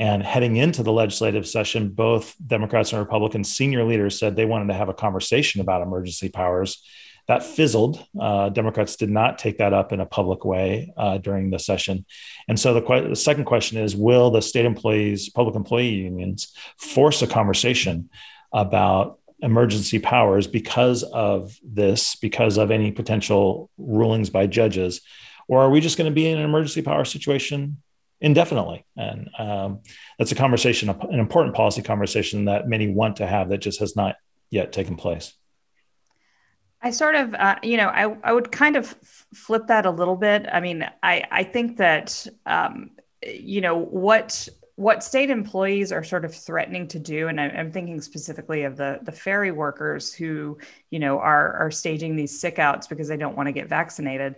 And 0.00 0.22
heading 0.22 0.56
into 0.56 0.84
the 0.84 0.92
legislative 0.92 1.46
session, 1.46 1.90
both 1.90 2.34
Democrats 2.44 2.92
and 2.92 3.00
Republicans 3.00 3.54
senior 3.54 3.84
leaders 3.84 4.18
said 4.18 4.36
they 4.36 4.44
wanted 4.44 4.68
to 4.68 4.74
have 4.74 4.88
a 4.88 4.94
conversation 4.94 5.60
about 5.60 5.82
emergency 5.82 6.28
powers 6.28 6.82
that 7.28 7.42
fizzled. 7.42 8.04
Uh, 8.18 8.48
Democrats 8.48 8.96
did 8.96 9.10
not 9.10 9.38
take 9.38 9.58
that 9.58 9.74
up 9.74 9.92
in 9.92 10.00
a 10.00 10.06
public 10.06 10.44
way 10.44 10.92
uh, 10.96 11.18
during 11.18 11.50
the 11.50 11.58
session. 11.58 12.04
And 12.48 12.58
so 12.58 12.74
the, 12.74 12.80
que- 12.80 13.10
the, 13.10 13.16
second 13.16 13.44
question 13.44 13.78
is 13.78 13.94
Will 13.94 14.30
the 14.30 14.40
state 14.40 14.64
employees, 14.64 15.28
public 15.28 15.54
employee 15.54 15.94
unions, 15.94 16.54
force 16.78 17.20
a 17.20 17.26
conversation 17.26 18.08
about 18.52 19.18
emergency 19.40 19.98
powers 19.98 20.46
because 20.46 21.02
of 21.02 21.56
this, 21.62 22.16
because 22.16 22.56
of 22.56 22.70
any 22.70 22.90
potential 22.90 23.70
rulings 23.76 24.30
by 24.30 24.46
judges? 24.46 25.02
Or 25.48 25.60
are 25.60 25.70
we 25.70 25.80
just 25.80 25.98
going 25.98 26.10
to 26.10 26.14
be 26.14 26.28
in 26.28 26.38
an 26.38 26.44
emergency 26.44 26.82
power 26.82 27.04
situation 27.04 27.76
indefinitely? 28.22 28.86
And 28.96 29.28
um, 29.38 29.80
that's 30.18 30.32
a 30.32 30.34
conversation, 30.34 30.88
an 30.88 31.20
important 31.20 31.54
policy 31.54 31.82
conversation 31.82 32.46
that 32.46 32.68
many 32.68 32.88
want 32.88 33.16
to 33.16 33.26
have 33.26 33.50
that 33.50 33.58
just 33.58 33.80
has 33.80 33.96
not 33.96 34.16
yet 34.50 34.72
taken 34.72 34.96
place. 34.96 35.34
I 36.80 36.90
sort 36.90 37.14
of, 37.16 37.34
uh, 37.34 37.56
you 37.62 37.76
know, 37.76 37.88
I, 37.88 38.16
I 38.22 38.32
would 38.32 38.52
kind 38.52 38.76
of 38.76 38.86
flip 39.34 39.66
that 39.66 39.84
a 39.84 39.90
little 39.90 40.16
bit. 40.16 40.46
I 40.50 40.60
mean, 40.60 40.88
I, 41.02 41.24
I 41.30 41.42
think 41.42 41.78
that, 41.78 42.26
um, 42.46 42.90
you 43.22 43.60
know, 43.60 43.76
what 43.76 44.48
what 44.76 45.02
state 45.02 45.28
employees 45.28 45.90
are 45.90 46.04
sort 46.04 46.24
of 46.24 46.32
threatening 46.32 46.86
to 46.86 47.00
do, 47.00 47.26
and 47.26 47.40
I, 47.40 47.48
am 47.48 47.72
thinking 47.72 48.00
specifically 48.00 48.62
of 48.62 48.76
the 48.76 49.00
the 49.02 49.10
ferry 49.10 49.50
workers 49.50 50.14
who, 50.14 50.58
you 50.90 51.00
know, 51.00 51.18
are 51.18 51.54
are 51.54 51.70
staging 51.72 52.14
these 52.14 52.40
sick 52.40 52.60
outs 52.60 52.86
because 52.86 53.08
they 53.08 53.16
don't 53.16 53.36
want 53.36 53.48
to 53.48 53.52
get 53.52 53.68
vaccinated. 53.68 54.36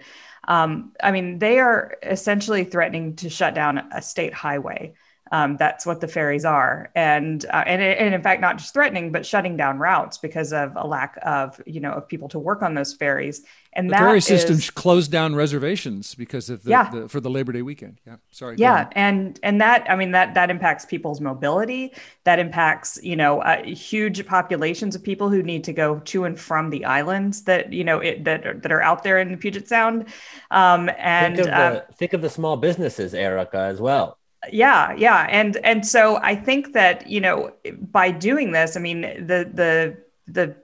Um, 0.48 0.92
I 1.02 1.10
mean, 1.12 1.40
they 1.40 1.58
are 1.58 1.98
essentially 2.02 2.64
threatening 2.64 3.16
to 3.16 3.28
shut 3.28 3.54
down 3.54 3.86
a 3.92 4.00
state 4.00 4.32
highway. 4.32 4.94
Um, 5.32 5.56
that's 5.56 5.86
what 5.86 6.00
the 6.00 6.08
ferries 6.08 6.44
are, 6.44 6.90
and 6.96 7.44
uh, 7.46 7.62
and 7.64 7.80
and 7.80 8.14
in 8.14 8.22
fact, 8.22 8.40
not 8.40 8.58
just 8.58 8.74
threatening, 8.74 9.12
but 9.12 9.24
shutting 9.24 9.56
down 9.56 9.78
routes 9.78 10.18
because 10.18 10.52
of 10.52 10.72
a 10.74 10.84
lack 10.84 11.18
of 11.22 11.60
you 11.66 11.78
know 11.78 11.92
of 11.92 12.08
people 12.08 12.28
to 12.30 12.38
work 12.38 12.62
on 12.62 12.74
those 12.74 12.94
ferries. 12.94 13.42
And 13.72 13.88
the 13.88 13.94
ferry 13.94 14.20
system 14.20 14.58
closed 14.74 15.12
down 15.12 15.36
reservations 15.36 16.16
because 16.16 16.50
of 16.50 16.64
the, 16.64 16.70
yeah. 16.70 16.90
the, 16.90 17.08
for 17.08 17.20
the 17.20 17.30
Labor 17.30 17.52
Day 17.52 17.62
weekend. 17.62 18.00
Yeah, 18.04 18.16
sorry. 18.32 18.56
Yeah, 18.58 18.88
and 18.92 19.38
and 19.44 19.60
that 19.60 19.88
I 19.88 19.94
mean 19.94 20.10
that 20.10 20.34
that 20.34 20.50
impacts 20.50 20.84
people's 20.84 21.20
mobility. 21.20 21.94
That 22.24 22.40
impacts 22.40 22.98
you 23.00 23.14
know 23.14 23.40
uh, 23.42 23.62
huge 23.62 24.26
populations 24.26 24.96
of 24.96 25.04
people 25.04 25.28
who 25.28 25.44
need 25.44 25.62
to 25.62 25.72
go 25.72 26.00
to 26.00 26.24
and 26.24 26.40
from 26.40 26.70
the 26.70 26.84
islands 26.84 27.44
that 27.44 27.72
you 27.72 27.84
know 27.84 28.00
it, 28.00 28.24
that 28.24 28.44
are, 28.44 28.54
that 28.54 28.72
are 28.72 28.82
out 28.82 29.04
there 29.04 29.20
in 29.20 29.30
the 29.30 29.36
Puget 29.36 29.68
Sound. 29.68 30.06
Um, 30.50 30.90
and 30.98 31.36
think 31.36 31.46
of, 31.46 31.54
the, 31.54 31.82
um, 31.82 31.82
think 31.94 32.12
of 32.14 32.22
the 32.22 32.30
small 32.30 32.56
businesses, 32.56 33.14
Erica, 33.14 33.58
as 33.58 33.80
well 33.80 34.18
yeah 34.50 34.94
yeah 34.94 35.26
and 35.30 35.56
and 35.58 35.86
so 35.86 36.16
i 36.22 36.34
think 36.34 36.72
that 36.72 37.06
you 37.06 37.20
know 37.20 37.52
by 37.92 38.10
doing 38.10 38.52
this 38.52 38.76
i 38.76 38.80
mean 38.80 39.02
the 39.02 39.50
the 39.52 39.96
the 40.32 40.54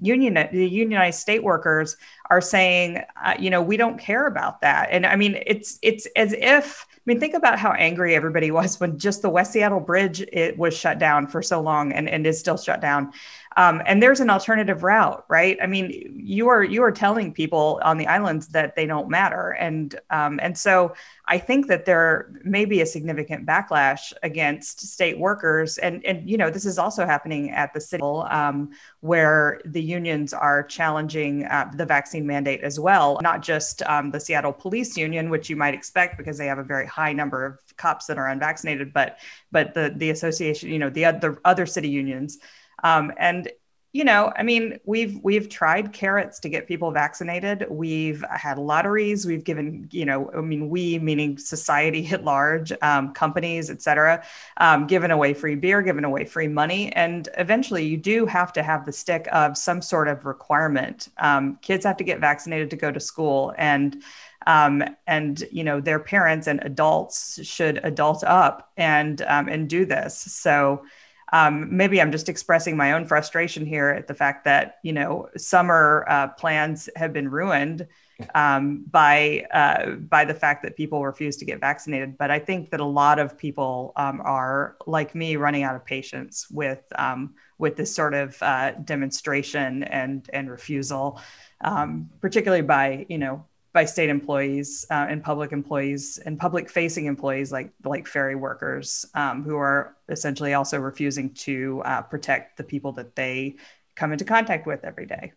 union 0.00 0.34
the 0.52 0.68
unionized 0.68 1.18
state 1.18 1.42
workers 1.42 1.96
are 2.30 2.40
saying 2.40 3.02
uh, 3.22 3.34
you 3.38 3.50
know 3.50 3.62
we 3.62 3.76
don't 3.76 3.98
care 3.98 4.26
about 4.26 4.60
that. 4.60 4.88
And 4.90 5.04
i 5.06 5.16
mean 5.16 5.42
it's 5.46 5.78
it's 5.82 6.06
as 6.16 6.32
if 6.32 6.86
i 6.90 7.00
mean 7.06 7.20
think 7.20 7.34
about 7.34 7.58
how 7.58 7.72
angry 7.72 8.14
everybody 8.14 8.50
was 8.50 8.80
when 8.80 8.98
just 8.98 9.22
the 9.22 9.28
west 9.28 9.52
seattle 9.52 9.80
bridge 9.80 10.20
it 10.32 10.56
was 10.56 10.76
shut 10.76 10.98
down 10.98 11.26
for 11.26 11.42
so 11.42 11.60
long 11.60 11.92
and, 11.92 12.08
and 12.08 12.26
is 12.26 12.38
still 12.38 12.56
shut 12.56 12.80
down 12.80 13.12
um, 13.56 13.80
and 13.86 14.02
there's 14.02 14.20
an 14.20 14.28
alternative 14.28 14.82
route, 14.82 15.24
right? 15.28 15.56
I 15.62 15.66
mean, 15.66 16.12
you 16.14 16.48
are 16.48 16.62
you 16.62 16.82
are 16.82 16.92
telling 16.92 17.32
people 17.32 17.80
on 17.82 17.96
the 17.96 18.06
islands 18.06 18.48
that 18.48 18.76
they 18.76 18.84
don't 18.84 19.08
matter, 19.08 19.52
and 19.52 19.98
um, 20.10 20.38
and 20.42 20.56
so 20.56 20.94
I 21.26 21.38
think 21.38 21.66
that 21.68 21.86
there 21.86 22.30
may 22.44 22.66
be 22.66 22.82
a 22.82 22.86
significant 22.86 23.46
backlash 23.46 24.12
against 24.22 24.80
state 24.80 25.18
workers, 25.18 25.78
and 25.78 26.04
and 26.04 26.28
you 26.28 26.36
know 26.36 26.50
this 26.50 26.66
is 26.66 26.78
also 26.78 27.06
happening 27.06 27.50
at 27.50 27.72
the 27.72 27.80
city 27.80 28.02
um, 28.02 28.70
where 29.00 29.62
the 29.64 29.82
unions 29.82 30.34
are 30.34 30.62
challenging 30.62 31.46
uh, 31.46 31.70
the 31.74 31.86
vaccine 31.86 32.26
mandate 32.26 32.60
as 32.60 32.78
well, 32.78 33.18
not 33.22 33.40
just 33.40 33.82
um, 33.84 34.10
the 34.10 34.20
Seattle 34.20 34.52
Police 34.52 34.98
Union, 34.98 35.30
which 35.30 35.48
you 35.48 35.56
might 35.56 35.72
expect 35.72 36.18
because 36.18 36.36
they 36.36 36.46
have 36.46 36.58
a 36.58 36.64
very 36.64 36.86
high 36.86 37.14
number 37.14 37.46
of 37.46 37.58
cops 37.78 38.04
that 38.04 38.18
are 38.18 38.28
unvaccinated, 38.28 38.92
but 38.92 39.18
but 39.50 39.72
the 39.72 39.94
the 39.96 40.10
association, 40.10 40.68
you 40.68 40.78
know, 40.78 40.90
the 40.90 41.06
other 41.06 41.40
other 41.42 41.64
city 41.64 41.88
unions. 41.88 42.38
Um, 42.82 43.12
and 43.18 43.50
you 43.96 44.04
know, 44.04 44.30
I 44.36 44.42
mean, 44.42 44.78
we've 44.84 45.18
we've 45.22 45.48
tried 45.48 45.94
carrots 45.94 46.38
to 46.40 46.50
get 46.50 46.68
people 46.68 46.90
vaccinated. 46.90 47.64
We've 47.70 48.22
had 48.30 48.58
lotteries. 48.58 49.24
We've 49.24 49.42
given, 49.42 49.88
you 49.90 50.04
know, 50.04 50.30
I 50.36 50.42
mean, 50.42 50.68
we 50.68 50.98
meaning 50.98 51.38
society 51.38 52.06
at 52.08 52.22
large, 52.22 52.74
um, 52.82 53.14
companies, 53.14 53.70
et 53.70 53.80
cetera, 53.80 54.22
um, 54.58 54.86
given 54.86 55.10
away 55.10 55.32
free 55.32 55.54
beer, 55.54 55.80
given 55.80 56.04
away 56.04 56.26
free 56.26 56.48
money, 56.48 56.92
and 56.92 57.30
eventually, 57.38 57.86
you 57.86 57.96
do 57.96 58.26
have 58.26 58.52
to 58.52 58.62
have 58.62 58.84
the 58.84 58.92
stick 58.92 59.28
of 59.32 59.56
some 59.56 59.80
sort 59.80 60.08
of 60.08 60.26
requirement. 60.26 61.08
Um, 61.16 61.58
kids 61.62 61.86
have 61.86 61.96
to 61.96 62.04
get 62.04 62.20
vaccinated 62.20 62.68
to 62.70 62.76
go 62.76 62.92
to 62.92 63.00
school, 63.00 63.54
and 63.56 64.02
um, 64.46 64.84
and 65.06 65.42
you 65.50 65.64
know, 65.64 65.80
their 65.80 66.00
parents 66.00 66.48
and 66.48 66.62
adults 66.64 67.42
should 67.46 67.80
adult 67.82 68.22
up 68.24 68.72
and 68.76 69.22
um, 69.22 69.48
and 69.48 69.70
do 69.70 69.86
this. 69.86 70.18
So 70.18 70.84
um, 71.32 71.76
maybe 71.76 72.00
I'm 72.00 72.12
just 72.12 72.28
expressing 72.28 72.76
my 72.76 72.92
own 72.92 73.04
frustration 73.04 73.66
here 73.66 73.88
at 73.88 74.06
the 74.06 74.14
fact 74.14 74.44
that 74.44 74.78
you 74.82 74.92
know 74.92 75.28
summer 75.36 76.04
uh, 76.08 76.28
plans 76.28 76.88
have 76.96 77.12
been 77.12 77.28
ruined 77.28 77.86
um, 78.34 78.84
by 78.90 79.46
uh, 79.52 79.92
by 79.92 80.24
the 80.24 80.34
fact 80.34 80.62
that 80.62 80.76
people 80.76 81.04
refuse 81.04 81.36
to 81.38 81.44
get 81.44 81.60
vaccinated. 81.60 82.16
But 82.16 82.30
I 82.30 82.38
think 82.38 82.70
that 82.70 82.80
a 82.80 82.84
lot 82.84 83.18
of 83.18 83.36
people 83.36 83.92
um, 83.96 84.20
are 84.20 84.76
like 84.86 85.14
me, 85.14 85.36
running 85.36 85.62
out 85.62 85.74
of 85.74 85.84
patience 85.84 86.46
with 86.50 86.82
um, 86.96 87.34
with 87.58 87.76
this 87.76 87.94
sort 87.94 88.14
of 88.14 88.40
uh, 88.42 88.72
demonstration 88.72 89.82
and 89.82 90.28
and 90.32 90.50
refusal, 90.50 91.20
um, 91.60 92.10
particularly 92.20 92.62
by 92.62 93.06
you 93.08 93.18
know 93.18 93.44
by 93.76 93.84
state 93.84 94.08
employees 94.08 94.86
uh, 94.90 95.06
and 95.10 95.22
public 95.22 95.52
employees 95.52 96.16
and 96.24 96.38
public 96.38 96.70
facing 96.70 97.04
employees 97.04 97.52
like 97.52 97.70
like 97.84 98.06
ferry 98.06 98.34
workers 98.34 99.04
um, 99.12 99.44
who 99.44 99.54
are 99.54 99.94
essentially 100.08 100.54
also 100.54 100.78
refusing 100.78 101.28
to 101.34 101.82
uh, 101.84 102.00
protect 102.00 102.56
the 102.56 102.64
people 102.64 102.92
that 102.92 103.14
they 103.14 103.54
come 103.94 104.12
into 104.12 104.24
contact 104.24 104.66
with 104.66 104.82
every 104.82 105.04
day. 105.04 105.34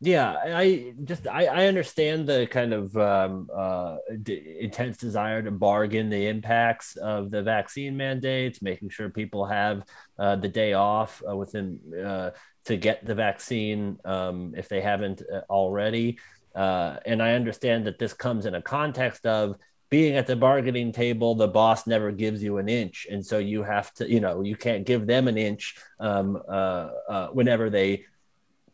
Yeah 0.00 0.36
i 0.62 0.94
just 1.04 1.26
i, 1.26 1.46
I 1.46 1.66
understand 1.66 2.28
the 2.28 2.46
kind 2.46 2.72
of 2.72 2.96
um, 2.96 3.50
uh, 3.54 3.96
d- 4.22 4.56
intense 4.60 4.96
desire 4.96 5.42
to 5.42 5.50
bargain 5.50 6.08
the 6.08 6.28
impacts 6.28 6.96
of 6.96 7.30
the 7.32 7.42
vaccine 7.42 7.96
mandates 7.96 8.62
making 8.62 8.90
sure 8.90 9.10
people 9.10 9.44
have 9.44 9.82
uh, 10.18 10.36
the 10.36 10.46
day 10.46 10.72
off 10.74 11.20
uh, 11.28 11.36
within 11.36 11.80
uh, 11.92 12.30
to 12.64 12.76
get 12.76 13.04
the 13.04 13.14
vaccine 13.14 13.98
um, 14.04 14.54
if 14.56 14.68
they 14.68 14.80
haven't 14.80 15.20
already 15.50 16.16
uh, 16.58 16.98
and 17.06 17.22
I 17.22 17.34
understand 17.34 17.86
that 17.86 18.00
this 18.00 18.12
comes 18.12 18.44
in 18.44 18.56
a 18.56 18.60
context 18.60 19.24
of 19.24 19.54
being 19.90 20.16
at 20.16 20.26
the 20.26 20.34
bargaining 20.34 20.90
table, 20.90 21.36
the 21.36 21.46
boss 21.46 21.86
never 21.86 22.10
gives 22.10 22.42
you 22.42 22.58
an 22.58 22.68
inch. 22.68 23.06
And 23.08 23.24
so 23.24 23.38
you 23.38 23.62
have 23.62 23.94
to, 23.94 24.10
you 24.10 24.18
know, 24.18 24.42
you 24.42 24.56
can't 24.56 24.84
give 24.84 25.06
them 25.06 25.28
an 25.28 25.38
inch 25.38 25.76
um, 26.00 26.36
uh, 26.48 26.90
uh, 27.08 27.28
whenever 27.28 27.70
they 27.70 28.06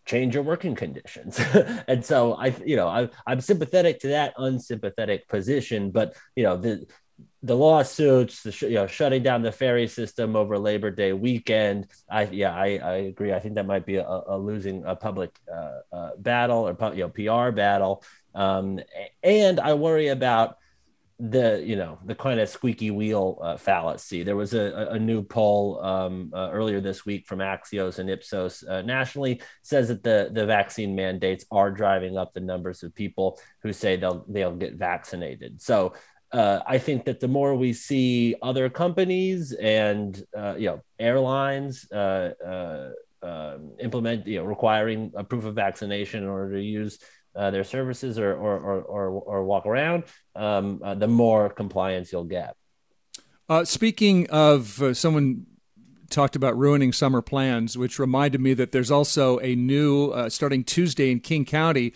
change 0.06 0.34
your 0.34 0.44
working 0.44 0.74
conditions. 0.74 1.38
and 1.88 2.02
so 2.02 2.32
I, 2.32 2.54
you 2.64 2.76
know, 2.76 2.88
I, 2.88 3.10
I'm 3.26 3.42
sympathetic 3.42 4.00
to 4.00 4.08
that 4.08 4.32
unsympathetic 4.38 5.28
position, 5.28 5.90
but, 5.90 6.16
you 6.34 6.42
know, 6.42 6.56
the, 6.56 6.86
the 7.42 7.54
lawsuits, 7.56 8.42
the 8.42 8.52
sh- 8.52 8.62
you 8.62 8.70
know, 8.70 8.86
shutting 8.86 9.22
down 9.22 9.42
the 9.42 9.52
ferry 9.52 9.86
system 9.86 10.34
over 10.34 10.58
Labor 10.58 10.90
Day 10.90 11.12
weekend. 11.12 11.86
I 12.10 12.24
yeah, 12.24 12.54
I, 12.54 12.78
I 12.82 12.94
agree. 12.94 13.32
I 13.32 13.40
think 13.40 13.56
that 13.56 13.66
might 13.66 13.86
be 13.86 13.96
a, 13.96 14.06
a 14.06 14.38
losing 14.38 14.84
a 14.84 14.96
public 14.96 15.38
uh, 15.52 15.94
uh, 15.94 16.10
battle 16.18 16.68
or 16.68 16.94
you 16.94 17.04
know 17.04 17.10
PR 17.10 17.54
battle. 17.54 18.02
Um, 18.34 18.80
and 19.22 19.60
I 19.60 19.74
worry 19.74 20.08
about 20.08 20.56
the 21.20 21.62
you 21.64 21.76
know 21.76 21.98
the 22.04 22.14
kind 22.14 22.40
of 22.40 22.48
squeaky 22.48 22.90
wheel 22.90 23.38
uh, 23.40 23.56
fallacy. 23.56 24.24
There 24.24 24.36
was 24.36 24.52
a, 24.52 24.88
a 24.90 24.98
new 24.98 25.22
poll 25.22 25.80
um, 25.84 26.32
uh, 26.34 26.50
earlier 26.50 26.80
this 26.80 27.06
week 27.06 27.26
from 27.26 27.38
Axios 27.38 27.98
and 27.98 28.10
Ipsos 28.10 28.64
uh, 28.64 28.82
nationally 28.82 29.40
says 29.62 29.88
that 29.88 30.02
the 30.02 30.30
the 30.32 30.44
vaccine 30.44 30.94
mandates 30.94 31.44
are 31.52 31.70
driving 31.70 32.18
up 32.18 32.32
the 32.32 32.40
numbers 32.40 32.82
of 32.82 32.94
people 32.94 33.38
who 33.62 33.72
say 33.72 33.96
they'll 33.96 34.24
they'll 34.28 34.56
get 34.56 34.74
vaccinated. 34.74 35.62
So 35.62 35.94
uh, 36.34 36.60
I 36.66 36.78
think 36.78 37.04
that 37.04 37.20
the 37.20 37.28
more 37.28 37.54
we 37.54 37.72
see 37.72 38.34
other 38.42 38.68
companies 38.68 39.52
and 39.52 40.20
uh, 40.36 40.56
you 40.58 40.66
know 40.66 40.82
airlines 40.98 41.90
uh, 41.92 42.32
uh 42.44 42.90
um, 43.22 43.70
implement 43.80 44.26
you 44.26 44.38
know 44.38 44.44
requiring 44.44 45.12
a 45.16 45.22
proof 45.22 45.44
of 45.44 45.54
vaccination 45.54 46.24
in 46.24 46.28
order 46.28 46.56
to 46.56 46.62
use 46.62 46.98
uh, 47.36 47.50
their 47.50 47.64
services 47.64 48.18
or 48.18 48.34
or 48.34 48.58
or, 48.58 48.82
or, 48.82 49.10
or 49.10 49.44
walk 49.44 49.64
around, 49.64 50.04
um, 50.34 50.80
uh, 50.84 50.94
the 50.94 51.06
more 51.06 51.48
compliance 51.48 52.10
you'll 52.12 52.24
get. 52.24 52.56
Speaking 53.64 54.28
of 54.30 54.82
someone 54.94 55.46
talked 56.10 56.36
about 56.36 56.56
ruining 56.56 56.92
summer 56.92 57.22
plans, 57.22 57.78
which 57.78 57.98
reminded 57.98 58.40
me 58.40 58.54
that 58.54 58.72
there's 58.72 58.90
also 58.90 59.38
a 59.40 59.54
new 59.54 60.10
uh, 60.10 60.28
starting 60.28 60.64
Tuesday 60.64 61.10
in 61.10 61.20
King 61.20 61.44
County. 61.44 61.92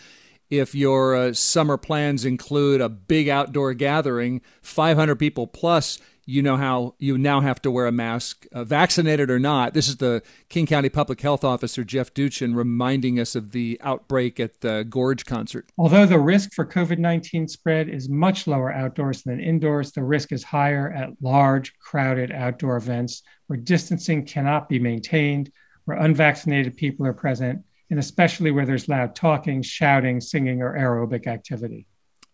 If 0.51 0.75
your 0.75 1.15
uh, 1.15 1.33
summer 1.35 1.77
plans 1.77 2.25
include 2.25 2.81
a 2.81 2.89
big 2.89 3.29
outdoor 3.29 3.75
gathering, 3.75 4.41
500 4.63 5.17
people 5.17 5.47
plus, 5.47 5.99
you 6.25 6.43
know 6.43 6.59
how 6.59 6.95
you 6.99 7.17
now 7.17 7.41
have 7.41 7.61
to 7.63 7.71
wear 7.71 7.87
a 7.87 7.93
mask, 7.93 8.47
uh, 8.53 8.63
vaccinated 8.63 9.31
or 9.31 9.39
not. 9.39 9.73
This 9.73 9.89
is 9.89 9.97
the 9.97 10.23
King 10.51 10.67
County 10.67 10.91
Public 10.91 11.23
Health 11.23 11.43
Officer 11.43 11.85
Jeff 11.85 12.13
Duchin 12.13 12.55
reminding 12.55 13.19
us 13.19 13.35
of 13.35 13.53
the 13.53 13.81
outbreak 13.83 14.39
at 14.39 14.61
the 14.61 14.87
Gorge 14.89 15.25
concert. 15.25 15.71
Although 15.79 16.05
the 16.05 16.19
risk 16.19 16.53
for 16.53 16.67
COVID 16.67 16.99
19 16.99 17.49
spread 17.49 17.89
is 17.89 18.11
much 18.11 18.47
lower 18.47 18.71
outdoors 18.71 19.23
than 19.23 19.41
indoors, 19.41 19.93
the 19.93 20.05
risk 20.05 20.33
is 20.33 20.45
higher 20.45 20.93
at 20.93 21.11
large, 21.23 21.79
crowded 21.79 22.31
outdoor 22.31 22.77
events 22.77 23.23
where 23.47 23.59
distancing 23.59 24.27
cannot 24.27 24.69
be 24.69 24.79
maintained, 24.79 25.51
where 25.87 25.97
unvaccinated 25.97 26.77
people 26.77 27.07
are 27.07 27.15
present, 27.15 27.65
and 27.91 27.99
especially 27.99 28.51
where 28.51 28.67
there's 28.67 28.89
loud 28.89 29.15
talking, 29.15 29.63
shouting, 29.63 30.21
singing, 30.21 30.63
or 30.63 30.75
aerobic 30.77 31.27
activity. 31.27 31.87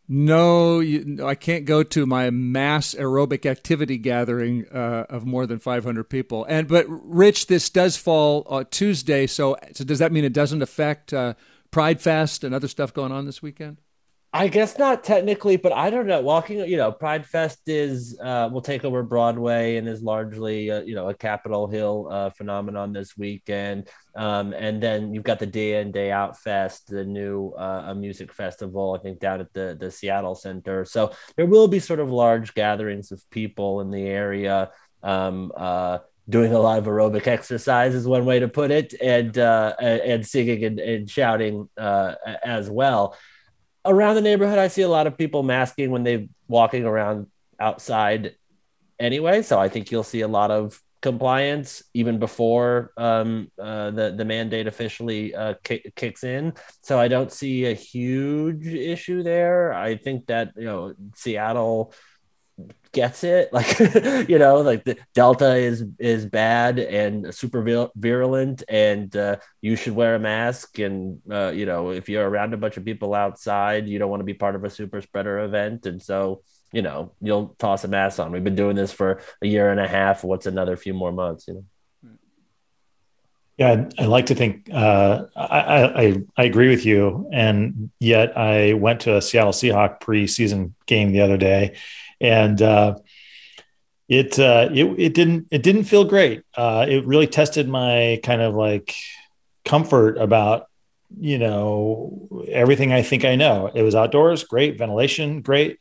No, 0.06 0.80
you, 0.80 1.26
I 1.26 1.34
can't 1.34 1.64
go 1.64 1.82
to 1.82 2.04
my 2.04 2.28
mass 2.28 2.94
aerobic 2.94 3.46
activity 3.46 3.96
gathering 3.96 4.66
uh, 4.68 5.06
of 5.08 5.24
more 5.24 5.46
than 5.46 5.58
500 5.58 6.04
people. 6.04 6.44
And 6.44 6.68
but 6.68 6.84
Rich, 6.88 7.46
this 7.46 7.70
does 7.70 7.96
fall 7.96 8.46
uh, 8.50 8.64
Tuesday, 8.70 9.26
so 9.26 9.56
so 9.72 9.82
does 9.84 10.00
that 10.00 10.12
mean 10.12 10.24
it 10.24 10.34
doesn't 10.34 10.60
affect 10.60 11.14
uh, 11.14 11.34
Pride 11.70 12.02
Fest 12.02 12.44
and 12.44 12.54
other 12.54 12.68
stuff 12.68 12.92
going 12.92 13.12
on 13.12 13.24
this 13.24 13.40
weekend? 13.40 13.78
I 14.36 14.48
guess 14.48 14.78
not 14.78 15.04
technically, 15.04 15.56
but 15.56 15.70
I 15.70 15.90
don't 15.90 16.08
know. 16.08 16.20
Walking, 16.20 16.58
you 16.58 16.76
know, 16.76 16.90
Pride 16.90 17.24
Fest 17.24 17.60
is 17.68 18.18
uh, 18.20 18.50
will 18.52 18.62
take 18.62 18.84
over 18.84 19.04
Broadway 19.04 19.76
and 19.76 19.88
is 19.88 20.02
largely, 20.02 20.72
uh, 20.72 20.82
you 20.82 20.96
know, 20.96 21.08
a 21.08 21.14
Capitol 21.14 21.68
Hill 21.68 22.08
uh, 22.10 22.30
phenomenon 22.30 22.92
this 22.92 23.16
weekend. 23.16 23.88
Um, 24.16 24.52
and 24.52 24.82
then 24.82 25.14
you've 25.14 25.22
got 25.22 25.38
the 25.38 25.46
Day 25.46 25.80
In 25.80 25.92
Day 25.92 26.10
Out 26.10 26.36
Fest, 26.36 26.88
the 26.88 27.04
new 27.04 27.52
uh, 27.52 27.94
music 27.94 28.32
festival, 28.32 28.98
I 28.98 29.02
think 29.04 29.20
down 29.20 29.40
at 29.40 29.52
the 29.52 29.76
the 29.78 29.92
Seattle 29.92 30.34
Center. 30.34 30.84
So 30.84 31.12
there 31.36 31.46
will 31.46 31.68
be 31.68 31.78
sort 31.78 32.00
of 32.00 32.10
large 32.10 32.54
gatherings 32.54 33.12
of 33.12 33.22
people 33.30 33.82
in 33.82 33.92
the 33.92 34.02
area. 34.02 34.72
Um, 35.04 35.52
uh, 35.56 35.98
doing 36.28 36.52
a 36.52 36.58
lot 36.58 36.78
of 36.78 36.86
aerobic 36.86 37.28
exercise 37.28 37.94
is 37.94 38.04
one 38.04 38.24
way 38.24 38.40
to 38.40 38.48
put 38.48 38.72
it, 38.72 38.94
and 39.00 39.38
uh, 39.38 39.76
and 39.78 40.26
singing 40.26 40.64
and, 40.64 40.80
and 40.80 41.08
shouting 41.08 41.68
uh, 41.78 42.16
as 42.44 42.68
well 42.68 43.16
around 43.84 44.14
the 44.14 44.20
neighborhood, 44.20 44.58
I 44.58 44.68
see 44.68 44.82
a 44.82 44.88
lot 44.88 45.06
of 45.06 45.16
people 45.18 45.42
masking 45.42 45.90
when 45.90 46.02
they're 46.02 46.26
walking 46.48 46.84
around 46.84 47.26
outside 47.60 48.36
anyway. 48.98 49.42
So 49.42 49.58
I 49.58 49.68
think 49.68 49.90
you'll 49.90 50.04
see 50.04 50.22
a 50.22 50.28
lot 50.28 50.50
of 50.50 50.80
compliance 51.02 51.82
even 51.92 52.18
before 52.18 52.90
um, 52.96 53.50
uh, 53.60 53.90
the 53.90 54.14
the 54.16 54.24
mandate 54.24 54.66
officially 54.66 55.34
uh, 55.34 55.52
kicks 55.62 56.24
in. 56.24 56.54
So 56.82 56.98
I 56.98 57.08
don't 57.08 57.30
see 57.30 57.66
a 57.66 57.74
huge 57.74 58.66
issue 58.66 59.22
there. 59.22 59.74
I 59.74 59.96
think 59.96 60.26
that 60.26 60.52
you 60.56 60.64
know 60.64 60.94
Seattle 61.14 61.92
gets 62.92 63.24
it 63.24 63.52
like 63.52 63.78
you 64.28 64.38
know 64.38 64.60
like 64.60 64.84
the 64.84 64.96
delta 65.14 65.56
is 65.56 65.84
is 65.98 66.24
bad 66.24 66.78
and 66.78 67.34
super 67.34 67.90
virulent 67.96 68.62
and 68.68 69.16
uh, 69.16 69.36
you 69.60 69.74
should 69.74 69.94
wear 69.94 70.14
a 70.14 70.18
mask 70.18 70.78
and 70.78 71.20
uh, 71.30 71.50
you 71.50 71.66
know 71.66 71.90
if 71.90 72.08
you're 72.08 72.28
around 72.28 72.54
a 72.54 72.56
bunch 72.56 72.76
of 72.76 72.84
people 72.84 73.12
outside 73.12 73.88
you 73.88 73.98
don't 73.98 74.10
want 74.10 74.20
to 74.20 74.24
be 74.24 74.34
part 74.34 74.54
of 74.54 74.64
a 74.64 74.70
super 74.70 75.00
spreader 75.00 75.40
event. 75.40 75.86
And 75.86 76.00
so 76.02 76.42
you 76.72 76.82
know 76.82 77.12
you'll 77.20 77.54
toss 77.58 77.84
a 77.84 77.88
mask 77.88 78.18
on. 78.18 78.32
We've 78.32 78.44
been 78.44 78.56
doing 78.56 78.76
this 78.76 78.92
for 78.92 79.20
a 79.42 79.46
year 79.46 79.70
and 79.70 79.80
a 79.80 79.88
half. 79.88 80.24
What's 80.24 80.46
another 80.46 80.76
few 80.76 80.94
more 80.94 81.12
months 81.12 81.48
you 81.48 81.54
know 81.54 81.64
yeah, 83.56 83.88
I 83.98 84.06
like 84.06 84.26
to 84.26 84.34
think 84.34 84.68
uh, 84.72 85.26
I, 85.36 85.84
I, 85.84 86.22
I 86.36 86.44
agree 86.44 86.68
with 86.68 86.84
you, 86.84 87.28
and 87.32 87.90
yet 88.00 88.36
I 88.36 88.72
went 88.72 89.00
to 89.02 89.16
a 89.16 89.22
Seattle 89.22 89.52
Seahawk 89.52 90.00
preseason 90.00 90.72
game 90.86 91.12
the 91.12 91.20
other 91.20 91.36
day, 91.36 91.76
and 92.20 92.60
uh, 92.60 92.96
it 94.08 94.38
uh, 94.40 94.68
it 94.72 94.84
it 94.98 95.14
didn't 95.14 95.46
it 95.52 95.62
didn't 95.62 95.84
feel 95.84 96.04
great. 96.04 96.42
Uh, 96.56 96.84
it 96.88 97.06
really 97.06 97.28
tested 97.28 97.68
my 97.68 98.18
kind 98.24 98.42
of 98.42 98.54
like 98.54 98.94
comfort 99.64 100.18
about 100.18 100.66
you 101.16 101.38
know 101.38 102.28
everything 102.48 102.92
I 102.92 103.02
think 103.02 103.24
I 103.24 103.36
know. 103.36 103.70
It 103.72 103.82
was 103.82 103.94
outdoors, 103.94 104.42
great 104.42 104.78
ventilation, 104.78 105.42
great, 105.42 105.78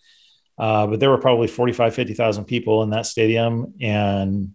uh, 0.60 0.86
but 0.86 1.00
there 1.00 1.10
were 1.10 1.18
probably 1.18 1.48
45, 1.48 1.96
50,000 1.96 2.46
people 2.46 2.84
in 2.84 2.92
that 2.92 3.08
stadium, 3.08 3.74
and 3.82 4.54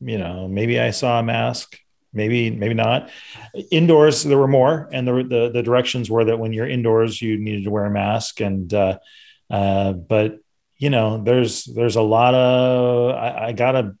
you 0.00 0.18
know 0.18 0.46
maybe 0.46 0.78
I 0.78 0.90
saw 0.90 1.18
a 1.18 1.22
mask. 1.22 1.78
Maybe, 2.14 2.50
maybe 2.50 2.74
not. 2.74 3.10
Indoors, 3.70 4.22
there 4.22 4.36
were 4.36 4.48
more, 4.48 4.88
and 4.92 5.08
the, 5.08 5.22
the, 5.22 5.50
the 5.52 5.62
directions 5.62 6.10
were 6.10 6.26
that 6.26 6.38
when 6.38 6.52
you're 6.52 6.68
indoors, 6.68 7.22
you 7.22 7.38
needed 7.38 7.64
to 7.64 7.70
wear 7.70 7.86
a 7.86 7.90
mask. 7.90 8.40
And 8.40 8.72
uh, 8.72 8.98
uh, 9.50 9.92
but 9.92 10.38
you 10.76 10.90
know, 10.90 11.22
there's 11.22 11.64
there's 11.64 11.96
a 11.96 12.02
lot 12.02 12.34
of 12.34 13.14
I, 13.14 13.46
I 13.46 13.52
gotta 13.52 13.96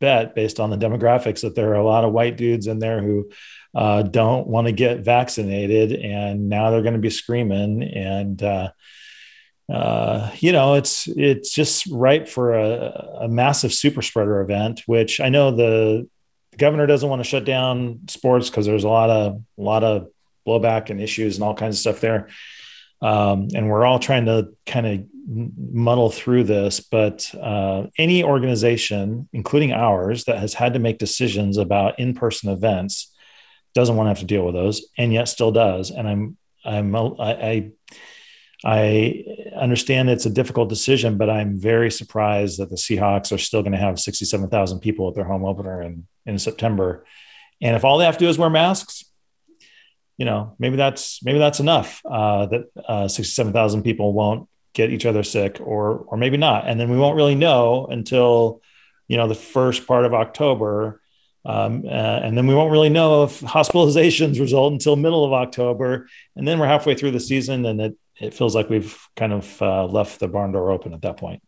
bet 0.00 0.34
based 0.34 0.60
on 0.60 0.70
the 0.70 0.78
demographics 0.78 1.42
that 1.42 1.54
there 1.54 1.70
are 1.72 1.74
a 1.74 1.84
lot 1.84 2.04
of 2.04 2.12
white 2.12 2.36
dudes 2.36 2.66
in 2.66 2.78
there 2.78 3.02
who 3.02 3.30
uh, 3.74 4.02
don't 4.02 4.46
want 4.46 4.66
to 4.66 4.72
get 4.72 5.00
vaccinated, 5.00 5.92
and 5.92 6.48
now 6.48 6.70
they're 6.70 6.82
going 6.82 6.94
to 6.94 7.00
be 7.00 7.10
screaming 7.10 7.82
and. 7.82 8.42
Uh, 8.42 8.70
uh, 9.72 10.32
you 10.40 10.50
know, 10.50 10.74
it's 10.74 11.06
it's 11.06 11.54
just 11.54 11.86
right 11.86 12.28
for 12.28 12.54
a, 12.54 13.20
a, 13.20 13.28
massive 13.28 13.72
super 13.72 14.02
spreader 14.02 14.40
event, 14.40 14.82
which 14.86 15.20
I 15.20 15.28
know 15.28 15.52
the 15.52 16.08
governor 16.60 16.86
doesn't 16.86 17.08
want 17.08 17.20
to 17.20 17.28
shut 17.28 17.44
down 17.44 18.00
sports 18.08 18.48
because 18.48 18.66
there's 18.66 18.84
a 18.84 18.88
lot 18.88 19.10
of 19.10 19.42
a 19.58 19.62
lot 19.62 19.82
of 19.82 20.08
blowback 20.46 20.90
and 20.90 21.00
issues 21.00 21.36
and 21.36 21.44
all 21.44 21.54
kinds 21.54 21.76
of 21.76 21.80
stuff 21.80 22.00
there. 22.00 22.28
Um, 23.02 23.48
and 23.54 23.68
we're 23.68 23.84
all 23.84 23.98
trying 23.98 24.26
to 24.26 24.50
kind 24.66 24.86
of 24.86 25.06
muddle 25.72 26.10
through 26.10 26.44
this, 26.44 26.80
but 26.80 27.34
uh, 27.34 27.86
any 27.96 28.22
organization, 28.22 29.28
including 29.32 29.72
ours, 29.72 30.24
that 30.24 30.38
has 30.38 30.54
had 30.54 30.74
to 30.74 30.78
make 30.78 30.98
decisions 30.98 31.56
about 31.56 31.98
in-person 31.98 32.50
events 32.50 33.10
doesn't 33.74 33.96
want 33.96 34.06
to 34.06 34.10
have 34.10 34.18
to 34.18 34.26
deal 34.26 34.44
with 34.44 34.54
those, 34.54 34.86
and 34.98 35.12
yet 35.12 35.28
still 35.28 35.52
does. 35.52 35.90
And 35.90 36.08
I'm 36.08 36.36
I'm 36.64 36.94
I, 36.94 37.70
I 38.64 39.24
understand 39.60 40.10
it's 40.10 40.26
a 40.26 40.30
difficult 40.30 40.68
decision, 40.68 41.18
but 41.18 41.30
I'm 41.30 41.58
very 41.58 41.90
surprised 41.90 42.58
that 42.58 42.70
the 42.70 42.76
Seahawks 42.76 43.32
are 43.32 43.38
still 43.38 43.62
going 43.62 43.72
to 43.72 43.78
have 43.78 44.00
67,000 44.00 44.80
people 44.80 45.08
at 45.08 45.14
their 45.14 45.24
home 45.24 45.44
opener 45.44 45.82
in 45.82 46.06
in 46.26 46.38
September. 46.38 47.04
And 47.62 47.76
if 47.76 47.84
all 47.84 47.98
they 47.98 48.04
have 48.04 48.18
to 48.18 48.24
do 48.24 48.28
is 48.28 48.38
wear 48.38 48.50
masks, 48.50 49.04
you 50.16 50.24
know, 50.24 50.54
maybe 50.58 50.76
that's 50.76 51.22
maybe 51.22 51.38
that's 51.38 51.60
enough. 51.60 52.02
Uh, 52.04 52.46
that 52.46 52.70
uh, 52.86 53.08
67,000 53.08 53.82
people 53.82 54.12
won't 54.12 54.48
get 54.72 54.90
each 54.90 55.06
other 55.06 55.22
sick 55.22 55.60
or 55.60 56.04
or 56.06 56.16
maybe 56.16 56.36
not 56.36 56.68
and 56.68 56.78
then 56.78 56.90
we 56.90 56.98
won't 56.98 57.16
really 57.16 57.34
know 57.34 57.86
until 57.86 58.62
you 59.08 59.16
know 59.16 59.26
the 59.26 59.34
first 59.34 59.86
part 59.86 60.04
of 60.04 60.14
october 60.14 61.00
um, 61.44 61.84
uh, 61.86 61.88
and 61.88 62.36
then 62.36 62.46
we 62.46 62.54
won't 62.54 62.70
really 62.70 62.90
know 62.90 63.24
if 63.24 63.40
hospitalizations 63.40 64.38
result 64.38 64.72
until 64.72 64.94
middle 64.96 65.24
of 65.24 65.32
october 65.32 66.08
and 66.36 66.46
then 66.46 66.58
we're 66.58 66.66
halfway 66.66 66.94
through 66.94 67.10
the 67.10 67.20
season 67.20 67.66
and 67.66 67.80
it, 67.80 67.96
it 68.20 68.34
feels 68.34 68.54
like 68.54 68.68
we've 68.68 68.96
kind 69.16 69.32
of 69.32 69.62
uh, 69.62 69.84
left 69.86 70.20
the 70.20 70.28
barn 70.28 70.52
door 70.52 70.70
open 70.70 70.92
at 70.92 71.02
that 71.02 71.16
point 71.16 71.42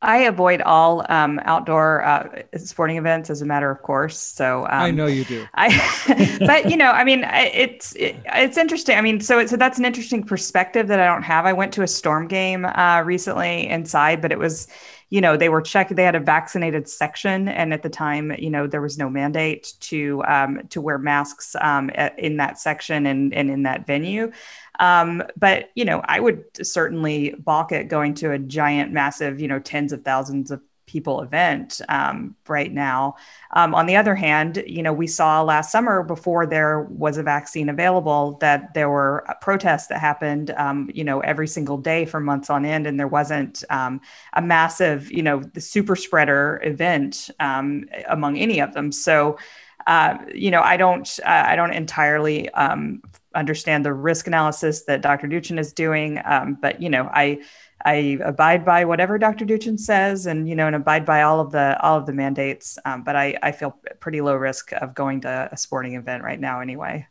I 0.00 0.18
avoid 0.18 0.62
all 0.62 1.04
um, 1.08 1.40
outdoor 1.44 2.04
uh, 2.04 2.42
sporting 2.56 2.98
events 2.98 3.30
as 3.30 3.42
a 3.42 3.46
matter 3.46 3.68
of 3.68 3.82
course. 3.82 4.16
So 4.16 4.60
um, 4.60 4.68
I 4.70 4.90
know 4.92 5.06
you 5.06 5.24
do. 5.24 5.44
I, 5.54 6.38
but 6.46 6.70
you 6.70 6.76
know, 6.76 6.92
I 6.92 7.02
mean, 7.02 7.24
it's 7.28 7.96
it, 7.96 8.16
it's 8.26 8.56
interesting. 8.56 8.96
I 8.96 9.00
mean, 9.00 9.20
so 9.20 9.44
so 9.46 9.56
that's 9.56 9.78
an 9.78 9.84
interesting 9.84 10.22
perspective 10.22 10.86
that 10.88 11.00
I 11.00 11.06
don't 11.06 11.24
have. 11.24 11.46
I 11.46 11.52
went 11.52 11.72
to 11.74 11.82
a 11.82 11.88
storm 11.88 12.28
game 12.28 12.64
uh, 12.64 13.02
recently 13.04 13.68
inside, 13.68 14.22
but 14.22 14.30
it 14.30 14.38
was, 14.38 14.68
you 15.10 15.20
know, 15.20 15.36
they 15.36 15.48
were 15.48 15.62
checked. 15.62 15.96
They 15.96 16.04
had 16.04 16.14
a 16.14 16.20
vaccinated 16.20 16.88
section, 16.88 17.48
and 17.48 17.74
at 17.74 17.82
the 17.82 17.90
time, 17.90 18.32
you 18.38 18.50
know, 18.50 18.68
there 18.68 18.80
was 18.80 18.98
no 18.98 19.10
mandate 19.10 19.72
to 19.80 20.22
um, 20.28 20.60
to 20.70 20.80
wear 20.80 20.98
masks 20.98 21.56
um, 21.60 21.90
in 22.18 22.36
that 22.36 22.60
section 22.60 23.04
and 23.04 23.34
and 23.34 23.50
in 23.50 23.64
that 23.64 23.84
venue. 23.84 24.30
Um, 24.78 25.22
but 25.36 25.70
you 25.74 25.84
know, 25.84 26.02
I 26.04 26.20
would 26.20 26.44
certainly 26.66 27.34
balk 27.38 27.72
at 27.72 27.88
going 27.88 28.14
to 28.14 28.32
a 28.32 28.38
giant, 28.38 28.92
massive, 28.92 29.40
you 29.40 29.48
know, 29.48 29.58
tens 29.58 29.92
of 29.92 30.04
thousands 30.04 30.50
of 30.50 30.60
people 30.88 31.20
event 31.20 31.80
um, 31.88 32.34
right 32.48 32.72
now. 32.72 33.14
Um, 33.52 33.74
on 33.74 33.86
the 33.86 33.94
other 33.94 34.14
hand, 34.14 34.64
you 34.66 34.82
know, 34.82 34.92
we 34.92 35.06
saw 35.06 35.42
last 35.42 35.70
summer 35.70 36.02
before 36.02 36.46
there 36.46 36.80
was 36.80 37.18
a 37.18 37.22
vaccine 37.22 37.68
available 37.68 38.38
that 38.40 38.74
there 38.74 38.88
were 38.88 39.24
protests 39.40 39.88
that 39.88 40.00
happened, 40.00 40.50
um, 40.52 40.90
you 40.92 41.04
know, 41.04 41.20
every 41.20 41.46
single 41.46 41.76
day 41.76 42.04
for 42.06 42.20
months 42.20 42.50
on 42.50 42.64
end, 42.64 42.86
and 42.86 42.98
there 42.98 43.06
wasn't 43.06 43.62
um, 43.70 44.00
a 44.32 44.42
massive, 44.42 45.12
you 45.12 45.22
know, 45.22 45.40
the 45.40 45.60
super 45.60 45.94
spreader 45.94 46.60
event 46.64 47.30
um, 47.38 47.84
among 48.08 48.38
any 48.38 48.60
of 48.60 48.72
them. 48.72 48.90
So 48.90 49.38
uh, 49.86 50.18
you 50.34 50.50
know, 50.50 50.60
I 50.60 50.76
don't, 50.76 51.08
uh, 51.24 51.44
I 51.46 51.56
don't 51.56 51.72
entirely 51.72 52.50
um, 52.50 53.00
understand 53.34 53.84
the 53.84 53.92
risk 53.92 54.26
analysis 54.26 54.84
that 54.84 55.02
Dr. 55.02 55.26
Duchin 55.26 55.58
is 55.58 55.72
doing, 55.72 56.20
um, 56.24 56.56
but 56.60 56.80
you 56.82 56.88
know, 56.88 57.10
I, 57.12 57.42
I 57.84 58.18
abide 58.24 58.64
by 58.64 58.84
whatever 58.84 59.18
Dr. 59.18 59.44
Duchin 59.44 59.78
says, 59.78 60.26
and 60.26 60.48
you 60.48 60.56
know, 60.56 60.66
and 60.66 60.76
abide 60.76 61.04
by 61.04 61.22
all 61.22 61.40
of 61.40 61.52
the 61.52 61.80
all 61.80 61.98
of 61.98 62.06
the 62.06 62.12
mandates. 62.12 62.78
Um, 62.84 63.04
but 63.04 63.16
I, 63.16 63.38
I 63.42 63.52
feel 63.52 63.78
pretty 64.00 64.20
low 64.20 64.34
risk 64.34 64.72
of 64.72 64.94
going 64.94 65.20
to 65.22 65.48
a 65.52 65.56
sporting 65.56 65.94
event 65.94 66.22
right 66.22 66.40
now, 66.40 66.60
anyway. 66.60 67.06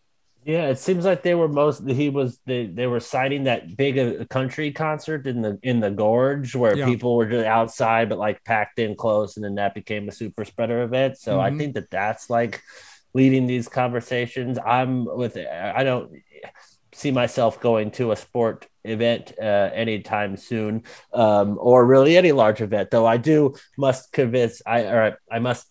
Yeah, 0.47 0.69
it 0.69 0.79
seems 0.79 1.03
like 1.03 1.23
they 1.23 1.35
were 1.35 1.49
most. 1.49 1.85
He 1.85 2.07
was 2.09 2.39
they 2.45 2.67
they 2.67 2.87
were 2.87 3.01
citing 3.01 3.43
that 3.43 3.75
big 3.75 3.99
uh, 3.99 4.23
country 4.29 4.71
concert 4.71 5.27
in 5.27 5.41
the 5.41 5.59
in 5.61 5.81
the 5.81 5.91
gorge 5.91 6.55
where 6.55 6.73
yeah. 6.73 6.85
people 6.85 7.17
were 7.17 7.25
just 7.25 7.45
outside 7.45 8.07
but 8.07 8.17
like 8.17 8.45
packed 8.45 8.79
in 8.79 8.95
close, 8.95 9.35
and 9.35 9.43
then 9.43 9.55
that 9.55 9.75
became 9.75 10.07
a 10.07 10.11
super 10.13 10.45
spreader 10.45 10.83
event. 10.83 11.17
So 11.17 11.33
mm-hmm. 11.33 11.53
I 11.53 11.57
think 11.57 11.73
that 11.73 11.91
that's 11.91 12.29
like 12.29 12.63
leading 13.13 13.47
these 13.47 13.67
conversations. 13.67 14.57
I'm 14.63 15.05
with. 15.05 15.37
I 15.37 15.83
don't 15.83 16.11
see 16.93 17.11
myself 17.11 17.59
going 17.59 17.91
to 17.91 18.11
a 18.11 18.15
sport 18.15 18.67
event 18.83 19.33
uh, 19.39 19.69
anytime 19.73 20.37
soon, 20.37 20.83
um, 21.13 21.57
or 21.59 21.85
really 21.85 22.17
any 22.17 22.31
large 22.31 22.61
event. 22.61 22.91
Though 22.91 23.05
I 23.05 23.17
do 23.17 23.55
must 23.77 24.11
convince 24.11 24.61
I 24.65 24.81
or 24.81 25.19
I 25.31 25.39
must 25.39 25.67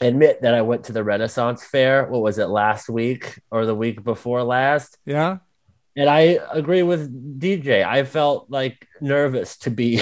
admit 0.00 0.42
that 0.42 0.54
I 0.54 0.62
went 0.62 0.84
to 0.84 0.92
the 0.92 1.04
Renaissance 1.04 1.64
Fair. 1.64 2.06
What 2.06 2.22
was 2.22 2.38
it 2.38 2.46
last 2.46 2.88
week 2.88 3.40
or 3.50 3.66
the 3.66 3.74
week 3.74 4.02
before 4.02 4.42
last? 4.42 4.98
Yeah. 5.04 5.38
And 5.94 6.08
I 6.08 6.38
agree 6.52 6.82
with 6.82 7.38
DJ. 7.38 7.84
I 7.84 8.04
felt 8.04 8.46
like 8.48 8.88
nervous 9.00 9.58
to 9.58 9.70
be 9.70 10.00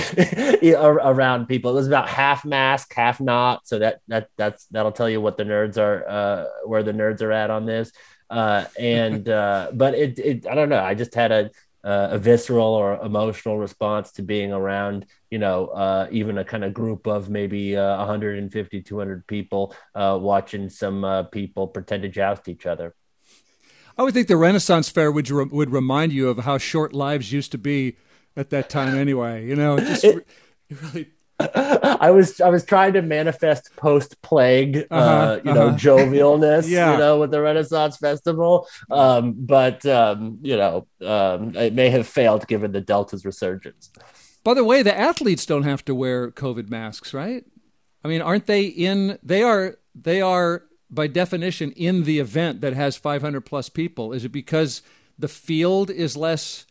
around 0.62 1.46
people. 1.46 1.72
It 1.72 1.74
was 1.74 1.88
about 1.88 2.08
half 2.08 2.44
mask, 2.44 2.94
half 2.94 3.20
not. 3.20 3.66
So 3.66 3.80
that 3.80 4.00
that 4.06 4.28
that's 4.36 4.66
that'll 4.66 4.92
tell 4.92 5.10
you 5.10 5.20
what 5.20 5.36
the 5.36 5.44
nerds 5.44 5.78
are, 5.78 6.08
uh, 6.08 6.44
where 6.64 6.84
the 6.84 6.92
nerds 6.92 7.22
are 7.22 7.32
at 7.32 7.50
on 7.50 7.66
this. 7.66 7.90
Uh, 8.28 8.66
and 8.78 9.28
uh, 9.28 9.70
but 9.74 9.94
it, 9.94 10.18
it 10.20 10.46
I 10.46 10.54
don't 10.54 10.68
know. 10.68 10.82
I 10.82 10.94
just 10.94 11.14
had 11.14 11.32
a 11.32 11.50
uh, 11.82 12.08
a 12.12 12.18
visceral 12.18 12.74
or 12.74 13.02
emotional 13.02 13.58
response 13.58 14.12
to 14.12 14.22
being 14.22 14.52
around 14.52 15.06
you 15.30 15.38
know 15.38 15.68
uh, 15.68 16.06
even 16.10 16.38
a 16.38 16.44
kind 16.44 16.64
of 16.64 16.74
group 16.74 17.06
of 17.06 17.30
maybe 17.30 17.76
uh, 17.76 17.96
150 17.98 18.82
200 18.82 19.26
people 19.26 19.74
uh, 19.94 20.18
watching 20.20 20.68
some 20.68 21.04
uh, 21.04 21.22
people 21.24 21.66
pretend 21.66 22.02
to 22.02 22.08
joust 22.08 22.48
each 22.48 22.66
other 22.66 22.94
i 24.00 24.02
would 24.02 24.14
think 24.14 24.26
the 24.26 24.36
renaissance 24.36 24.88
fair 24.88 25.12
would, 25.12 25.28
re- 25.30 25.44
would 25.44 25.70
remind 25.70 26.12
you 26.12 26.28
of 26.28 26.38
how 26.38 26.56
short 26.56 26.94
lives 26.94 27.32
used 27.32 27.52
to 27.52 27.58
be 27.58 27.96
at 28.36 28.50
that 28.50 28.70
time 28.70 28.96
anyway 28.96 29.46
you 29.46 29.54
know 29.54 29.78
just 29.78 30.02
it, 30.02 30.26
really 30.70 31.06
I 31.54 32.10
was 32.10 32.40
I 32.40 32.48
was 32.48 32.64
trying 32.64 32.92
to 32.94 33.02
manifest 33.02 33.74
post 33.76 34.20
plague, 34.20 34.86
uh, 34.90 34.94
uh-huh, 34.94 35.40
you 35.44 35.50
uh-huh. 35.50 35.60
know, 35.60 35.70
jovialness, 35.70 36.68
yeah. 36.68 36.92
you 36.92 36.98
know, 36.98 37.18
with 37.18 37.30
the 37.30 37.40
Renaissance 37.40 37.96
Festival. 37.96 38.68
Um, 38.90 39.34
but 39.38 39.84
um, 39.86 40.38
you 40.42 40.56
know, 40.56 40.86
um, 41.04 41.54
it 41.56 41.72
may 41.72 41.88
have 41.90 42.06
failed 42.06 42.46
given 42.46 42.72
the 42.72 42.80
Delta's 42.80 43.24
resurgence. 43.24 43.90
By 44.44 44.54
the 44.54 44.64
way, 44.64 44.82
the 44.82 44.96
athletes 44.96 45.46
don't 45.46 45.62
have 45.62 45.84
to 45.86 45.94
wear 45.94 46.30
COVID 46.30 46.68
masks, 46.68 47.14
right? 47.14 47.44
I 48.04 48.08
mean, 48.08 48.22
aren't 48.22 48.46
they 48.46 48.64
in? 48.64 49.18
They 49.22 49.42
are. 49.42 49.78
They 49.94 50.20
are 50.20 50.64
by 50.90 51.06
definition 51.06 51.72
in 51.72 52.04
the 52.04 52.18
event 52.18 52.60
that 52.60 52.74
has 52.74 52.96
500 52.96 53.42
plus 53.42 53.68
people. 53.68 54.12
Is 54.12 54.24
it 54.24 54.30
because 54.30 54.82
the 55.18 55.28
field 55.28 55.90
is 55.90 56.16
less? 56.16 56.66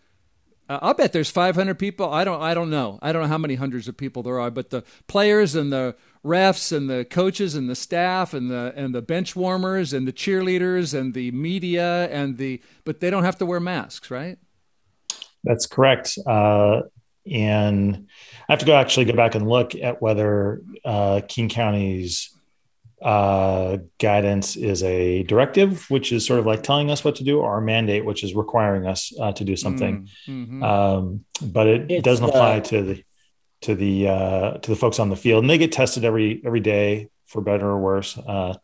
Uh, 0.68 0.80
I'll 0.82 0.94
bet 0.94 1.14
there's 1.14 1.32
500 1.32 1.80
people. 1.80 2.12
I 2.12 2.24
don't. 2.24 2.42
I 2.42 2.54
don't 2.54 2.70
know. 2.70 3.00
I 3.02 3.12
don't 3.12 3.24
know 3.24 3.28
how 3.28 3.38
many 3.38 3.56
hundreds 3.56 3.88
of 3.88 3.98
people 3.98 4.24
there 4.24 4.40
are, 4.40 4.52
but 4.52 4.70
the 4.70 4.84
players 5.08 5.56
and 5.56 5.72
the 5.72 5.96
refs 6.24 6.76
and 6.76 6.90
the 6.90 7.06
coaches 7.06 7.56
and 7.56 7.70
the 7.70 7.76
staff 7.76 8.34
and 8.34 8.52
the 8.52 8.74
and 8.76 8.94
the 8.94 9.02
bench 9.02 9.36
warmers 9.36 9.94
and 9.94 10.08
the 10.08 10.14
cheerleaders 10.14 10.98
and 10.98 11.14
the 11.14 11.32
media 11.32 12.10
and 12.10 12.38
the 12.38 12.62
but 12.84 13.00
they 13.00 13.10
don't 13.10 13.24
have 13.24 13.38
to 13.38 13.46
wear 13.46 13.60
masks, 13.60 14.12
right? 14.12 14.38
That's 15.44 15.66
correct. 15.66 16.18
Uh, 16.28 16.82
and 17.32 18.08
I 18.48 18.54
have 18.54 18.60
to 18.60 18.66
go 18.66 18.76
actually 18.76 19.06
go 19.06 19.14
back 19.14 19.36
and 19.36 19.48
look 19.48 19.76
at 19.76 20.02
whether 20.02 20.62
uh, 20.84 21.22
King 21.28 21.50
County's 21.50 22.36
uh, 23.02 23.78
guidance 24.00 24.56
is 24.56 24.84
a 24.84 25.24
directive, 25.24 25.90
which 25.90 26.12
is 26.12 26.26
sort 26.26 26.40
of 26.40 26.46
like 26.46 26.64
telling 26.64 26.92
us 26.92 27.04
what 27.04 27.16
to 27.18 27.24
do, 27.24 27.40
or 27.40 27.58
a 27.58 27.62
mandate, 27.62 28.06
which 28.06 28.24
is 28.24 28.36
requiring 28.36 28.86
us 28.86 29.14
uh, 29.20 29.32
to 29.34 29.44
do 29.44 29.56
something. 29.56 30.10
Mm-hmm. 30.28 30.64
Um, 30.64 31.26
but 31.42 31.68
it, 31.68 31.92
it 31.92 32.04
doesn't 32.04 32.26
apply 32.26 32.58
uh, 32.58 32.62
to 32.62 32.82
the 32.84 33.04
to 33.62 33.76
the 33.76 34.08
uh, 34.08 34.52
to 34.58 34.72
the 34.72 34.76
folks 34.76 35.00
on 35.00 35.10
the 35.10 35.16
field, 35.16 35.44
and 35.44 35.50
they 35.50 35.58
get 35.58 35.72
tested 35.72 36.04
every 36.04 36.42
every 36.46 36.60
day 36.60 37.10
for 37.28 37.42
better 37.42 37.68
or 37.68 37.80
worse. 37.80 38.18
Uh, 38.18 38.56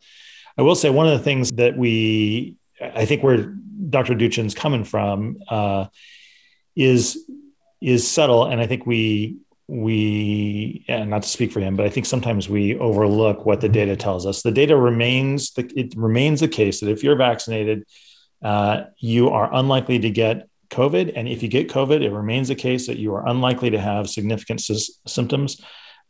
I 0.58 0.62
will 0.62 0.74
say 0.74 0.90
one 0.90 1.06
of 1.06 1.12
the 1.12 1.24
things 1.24 1.52
that 1.52 1.76
we, 1.76 2.56
I 2.80 3.04
think, 3.04 3.22
where 3.22 3.54
Dr. 3.88 4.14
Duchin's 4.14 4.54
coming 4.54 4.84
from 4.84 5.38
uh, 5.48 5.86
is 6.74 7.24
is 7.80 8.10
subtle, 8.10 8.44
and 8.44 8.60
I 8.60 8.66
think 8.66 8.86
we 8.86 9.36
we 9.68 10.84
and 10.86 11.10
not 11.10 11.22
to 11.22 11.28
speak 11.28 11.50
for 11.50 11.58
him 11.58 11.74
but 11.74 11.86
i 11.86 11.88
think 11.88 12.06
sometimes 12.06 12.48
we 12.48 12.78
overlook 12.78 13.44
what 13.44 13.60
the 13.60 13.68
data 13.68 13.96
tells 13.96 14.24
us. 14.24 14.42
The 14.42 14.52
data 14.52 14.76
remains 14.76 15.52
the, 15.52 15.70
it 15.74 15.94
remains 15.96 16.40
the 16.40 16.48
case 16.48 16.80
that 16.80 16.90
if 16.90 17.02
you're 17.02 17.16
vaccinated 17.16 17.84
uh, 18.42 18.84
you 18.98 19.30
are 19.30 19.52
unlikely 19.52 19.98
to 20.00 20.10
get 20.10 20.48
covid. 20.68 21.12
And 21.16 21.28
if 21.28 21.42
you 21.42 21.48
get 21.48 21.68
covid 21.68 22.02
it 22.02 22.12
remains 22.12 22.48
the 22.48 22.54
case 22.54 22.86
that 22.86 22.98
you 22.98 23.14
are 23.14 23.26
unlikely 23.26 23.70
to 23.70 23.80
have 23.80 24.08
significant 24.08 24.60
sy- 24.60 24.92
symptoms. 25.06 25.60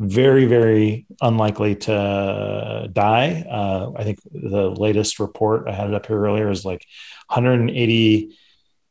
Very 0.00 0.44
very 0.44 1.06
unlikely 1.22 1.76
to 1.76 2.90
die. 2.92 3.46
Uh, 3.48 3.92
i 3.96 4.04
think 4.04 4.18
the 4.30 4.68
latest 4.70 5.18
report 5.18 5.66
i 5.66 5.72
had 5.72 5.88
it 5.88 5.94
up 5.94 6.04
here 6.04 6.20
earlier 6.20 6.50
is 6.50 6.64
like 6.66 6.84
180 7.28 8.36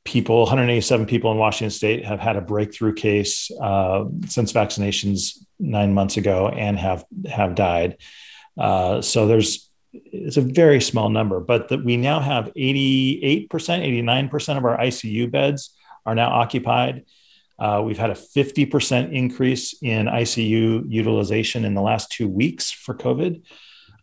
people, 0.05 0.39
187 0.39 1.05
people 1.07 1.31
in 1.31 1.37
Washington 1.37 1.71
state 1.71 2.05
have 2.05 2.19
had 2.19 2.37
a 2.37 2.41
breakthrough 2.41 2.93
case 2.93 3.51
uh, 3.59 4.05
since 4.27 4.53
vaccinations 4.53 5.39
nine 5.59 5.93
months 5.93 6.15
ago 6.17 6.47
and 6.47 6.79
have 6.79 7.03
have 7.29 7.55
died. 7.55 7.97
Uh, 8.57 9.01
so 9.01 9.27
there's 9.27 9.69
it's 9.93 10.37
a 10.37 10.41
very 10.41 10.81
small 10.81 11.09
number, 11.09 11.39
but 11.39 11.69
that 11.69 11.83
we 11.83 11.97
now 11.97 12.19
have 12.19 12.51
88%, 12.55 13.47
89% 13.49 14.57
of 14.57 14.65
our 14.65 14.77
ICU 14.77 15.31
beds 15.31 15.73
are 16.05 16.15
now 16.15 16.29
occupied. 16.29 17.05
Uh, 17.57 17.81
we've 17.85 17.97
had 17.97 18.09
a 18.09 18.13
50% 18.15 19.13
increase 19.13 19.73
in 19.81 20.07
ICU 20.07 20.83
utilization 20.89 21.63
in 21.63 21.73
the 21.73 21.81
last 21.81 22.11
two 22.11 22.27
weeks 22.27 22.71
for 22.71 22.93
COVID. 22.93 23.43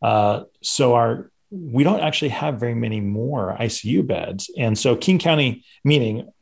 Uh, 0.00 0.44
so 0.62 0.94
our 0.94 1.30
we 1.53 1.84
don't 1.84 2.00
actually 2.00 2.30
have 2.30 2.59
very 2.59 2.74
many 2.74 3.00
more 3.00 3.55
ICU 3.61 4.07
beds. 4.07 4.50
And 4.57 4.78
so 4.78 4.96
King 4.96 5.18
County, 5.18 5.64
meaning 5.84 6.32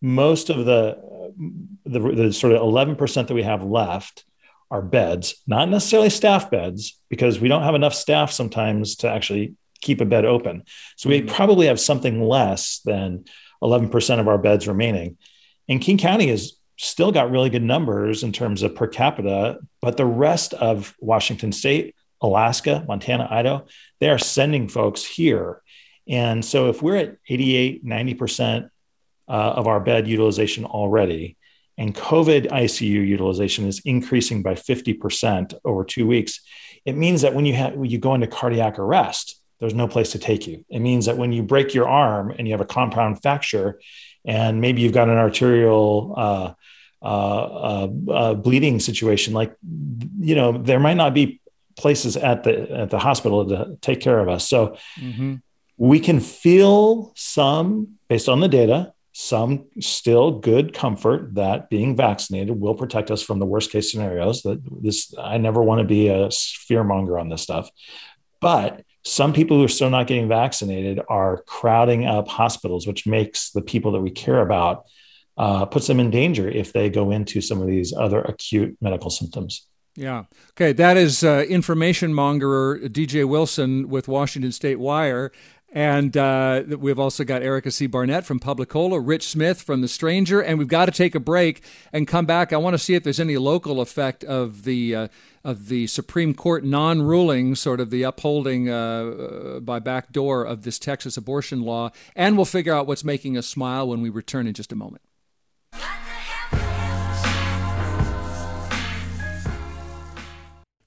most 0.00 0.48
of 0.48 0.64
the, 0.64 0.98
the, 1.84 1.98
the 1.98 2.32
sort 2.32 2.54
of 2.54 2.62
11% 2.62 3.26
that 3.26 3.34
we 3.34 3.42
have 3.42 3.62
left 3.62 4.24
are 4.70 4.80
beds, 4.80 5.34
not 5.46 5.68
necessarily 5.68 6.08
staff 6.08 6.50
beds, 6.50 6.98
because 7.10 7.38
we 7.38 7.48
don't 7.48 7.62
have 7.62 7.74
enough 7.74 7.94
staff 7.94 8.32
sometimes 8.32 8.96
to 8.96 9.10
actually 9.10 9.54
keep 9.82 10.00
a 10.00 10.06
bed 10.06 10.24
open. 10.24 10.64
So 10.96 11.10
we 11.10 11.20
mm-hmm. 11.20 11.34
probably 11.34 11.66
have 11.66 11.78
something 11.78 12.22
less 12.22 12.80
than 12.84 13.26
11% 13.62 14.20
of 14.20 14.28
our 14.28 14.38
beds 14.38 14.66
remaining. 14.66 15.18
And 15.68 15.80
King 15.80 15.98
County 15.98 16.28
has 16.28 16.54
still 16.78 17.12
got 17.12 17.30
really 17.30 17.50
good 17.50 17.62
numbers 17.62 18.22
in 18.22 18.32
terms 18.32 18.62
of 18.62 18.74
per 18.74 18.86
capita, 18.86 19.58
but 19.82 19.96
the 19.96 20.06
rest 20.06 20.54
of 20.54 20.94
Washington 21.00 21.52
state 21.52 21.94
Alaska, 22.20 22.84
Montana, 22.86 23.28
Idaho, 23.30 23.66
they 24.00 24.08
are 24.08 24.18
sending 24.18 24.68
folks 24.68 25.04
here. 25.04 25.62
And 26.08 26.44
so 26.44 26.68
if 26.68 26.82
we're 26.82 26.96
at 26.96 27.16
88, 27.28 27.84
90% 27.84 28.70
uh, 29.28 29.30
of 29.30 29.66
our 29.66 29.80
bed 29.80 30.08
utilization 30.08 30.64
already, 30.64 31.36
and 31.76 31.94
COVID 31.94 32.50
ICU 32.50 33.06
utilization 33.06 33.66
is 33.66 33.80
increasing 33.84 34.42
by 34.42 34.54
50% 34.54 35.54
over 35.64 35.84
two 35.84 36.06
weeks, 36.06 36.40
it 36.84 36.96
means 36.96 37.22
that 37.22 37.34
when 37.34 37.46
you 37.46 37.54
have 37.54 37.74
when 37.74 37.88
you 37.88 37.98
go 37.98 38.14
into 38.14 38.26
cardiac 38.26 38.78
arrest, 38.78 39.40
there's 39.60 39.74
no 39.74 39.86
place 39.86 40.12
to 40.12 40.18
take 40.18 40.46
you. 40.46 40.64
It 40.68 40.80
means 40.80 41.06
that 41.06 41.16
when 41.16 41.32
you 41.32 41.42
break 41.42 41.74
your 41.74 41.88
arm 41.88 42.30
and 42.36 42.48
you 42.48 42.54
have 42.54 42.60
a 42.60 42.66
compound 42.66 43.22
fracture, 43.22 43.80
and 44.24 44.60
maybe 44.60 44.82
you've 44.82 44.92
got 44.92 45.08
an 45.08 45.16
arterial 45.16 46.14
uh, 46.16 46.52
uh, 47.00 47.06
uh, 47.06 47.88
uh 48.10 48.34
bleeding 48.34 48.80
situation, 48.80 49.34
like 49.34 49.54
you 50.18 50.34
know, 50.34 50.52
there 50.52 50.80
might 50.80 50.96
not 50.96 51.14
be 51.14 51.40
places 51.78 52.16
at 52.16 52.42
the 52.44 52.70
at 52.70 52.90
the 52.90 52.98
hospital 52.98 53.48
to 53.48 53.78
take 53.80 54.00
care 54.00 54.18
of 54.18 54.28
us. 54.28 54.46
So 54.48 54.76
mm-hmm. 55.00 55.36
we 55.76 56.00
can 56.00 56.20
feel 56.20 57.12
some, 57.16 57.94
based 58.08 58.28
on 58.28 58.40
the 58.40 58.48
data, 58.48 58.92
some 59.12 59.66
still 59.80 60.38
good 60.38 60.74
comfort 60.74 61.34
that 61.34 61.70
being 61.70 61.96
vaccinated 61.96 62.60
will 62.60 62.74
protect 62.74 63.10
us 63.10 63.22
from 63.22 63.38
the 63.38 63.46
worst 63.46 63.72
case 63.72 63.90
scenarios. 63.90 64.42
That 64.42 64.60
this, 64.82 65.14
I 65.18 65.38
never 65.38 65.62
want 65.62 65.80
to 65.80 65.84
be 65.86 66.08
a 66.08 66.28
fear 66.30 66.84
monger 66.84 67.18
on 67.18 67.28
this 67.28 67.42
stuff, 67.42 67.70
but 68.40 68.84
some 69.04 69.32
people 69.32 69.56
who 69.56 69.64
are 69.64 69.68
still 69.68 69.90
not 69.90 70.06
getting 70.06 70.28
vaccinated 70.28 71.00
are 71.08 71.42
crowding 71.46 72.04
up 72.04 72.28
hospitals, 72.28 72.86
which 72.86 73.06
makes 73.06 73.50
the 73.50 73.62
people 73.62 73.92
that 73.92 74.00
we 74.00 74.10
care 74.10 74.40
about 74.40 74.84
uh, 75.38 75.64
puts 75.64 75.86
them 75.86 76.00
in 76.00 76.10
danger 76.10 76.48
if 76.48 76.72
they 76.72 76.90
go 76.90 77.10
into 77.10 77.40
some 77.40 77.60
of 77.60 77.68
these 77.68 77.92
other 77.92 78.20
acute 78.20 78.76
medical 78.80 79.08
symptoms. 79.08 79.66
Yeah. 79.98 80.24
Okay. 80.52 80.72
That 80.72 80.96
is 80.96 81.24
uh, 81.24 81.44
information 81.48 82.12
mongerer 82.12 82.88
DJ 82.88 83.28
Wilson 83.28 83.88
with 83.88 84.06
Washington 84.06 84.52
State 84.52 84.78
Wire. 84.78 85.32
And 85.70 86.16
uh, 86.16 86.62
we've 86.78 87.00
also 87.00 87.24
got 87.24 87.42
Erica 87.42 87.70
C. 87.70 87.86
Barnett 87.86 88.24
from 88.24 88.40
Publicola, 88.40 89.02
Rich 89.04 89.28
Smith 89.28 89.60
from 89.60 89.82
The 89.82 89.88
Stranger, 89.88 90.40
and 90.40 90.58
we've 90.58 90.68
got 90.68 90.86
to 90.86 90.92
take 90.92 91.14
a 91.14 91.20
break 91.20 91.62
and 91.92 92.08
come 92.08 92.24
back. 92.24 92.54
I 92.54 92.56
want 92.56 92.72
to 92.72 92.78
see 92.78 92.94
if 92.94 93.04
there's 93.04 93.20
any 93.20 93.36
local 93.36 93.82
effect 93.82 94.24
of 94.24 94.64
the 94.64 94.94
uh, 94.94 95.08
of 95.44 95.68
the 95.68 95.86
Supreme 95.88 96.32
Court 96.32 96.64
non-ruling, 96.64 97.54
sort 97.54 97.80
of 97.80 97.90
the 97.90 98.02
upholding 98.02 98.70
uh, 98.70 98.74
uh 98.74 99.60
by 99.60 99.78
backdoor 99.78 100.44
of 100.44 100.62
this 100.62 100.78
Texas 100.78 101.18
abortion 101.18 101.60
law, 101.60 101.90
and 102.16 102.36
we'll 102.36 102.46
figure 102.46 102.74
out 102.74 102.86
what's 102.86 103.04
making 103.04 103.36
us 103.36 103.46
smile 103.46 103.88
when 103.88 104.00
we 104.00 104.08
return 104.08 104.46
in 104.46 104.54
just 104.54 104.72
a 104.72 104.76
moment. 104.76 105.02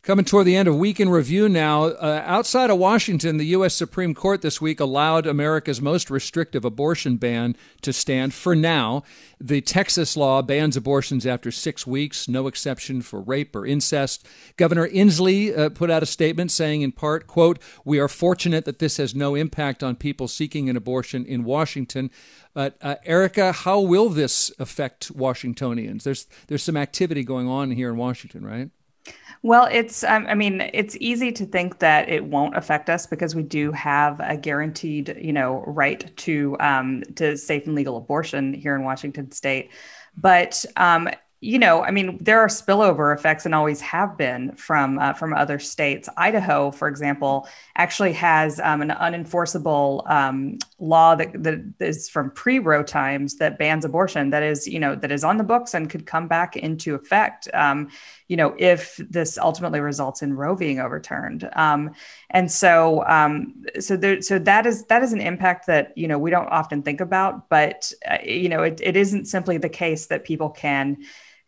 Coming 0.04 0.26
toward 0.26 0.48
the 0.48 0.56
end 0.56 0.68
of 0.68 0.76
Week 0.76 1.00
in 1.00 1.10
Review 1.10 1.48
now. 1.48 1.84
Uh, 1.84 2.24
outside 2.26 2.72
of 2.72 2.80
Washington, 2.80 3.38
the 3.38 3.46
U.S. 3.48 3.76
Supreme 3.76 4.16
Court 4.16 4.42
this 4.42 4.60
week 4.60 4.80
allowed 4.80 5.28
America's 5.28 5.80
most 5.80 6.10
restrictive 6.10 6.66
abortion 6.66 7.18
ban 7.18 7.56
to 7.84 7.94
stand 7.94 8.34
for 8.34 8.56
now. 8.56 9.04
The 9.40 9.62
Texas 9.62 10.18
law 10.18 10.42
bans 10.42 10.76
abortions 10.76 11.28
after 11.28 11.52
six 11.52 11.86
weeks, 11.86 12.28
no 12.28 12.48
exception 12.48 13.04
for 13.04 13.22
rape 13.22 13.56
or 13.56 13.64
incest. 13.64 14.28
Governor 14.58 14.90
Inslee 14.90 15.56
uh, 15.56 15.70
put 15.70 15.92
out 15.92 16.02
a 16.02 16.08
statement 16.08 16.50
saying, 16.50 16.82
in 16.82 16.94
part, 16.94 17.28
quote, 17.28 17.60
We 17.86 18.00
are 18.00 18.08
fortunate 18.08 18.66
that 18.66 18.80
this 18.80 18.98
has 18.98 19.14
no 19.14 19.36
impact 19.36 19.84
on 19.84 19.96
people 19.96 20.28
seeking 20.28 20.68
an 20.68 20.76
abortion 20.76 21.28
in 21.28 21.44
Washington. 21.44 22.10
But 22.56 22.76
uh, 22.82 22.96
Erica, 23.06 23.52
how 23.52 23.80
will 23.80 24.10
this 24.10 24.52
affect 24.58 25.12
Washingtonians? 25.12 26.04
There's, 26.06 26.26
there's 26.48 26.64
some 26.64 26.76
activity 26.76 27.24
going 27.24 27.48
on 27.48 27.70
here 27.70 27.92
in 27.92 27.98
Washington, 27.98 28.44
right? 28.44 28.72
Well, 29.44 29.68
it's, 29.72 30.04
um, 30.04 30.28
I 30.28 30.36
mean, 30.36 30.62
it's 30.74 30.96
easy 31.00 31.32
to 31.32 31.46
think 31.46 31.80
that 31.80 32.10
it 32.10 32.24
won't 32.24 32.56
affect 32.56 32.90
us 32.92 33.08
because 33.08 33.34
we 33.34 33.42
do 33.42 33.72
have 33.72 34.20
a 34.20 34.38
guaranteed, 34.38 35.18
you 35.20 35.34
know, 35.34 35.64
right 35.66 36.16
to 36.18 36.56
um, 36.60 37.02
to 37.16 37.36
safe 37.38 37.66
and 37.66 37.74
legal 37.74 37.98
abortion 37.98 38.54
here 38.54 38.76
in 38.76 38.84
Washington 38.84 39.32
State. 39.32 39.72
But 40.16 40.64
um, 40.78 41.10
you 41.44 41.58
know, 41.58 41.84
I 41.84 41.90
mean, 41.90 42.20
there 42.22 42.40
are 42.40 42.48
spillover 42.48 43.16
effects 43.16 43.48
and 43.48 43.56
always 43.56 43.82
have 43.82 44.16
been 44.16 44.52
from 44.58 45.00
uh, 45.00 45.14
from 45.14 45.34
other 45.34 45.58
states. 45.58 46.08
Idaho, 46.16 46.70
for 46.70 46.88
example, 46.88 47.48
actually 47.76 48.14
has 48.14 48.60
um, 48.60 48.84
an 48.84 48.90
unenforceable 48.90 50.08
um, 50.08 50.60
law 50.78 51.16
that, 51.16 51.42
that 51.42 51.64
is 51.80 52.08
from 52.10 52.30
pre-Roe 52.30 52.84
times 52.84 53.38
that 53.38 53.58
bans 53.58 53.86
abortion. 53.86 54.30
That 54.30 54.44
is, 54.44 54.68
you 54.68 54.80
know, 54.80 54.94
that 54.94 55.12
is 55.12 55.24
on 55.24 55.38
the 55.38 55.44
books 55.44 55.74
and 55.74 55.90
could 55.90 56.06
come 56.06 56.28
back 56.28 56.56
into 56.56 56.94
effect. 56.94 57.48
Um, 57.56 57.90
you 58.32 58.38
know, 58.38 58.56
if 58.58 58.96
this 59.10 59.38
ultimately 59.38 59.82
results 59.82 60.22
in 60.22 60.38
Roe 60.38 60.56
being 60.56 60.80
overturned. 60.80 61.50
Um, 61.52 61.92
and 62.30 62.50
so, 62.50 63.06
um, 63.06 63.66
so 63.78 63.98
there, 63.98 64.22
so 64.22 64.40
that 64.40 64.66
is 64.66 64.86
that 64.86 65.04
is 65.04 65.12
an 65.12 65.20
impact 65.20 65.68
that 65.68 65.92
you 65.98 66.08
know 66.08 66.18
we 66.18 66.32
don't 66.32 66.48
often 66.48 66.82
think 66.82 67.02
about, 67.02 67.50
but 67.50 67.92
uh, 68.10 68.20
you 68.24 68.48
know, 68.48 68.64
it, 68.64 68.80
it 68.82 68.96
isn't 68.96 69.26
simply 69.26 69.58
the 69.58 69.68
case 69.68 70.06
that 70.06 70.24
people 70.24 70.50
can 70.50 71.00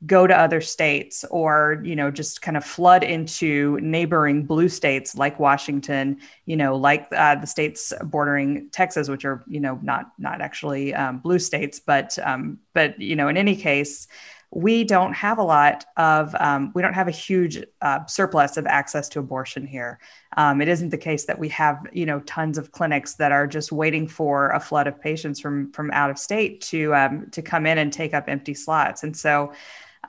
go 0.05 0.27
to 0.27 0.37
other 0.37 0.59
states 0.59 1.23
or 1.31 1.81
you 1.85 1.95
know 1.95 2.11
just 2.11 2.41
kind 2.41 2.57
of 2.57 2.65
flood 2.65 3.01
into 3.01 3.79
neighboring 3.81 4.45
blue 4.45 4.67
states 4.67 5.15
like 5.15 5.39
washington 5.39 6.17
you 6.45 6.57
know 6.57 6.75
like 6.75 7.07
uh, 7.15 7.35
the 7.35 7.47
states 7.47 7.93
bordering 8.03 8.69
texas 8.71 9.07
which 9.07 9.23
are 9.23 9.45
you 9.47 9.61
know 9.61 9.79
not 9.81 10.11
not 10.17 10.41
actually 10.41 10.93
um, 10.93 11.19
blue 11.19 11.39
states 11.39 11.79
but 11.79 12.19
um, 12.19 12.59
but 12.73 12.99
you 12.99 13.15
know 13.15 13.29
in 13.29 13.37
any 13.37 13.55
case 13.55 14.09
we 14.55 14.83
don't 14.83 15.13
have 15.13 15.39
a 15.39 15.43
lot 15.43 15.85
of 15.97 16.35
um, 16.39 16.71
we 16.75 16.81
don't 16.81 16.93
have 16.93 17.07
a 17.07 17.11
huge 17.11 17.63
uh, 17.81 18.05
surplus 18.05 18.57
of 18.57 18.67
access 18.67 19.09
to 19.09 19.19
abortion 19.19 19.65
here. 19.65 19.99
Um, 20.37 20.61
it 20.61 20.67
isn't 20.67 20.89
the 20.89 20.97
case 20.97 21.25
that 21.25 21.39
we 21.39 21.49
have 21.49 21.87
you 21.91 22.05
know 22.05 22.19
tons 22.21 22.57
of 22.57 22.71
clinics 22.71 23.15
that 23.15 23.31
are 23.31 23.47
just 23.47 23.71
waiting 23.71 24.07
for 24.07 24.49
a 24.49 24.59
flood 24.59 24.87
of 24.87 25.01
patients 25.01 25.39
from 25.39 25.71
from 25.71 25.89
out 25.91 26.09
of 26.09 26.19
state 26.19 26.61
to 26.61 26.93
um, 26.93 27.27
to 27.31 27.41
come 27.41 27.65
in 27.65 27.77
and 27.77 27.91
take 27.91 28.13
up 28.13 28.25
empty 28.27 28.53
slots. 28.53 29.03
And 29.03 29.17
so 29.17 29.53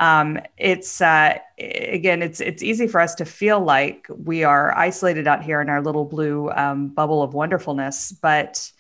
um, 0.01 0.38
it's 0.59 1.01
uh, 1.01 1.38
again 1.59 2.20
it's 2.20 2.40
it's 2.40 2.62
easy 2.62 2.86
for 2.86 3.01
us 3.01 3.14
to 3.16 3.24
feel 3.24 3.61
like 3.61 4.07
we 4.09 4.45
are 4.45 4.76
isolated 4.76 5.26
out 5.26 5.42
here 5.42 5.61
in 5.61 5.70
our 5.70 5.80
little 5.80 6.05
blue 6.05 6.51
um, 6.51 6.88
bubble 6.88 7.22
of 7.22 7.32
wonderfulness 7.32 8.12
but 8.12 8.70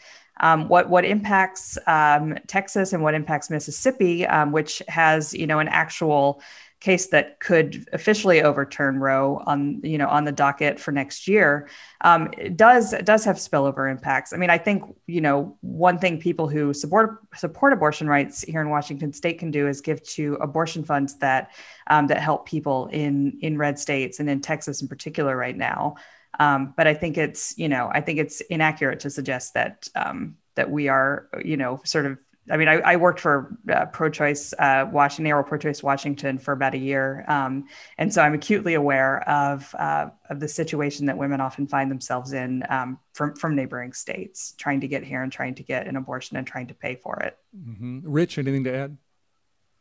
um, 0.40 0.68
what 0.68 0.88
what 0.88 1.04
impacts 1.04 1.78
um, 1.86 2.36
Texas 2.46 2.92
and 2.92 3.02
what 3.02 3.14
impacts 3.14 3.50
Mississippi, 3.50 4.26
um, 4.26 4.52
which 4.52 4.82
has 4.88 5.32
you 5.34 5.46
know 5.46 5.58
an 5.58 5.68
actual 5.68 6.42
case 6.84 7.06
that 7.06 7.40
could 7.40 7.88
officially 7.94 8.42
overturn 8.42 9.00
Roe 9.00 9.42
on 9.46 9.80
you 9.82 9.96
know 9.96 10.06
on 10.08 10.24
the 10.24 10.32
docket 10.32 10.78
for 10.78 10.92
next 10.92 11.26
year 11.26 11.68
um, 12.02 12.30
does 12.56 12.94
does 13.04 13.24
have 13.24 13.36
spillover 13.36 13.90
impacts. 13.90 14.32
I 14.32 14.36
mean, 14.36 14.50
I 14.50 14.58
think 14.58 14.82
you 15.06 15.20
know 15.20 15.56
one 15.62 15.98
thing 15.98 16.20
people 16.20 16.48
who 16.48 16.74
support 16.74 17.20
support 17.34 17.72
abortion 17.72 18.06
rights 18.06 18.42
here 18.42 18.60
in 18.60 18.68
Washington 18.68 19.12
State 19.12 19.38
can 19.38 19.50
do 19.50 19.66
is 19.66 19.80
give 19.80 20.02
to 20.02 20.34
abortion 20.34 20.84
funds 20.84 21.16
that 21.18 21.52
um, 21.86 22.08
that 22.08 22.18
help 22.18 22.46
people 22.46 22.88
in 22.88 23.38
in 23.40 23.56
red 23.56 23.78
states 23.78 24.20
and 24.20 24.28
in 24.28 24.40
Texas 24.40 24.82
in 24.82 24.88
particular 24.88 25.36
right 25.36 25.56
now. 25.56 25.94
Um, 26.38 26.74
but 26.76 26.86
I 26.86 26.94
think 26.94 27.18
it's 27.18 27.56
you 27.58 27.68
know 27.68 27.90
I 27.92 28.00
think 28.00 28.18
it's 28.18 28.40
inaccurate 28.42 29.00
to 29.00 29.10
suggest 29.10 29.54
that 29.54 29.88
um, 29.94 30.36
that 30.54 30.70
we 30.70 30.88
are 30.88 31.28
you 31.44 31.56
know 31.56 31.80
sort 31.84 32.06
of 32.06 32.18
I 32.50 32.58
mean, 32.58 32.68
I, 32.68 32.74
I 32.74 32.96
worked 32.96 33.20
for 33.20 33.56
uh, 33.72 33.86
pro-choice 33.86 34.52
uh, 34.58 34.86
Washington, 34.92 35.42
Pro-Choice 35.44 35.82
Washington 35.82 36.38
for 36.38 36.52
about 36.52 36.74
a 36.74 36.78
year, 36.78 37.24
um, 37.26 37.64
and 37.96 38.12
so 38.12 38.20
I'm 38.20 38.34
acutely 38.34 38.74
aware 38.74 39.26
of 39.28 39.74
uh, 39.78 40.10
of 40.28 40.40
the 40.40 40.48
situation 40.48 41.06
that 41.06 41.16
women 41.16 41.40
often 41.40 41.66
find 41.66 41.90
themselves 41.90 42.34
in 42.34 42.62
um, 42.68 42.98
from 43.14 43.34
from 43.34 43.56
neighboring 43.56 43.94
states, 43.94 44.54
trying 44.58 44.80
to 44.82 44.88
get 44.88 45.04
here 45.04 45.22
and 45.22 45.32
trying 45.32 45.54
to 45.54 45.62
get 45.62 45.86
an 45.86 45.96
abortion 45.96 46.36
and 46.36 46.46
trying 46.46 46.66
to 46.66 46.74
pay 46.74 46.96
for 46.96 47.18
it. 47.20 47.38
Mm-hmm. 47.56 48.00
Rich, 48.04 48.36
anything 48.36 48.64
to 48.64 48.74
add? 48.74 48.98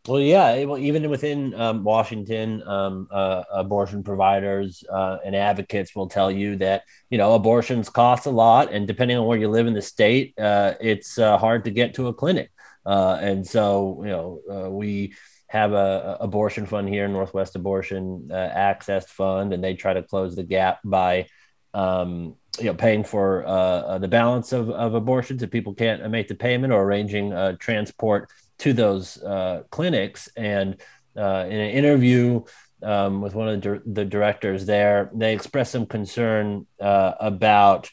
Well, 0.05 0.19
yeah. 0.19 0.65
Well, 0.65 0.79
even 0.79 1.09
within 1.09 1.53
um, 1.53 1.85
Washington, 1.85 2.61
um, 2.67 3.07
uh, 3.09 3.43
abortion 3.53 4.03
providers 4.03 4.83
uh, 4.91 5.19
and 5.23 5.33
advocates 5.33 5.95
will 5.95 6.09
tell 6.09 6.29
you 6.29 6.57
that 6.57 6.83
you 7.09 7.17
know 7.17 7.35
abortions 7.35 7.89
cost 7.89 8.25
a 8.25 8.29
lot, 8.29 8.73
and 8.73 8.85
depending 8.85 9.17
on 9.17 9.25
where 9.25 9.37
you 9.37 9.49
live 9.49 9.65
in 9.65 9.73
the 9.73 9.81
state, 9.81 10.37
uh, 10.37 10.73
it's 10.81 11.17
uh, 11.17 11.37
hard 11.37 11.63
to 11.65 11.71
get 11.71 11.93
to 11.93 12.07
a 12.07 12.13
clinic. 12.13 12.51
Uh, 12.85 13.17
and 13.21 13.47
so, 13.47 14.01
you 14.03 14.09
know, 14.09 14.41
uh, 14.51 14.69
we 14.69 15.13
have 15.47 15.71
a, 15.71 16.17
a, 16.19 16.23
abortion 16.25 16.65
fund 16.65 16.89
here, 16.89 17.07
Northwest 17.07 17.55
Abortion 17.55 18.29
Access 18.29 19.09
Fund, 19.09 19.53
and 19.53 19.63
they 19.63 19.73
try 19.73 19.93
to 19.93 20.03
close 20.03 20.35
the 20.35 20.43
gap 20.43 20.79
by 20.83 21.27
um, 21.73 22.35
you 22.59 22.65
know 22.65 22.73
paying 22.73 23.05
for 23.05 23.45
the 24.01 24.07
balance 24.09 24.51
of, 24.51 24.69
of 24.69 24.95
abortions 24.95 25.43
if 25.43 25.49
people 25.49 25.73
can't 25.73 26.11
make 26.11 26.27
the 26.27 26.35
payment 26.35 26.73
or 26.73 26.83
arranging 26.83 27.31
transport 27.57 28.29
to 28.59 28.73
those 28.73 29.21
uh, 29.21 29.63
clinics. 29.69 30.29
And 30.35 30.81
uh, 31.17 31.45
in 31.47 31.59
an 31.59 31.71
interview 31.71 32.43
um, 32.81 33.21
with 33.21 33.35
one 33.35 33.49
of 33.49 33.61
the, 33.61 33.81
the, 33.85 34.05
directors 34.05 34.65
there, 34.65 35.09
they 35.13 35.33
expressed 35.33 35.71
some 35.71 35.85
concern 35.85 36.67
uh, 36.79 37.13
about 37.19 37.89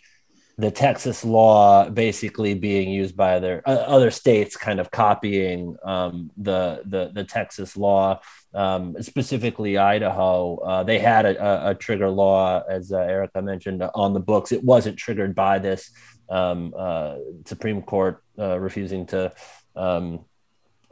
the 0.60 0.70
Texas 0.70 1.24
law 1.24 1.88
basically 1.88 2.52
being 2.52 2.90
used 2.90 3.16
by 3.16 3.36
other 3.36 3.62
uh, 3.64 3.70
other 3.70 4.10
states, 4.10 4.56
kind 4.56 4.78
of 4.78 4.90
copying 4.90 5.76
um, 5.82 6.30
the, 6.36 6.82
the 6.84 7.10
the 7.14 7.24
Texas 7.24 7.78
law, 7.78 8.20
um, 8.52 8.94
specifically 9.00 9.78
Idaho. 9.78 10.56
Uh, 10.56 10.82
they 10.82 10.98
had 10.98 11.24
a, 11.24 11.42
a, 11.42 11.70
a, 11.70 11.74
trigger 11.74 12.10
law, 12.10 12.62
as 12.68 12.92
uh, 12.92 12.98
Erica 12.98 13.40
mentioned, 13.40 13.82
on 13.94 14.12
the 14.12 14.20
books. 14.20 14.52
It 14.52 14.62
wasn't 14.62 14.98
triggered 14.98 15.34
by 15.34 15.60
this 15.60 15.90
um, 16.28 16.74
uh, 16.76 17.16
Supreme 17.46 17.80
Court 17.80 18.22
uh, 18.38 18.58
refusing 18.58 19.06
to 19.06 19.32
um, 19.76 20.26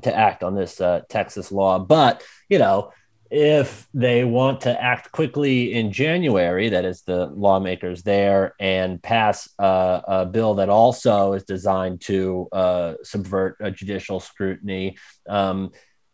to 0.02 0.14
act 0.14 0.42
on 0.42 0.54
this 0.54 0.80
uh, 0.80 1.02
Texas 1.08 1.50
law. 1.52 1.78
But, 1.78 2.22
you 2.48 2.58
know, 2.58 2.92
if 3.30 3.86
they 3.92 4.24
want 4.24 4.62
to 4.62 4.82
act 4.82 5.12
quickly 5.12 5.74
in 5.74 5.92
January, 5.92 6.70
that 6.70 6.84
is 6.84 7.02
the 7.02 7.26
lawmakers 7.26 8.02
there, 8.02 8.54
and 8.58 9.02
pass 9.02 9.48
a, 9.58 10.02
a 10.08 10.26
bill 10.26 10.54
that 10.54 10.70
also 10.70 11.34
is 11.34 11.44
designed 11.44 12.00
to 12.02 12.48
uh, 12.52 12.94
subvert 13.02 13.56
a 13.60 13.70
judicial 13.70 14.20
scrutiny, 14.20 14.96
um, 15.28 15.72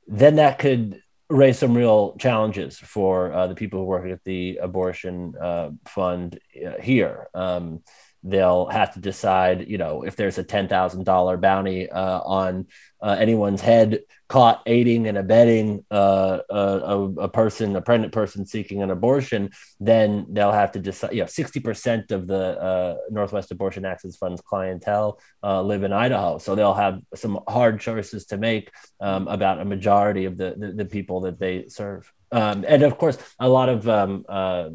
then 0.09 0.37
that 0.37 0.59
could 0.59 1.01
raise 1.30 1.59
some 1.59 1.76
real 1.76 2.16
challenges 2.18 2.78
for 2.78 3.32
uh, 3.32 3.47
the 3.47 3.55
people 3.55 3.80
who 3.80 3.87
work 3.87 4.11
at 4.11 4.22
the 4.24 4.59
abortion 4.59 5.35
uh, 5.41 5.70
fund 5.87 6.39
uh, 6.66 6.80
here. 6.80 7.28
Um, 7.32 7.82
they'll 8.25 8.66
have 8.66 8.95
to 8.95 9.01
decide, 9.01 9.68
you 9.68 9.77
know, 9.77 10.03
if 10.03 10.16
there's 10.16 10.39
a 10.39 10.45
ten 10.45 10.66
thousand 10.66 11.05
dollar 11.05 11.37
bounty 11.37 11.91
uh, 11.91 12.20
on 12.20 12.66
uh, 13.03 13.16
anyone's 13.18 13.61
head 13.61 14.01
caught 14.29 14.62
aiding 14.64 15.07
and 15.07 15.18
abetting 15.18 15.85
uh, 15.91 16.39
a, 16.49 17.09
a, 17.18 17.29
person, 17.29 17.77
a 17.77 17.83
pregnant 17.83 18.14
person 18.14 18.47
seeking 18.47 18.83
an 18.83 18.91
abortion, 18.91 19.51
then 19.79 20.27
they'll 20.31 20.51
have 20.51 20.72
to 20.72 20.81
decide. 20.81 21.12
You 21.12 21.20
know, 21.20 21.27
sixty 21.27 21.61
percent 21.61 22.11
of 22.12 22.27
the 22.27 22.61
uh, 22.61 22.97
Northwest 23.11 23.51
Abortion 23.51 23.85
Access 23.85 24.16
Fund's 24.16 24.41
clientele 24.41 25.20
uh, 25.43 25.61
live 25.61 25.83
in 25.85 25.93
Idaho, 25.93 26.39
so 26.39 26.55
they'll 26.55 26.72
have 26.72 27.01
some 27.14 27.39
hard 27.47 27.79
choices 27.79 28.25
to 28.27 28.39
make 28.39 28.70
um, 29.01 29.29
about 29.29 29.61
a 29.61 29.64
majority 29.66 30.25
of 30.25 30.39
the, 30.39 30.55
the, 30.57 30.72
the 30.72 30.85
people 30.87 31.20
that 31.20 31.39
they 31.39 31.68
serve. 31.68 32.11
Um, 32.33 32.64
and 32.66 32.83
of 32.83 32.97
course, 32.97 33.18
a 33.39 33.49
lot 33.49 33.68
of 33.68 33.87
um, 33.89 34.25
uh, 34.29 34.70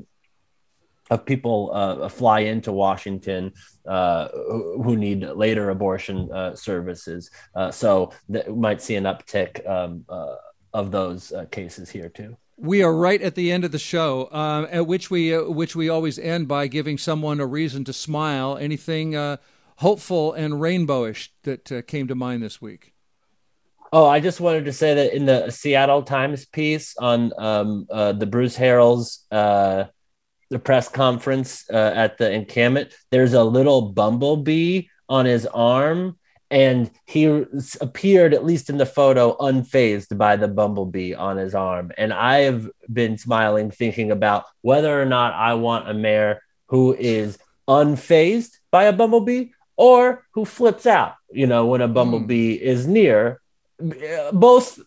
of 1.10 1.26
people 1.26 1.72
uh, 1.74 2.08
fly 2.10 2.42
into 2.42 2.72
Washington 2.72 3.52
uh, 3.88 4.28
who 4.84 4.96
need 4.96 5.24
later 5.24 5.70
abortion 5.70 6.32
uh, 6.32 6.56
services. 6.56 7.32
Uh, 7.56 7.72
so 7.72 8.12
that 8.30 8.56
might 8.56 8.82
see 8.82 8.96
an 8.96 9.06
uptick 9.06 9.68
um, 9.68 10.06
uh, 10.10 10.36
of 10.74 10.92
those 10.92 11.32
uh, 11.32 11.46
cases 11.46 11.90
here 11.90 12.10
too. 12.10 12.38
We 12.58 12.84
are 12.84 12.94
right 12.94 13.22
at 13.22 13.36
the 13.36 13.52
end 13.52 13.64
of 13.64 13.72
the 13.72 13.80
show, 13.80 14.30
at 14.70 14.86
which 14.86 15.10
we 15.10 15.32
which 15.38 15.78
we 15.78 15.88
always 15.88 16.20
end 16.20 16.50
by 16.50 16.68
giving 16.68 16.98
someone 16.98 17.40
a 17.40 17.46
reason 17.46 17.86
to 17.86 17.94
smile. 17.94 18.58
Anything 18.58 19.14
hopeful 19.78 20.34
and 20.34 20.56
rainbowish 20.56 21.30
that 21.44 21.88
came 21.88 22.10
to 22.10 22.16
mind 22.16 22.44
this 22.44 22.62
week? 22.62 22.94
Oh, 23.94 24.06
I 24.06 24.20
just 24.20 24.42
wanted 24.42 24.66
to 24.66 24.74
say 24.74 24.94
that 24.94 25.16
in 25.16 25.26
the 25.26 25.50
Seattle 25.52 26.04
Times 26.04 26.46
piece 26.46 26.98
on 26.98 27.32
um, 27.38 27.88
the 27.90 28.28
Bruce 28.30 28.58
Harrells 28.58 29.20
the 30.50 30.60
press 30.60 30.88
conference 30.88 31.70
uh, 31.70 31.94
at 31.96 32.18
the 32.18 32.32
encampment, 32.32 32.94
there's 33.12 33.34
a 33.34 33.44
little 33.44 33.94
bumblebee 33.94 34.84
on 35.08 35.26
his 35.26 35.46
arm, 35.46 36.18
and 36.52 36.90
he 37.06 37.46
appeared, 37.82 38.34
at 38.34 38.46
least 38.46 38.70
in 38.70 38.78
the 38.78 38.86
photo, 38.86 39.38
unfazed 39.38 40.18
by 40.18 40.36
the 40.36 40.48
bumblebee 40.48 41.14
on 41.14 41.38
his 41.38 41.54
arm. 41.54 41.92
And 41.98 42.12
I 42.12 42.40
have 42.42 42.68
been 42.92 43.18
smiling, 43.18 43.70
thinking 43.70 44.12
about 44.12 44.46
whether 44.62 45.00
or 45.00 45.06
not 45.06 45.34
I 45.34 45.54
want 45.54 45.90
a 45.90 45.94
mayor 45.94 46.42
who 46.68 46.96
is 46.96 47.38
unfazed 47.68 48.58
by 48.72 48.86
a 48.86 48.94
bumblebee 48.94 49.50
or 49.78 50.26
who 50.34 50.46
flips 50.46 50.88
out, 50.88 51.14
you 51.32 51.46
know, 51.46 51.68
when 51.68 51.82
a 51.82 51.88
hmm. 51.88 51.94
bumblebee 51.94 52.58
mm. 52.58 52.62
is 52.62 52.88
near. 52.88 53.40
Both 54.34 54.80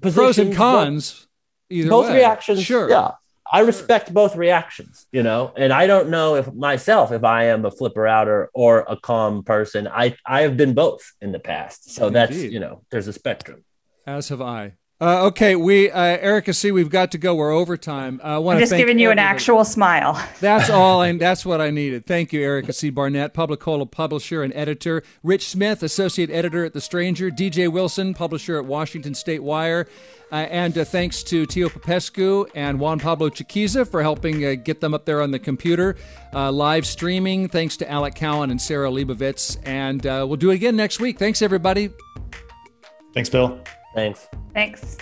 pros 0.00 0.38
and 0.38 0.54
cons. 0.54 1.26
Both, 1.68 1.88
both 1.88 2.10
reactions. 2.10 2.62
Sure. 2.62 2.88
Yeah 2.88 3.12
I 3.50 3.60
respect 3.60 4.12
both 4.12 4.36
reactions, 4.36 5.06
you 5.12 5.22
know, 5.22 5.52
and 5.56 5.72
I 5.72 5.86
don't 5.86 6.10
know 6.10 6.36
if 6.36 6.52
myself 6.52 7.12
if 7.12 7.24
I 7.24 7.44
am 7.44 7.64
a 7.64 7.70
flipper 7.70 8.06
outer 8.06 8.50
or 8.52 8.84
a 8.88 8.96
calm 8.96 9.42
person. 9.42 9.88
I 9.88 10.16
I 10.26 10.42
have 10.42 10.56
been 10.56 10.74
both 10.74 11.12
in 11.20 11.32
the 11.32 11.38
past, 11.38 11.90
so 11.90 12.08
Indeed. 12.08 12.14
that's 12.14 12.36
you 12.36 12.60
know, 12.60 12.84
there's 12.90 13.08
a 13.08 13.12
spectrum. 13.12 13.64
As 14.06 14.28
have 14.28 14.40
I. 14.40 14.74
Uh, 15.00 15.26
okay, 15.26 15.54
we 15.54 15.88
uh, 15.92 16.00
Erica, 16.00 16.52
see, 16.52 16.72
we've 16.72 16.90
got 16.90 17.12
to 17.12 17.18
go. 17.18 17.32
We're 17.36 17.52
overtime. 17.52 18.20
Uh, 18.22 18.42
I 18.42 18.54
I'm 18.54 18.58
just 18.58 18.72
giving 18.72 18.98
you 18.98 19.12
an 19.12 19.18
actual 19.20 19.64
smile. 19.64 20.20
That's 20.40 20.68
all. 20.70 21.02
and 21.02 21.20
that's 21.20 21.46
what 21.46 21.60
I 21.60 21.70
needed. 21.70 22.04
Thank 22.04 22.32
you, 22.32 22.42
Erica 22.42 22.72
C. 22.72 22.90
Barnett, 22.90 23.32
Publicola 23.32 23.88
publisher 23.88 24.42
and 24.42 24.52
editor. 24.56 25.04
Rich 25.22 25.50
Smith, 25.50 25.84
associate 25.84 26.30
editor 26.30 26.64
at 26.64 26.72
The 26.72 26.80
Stranger. 26.80 27.30
DJ 27.30 27.70
Wilson, 27.70 28.12
publisher 28.12 28.58
at 28.58 28.64
Washington 28.64 29.14
State 29.14 29.44
Wire. 29.44 29.86
Uh, 30.32 30.34
and 30.50 30.76
uh, 30.76 30.84
thanks 30.84 31.22
to 31.22 31.46
Tio 31.46 31.68
Popescu 31.68 32.46
and 32.56 32.80
Juan 32.80 32.98
Pablo 32.98 33.30
Chiquiza 33.30 33.88
for 33.88 34.02
helping 34.02 34.44
uh, 34.44 34.56
get 34.56 34.80
them 34.80 34.94
up 34.94 35.04
there 35.04 35.22
on 35.22 35.30
the 35.30 35.38
computer. 35.38 35.94
Uh, 36.34 36.50
live 36.50 36.84
streaming. 36.84 37.48
Thanks 37.48 37.76
to 37.76 37.88
Alec 37.88 38.16
Cowan 38.16 38.50
and 38.50 38.60
Sarah 38.60 38.90
Leibovitz. 38.90 39.58
And 39.64 40.04
uh, 40.04 40.24
we'll 40.26 40.36
do 40.36 40.50
it 40.50 40.56
again 40.56 40.74
next 40.74 40.98
week. 40.98 41.20
Thanks, 41.20 41.40
everybody. 41.40 41.90
Thanks, 43.14 43.30
Bill. 43.30 43.62
Thanks. 43.98 44.28
Thanks. 44.54 44.96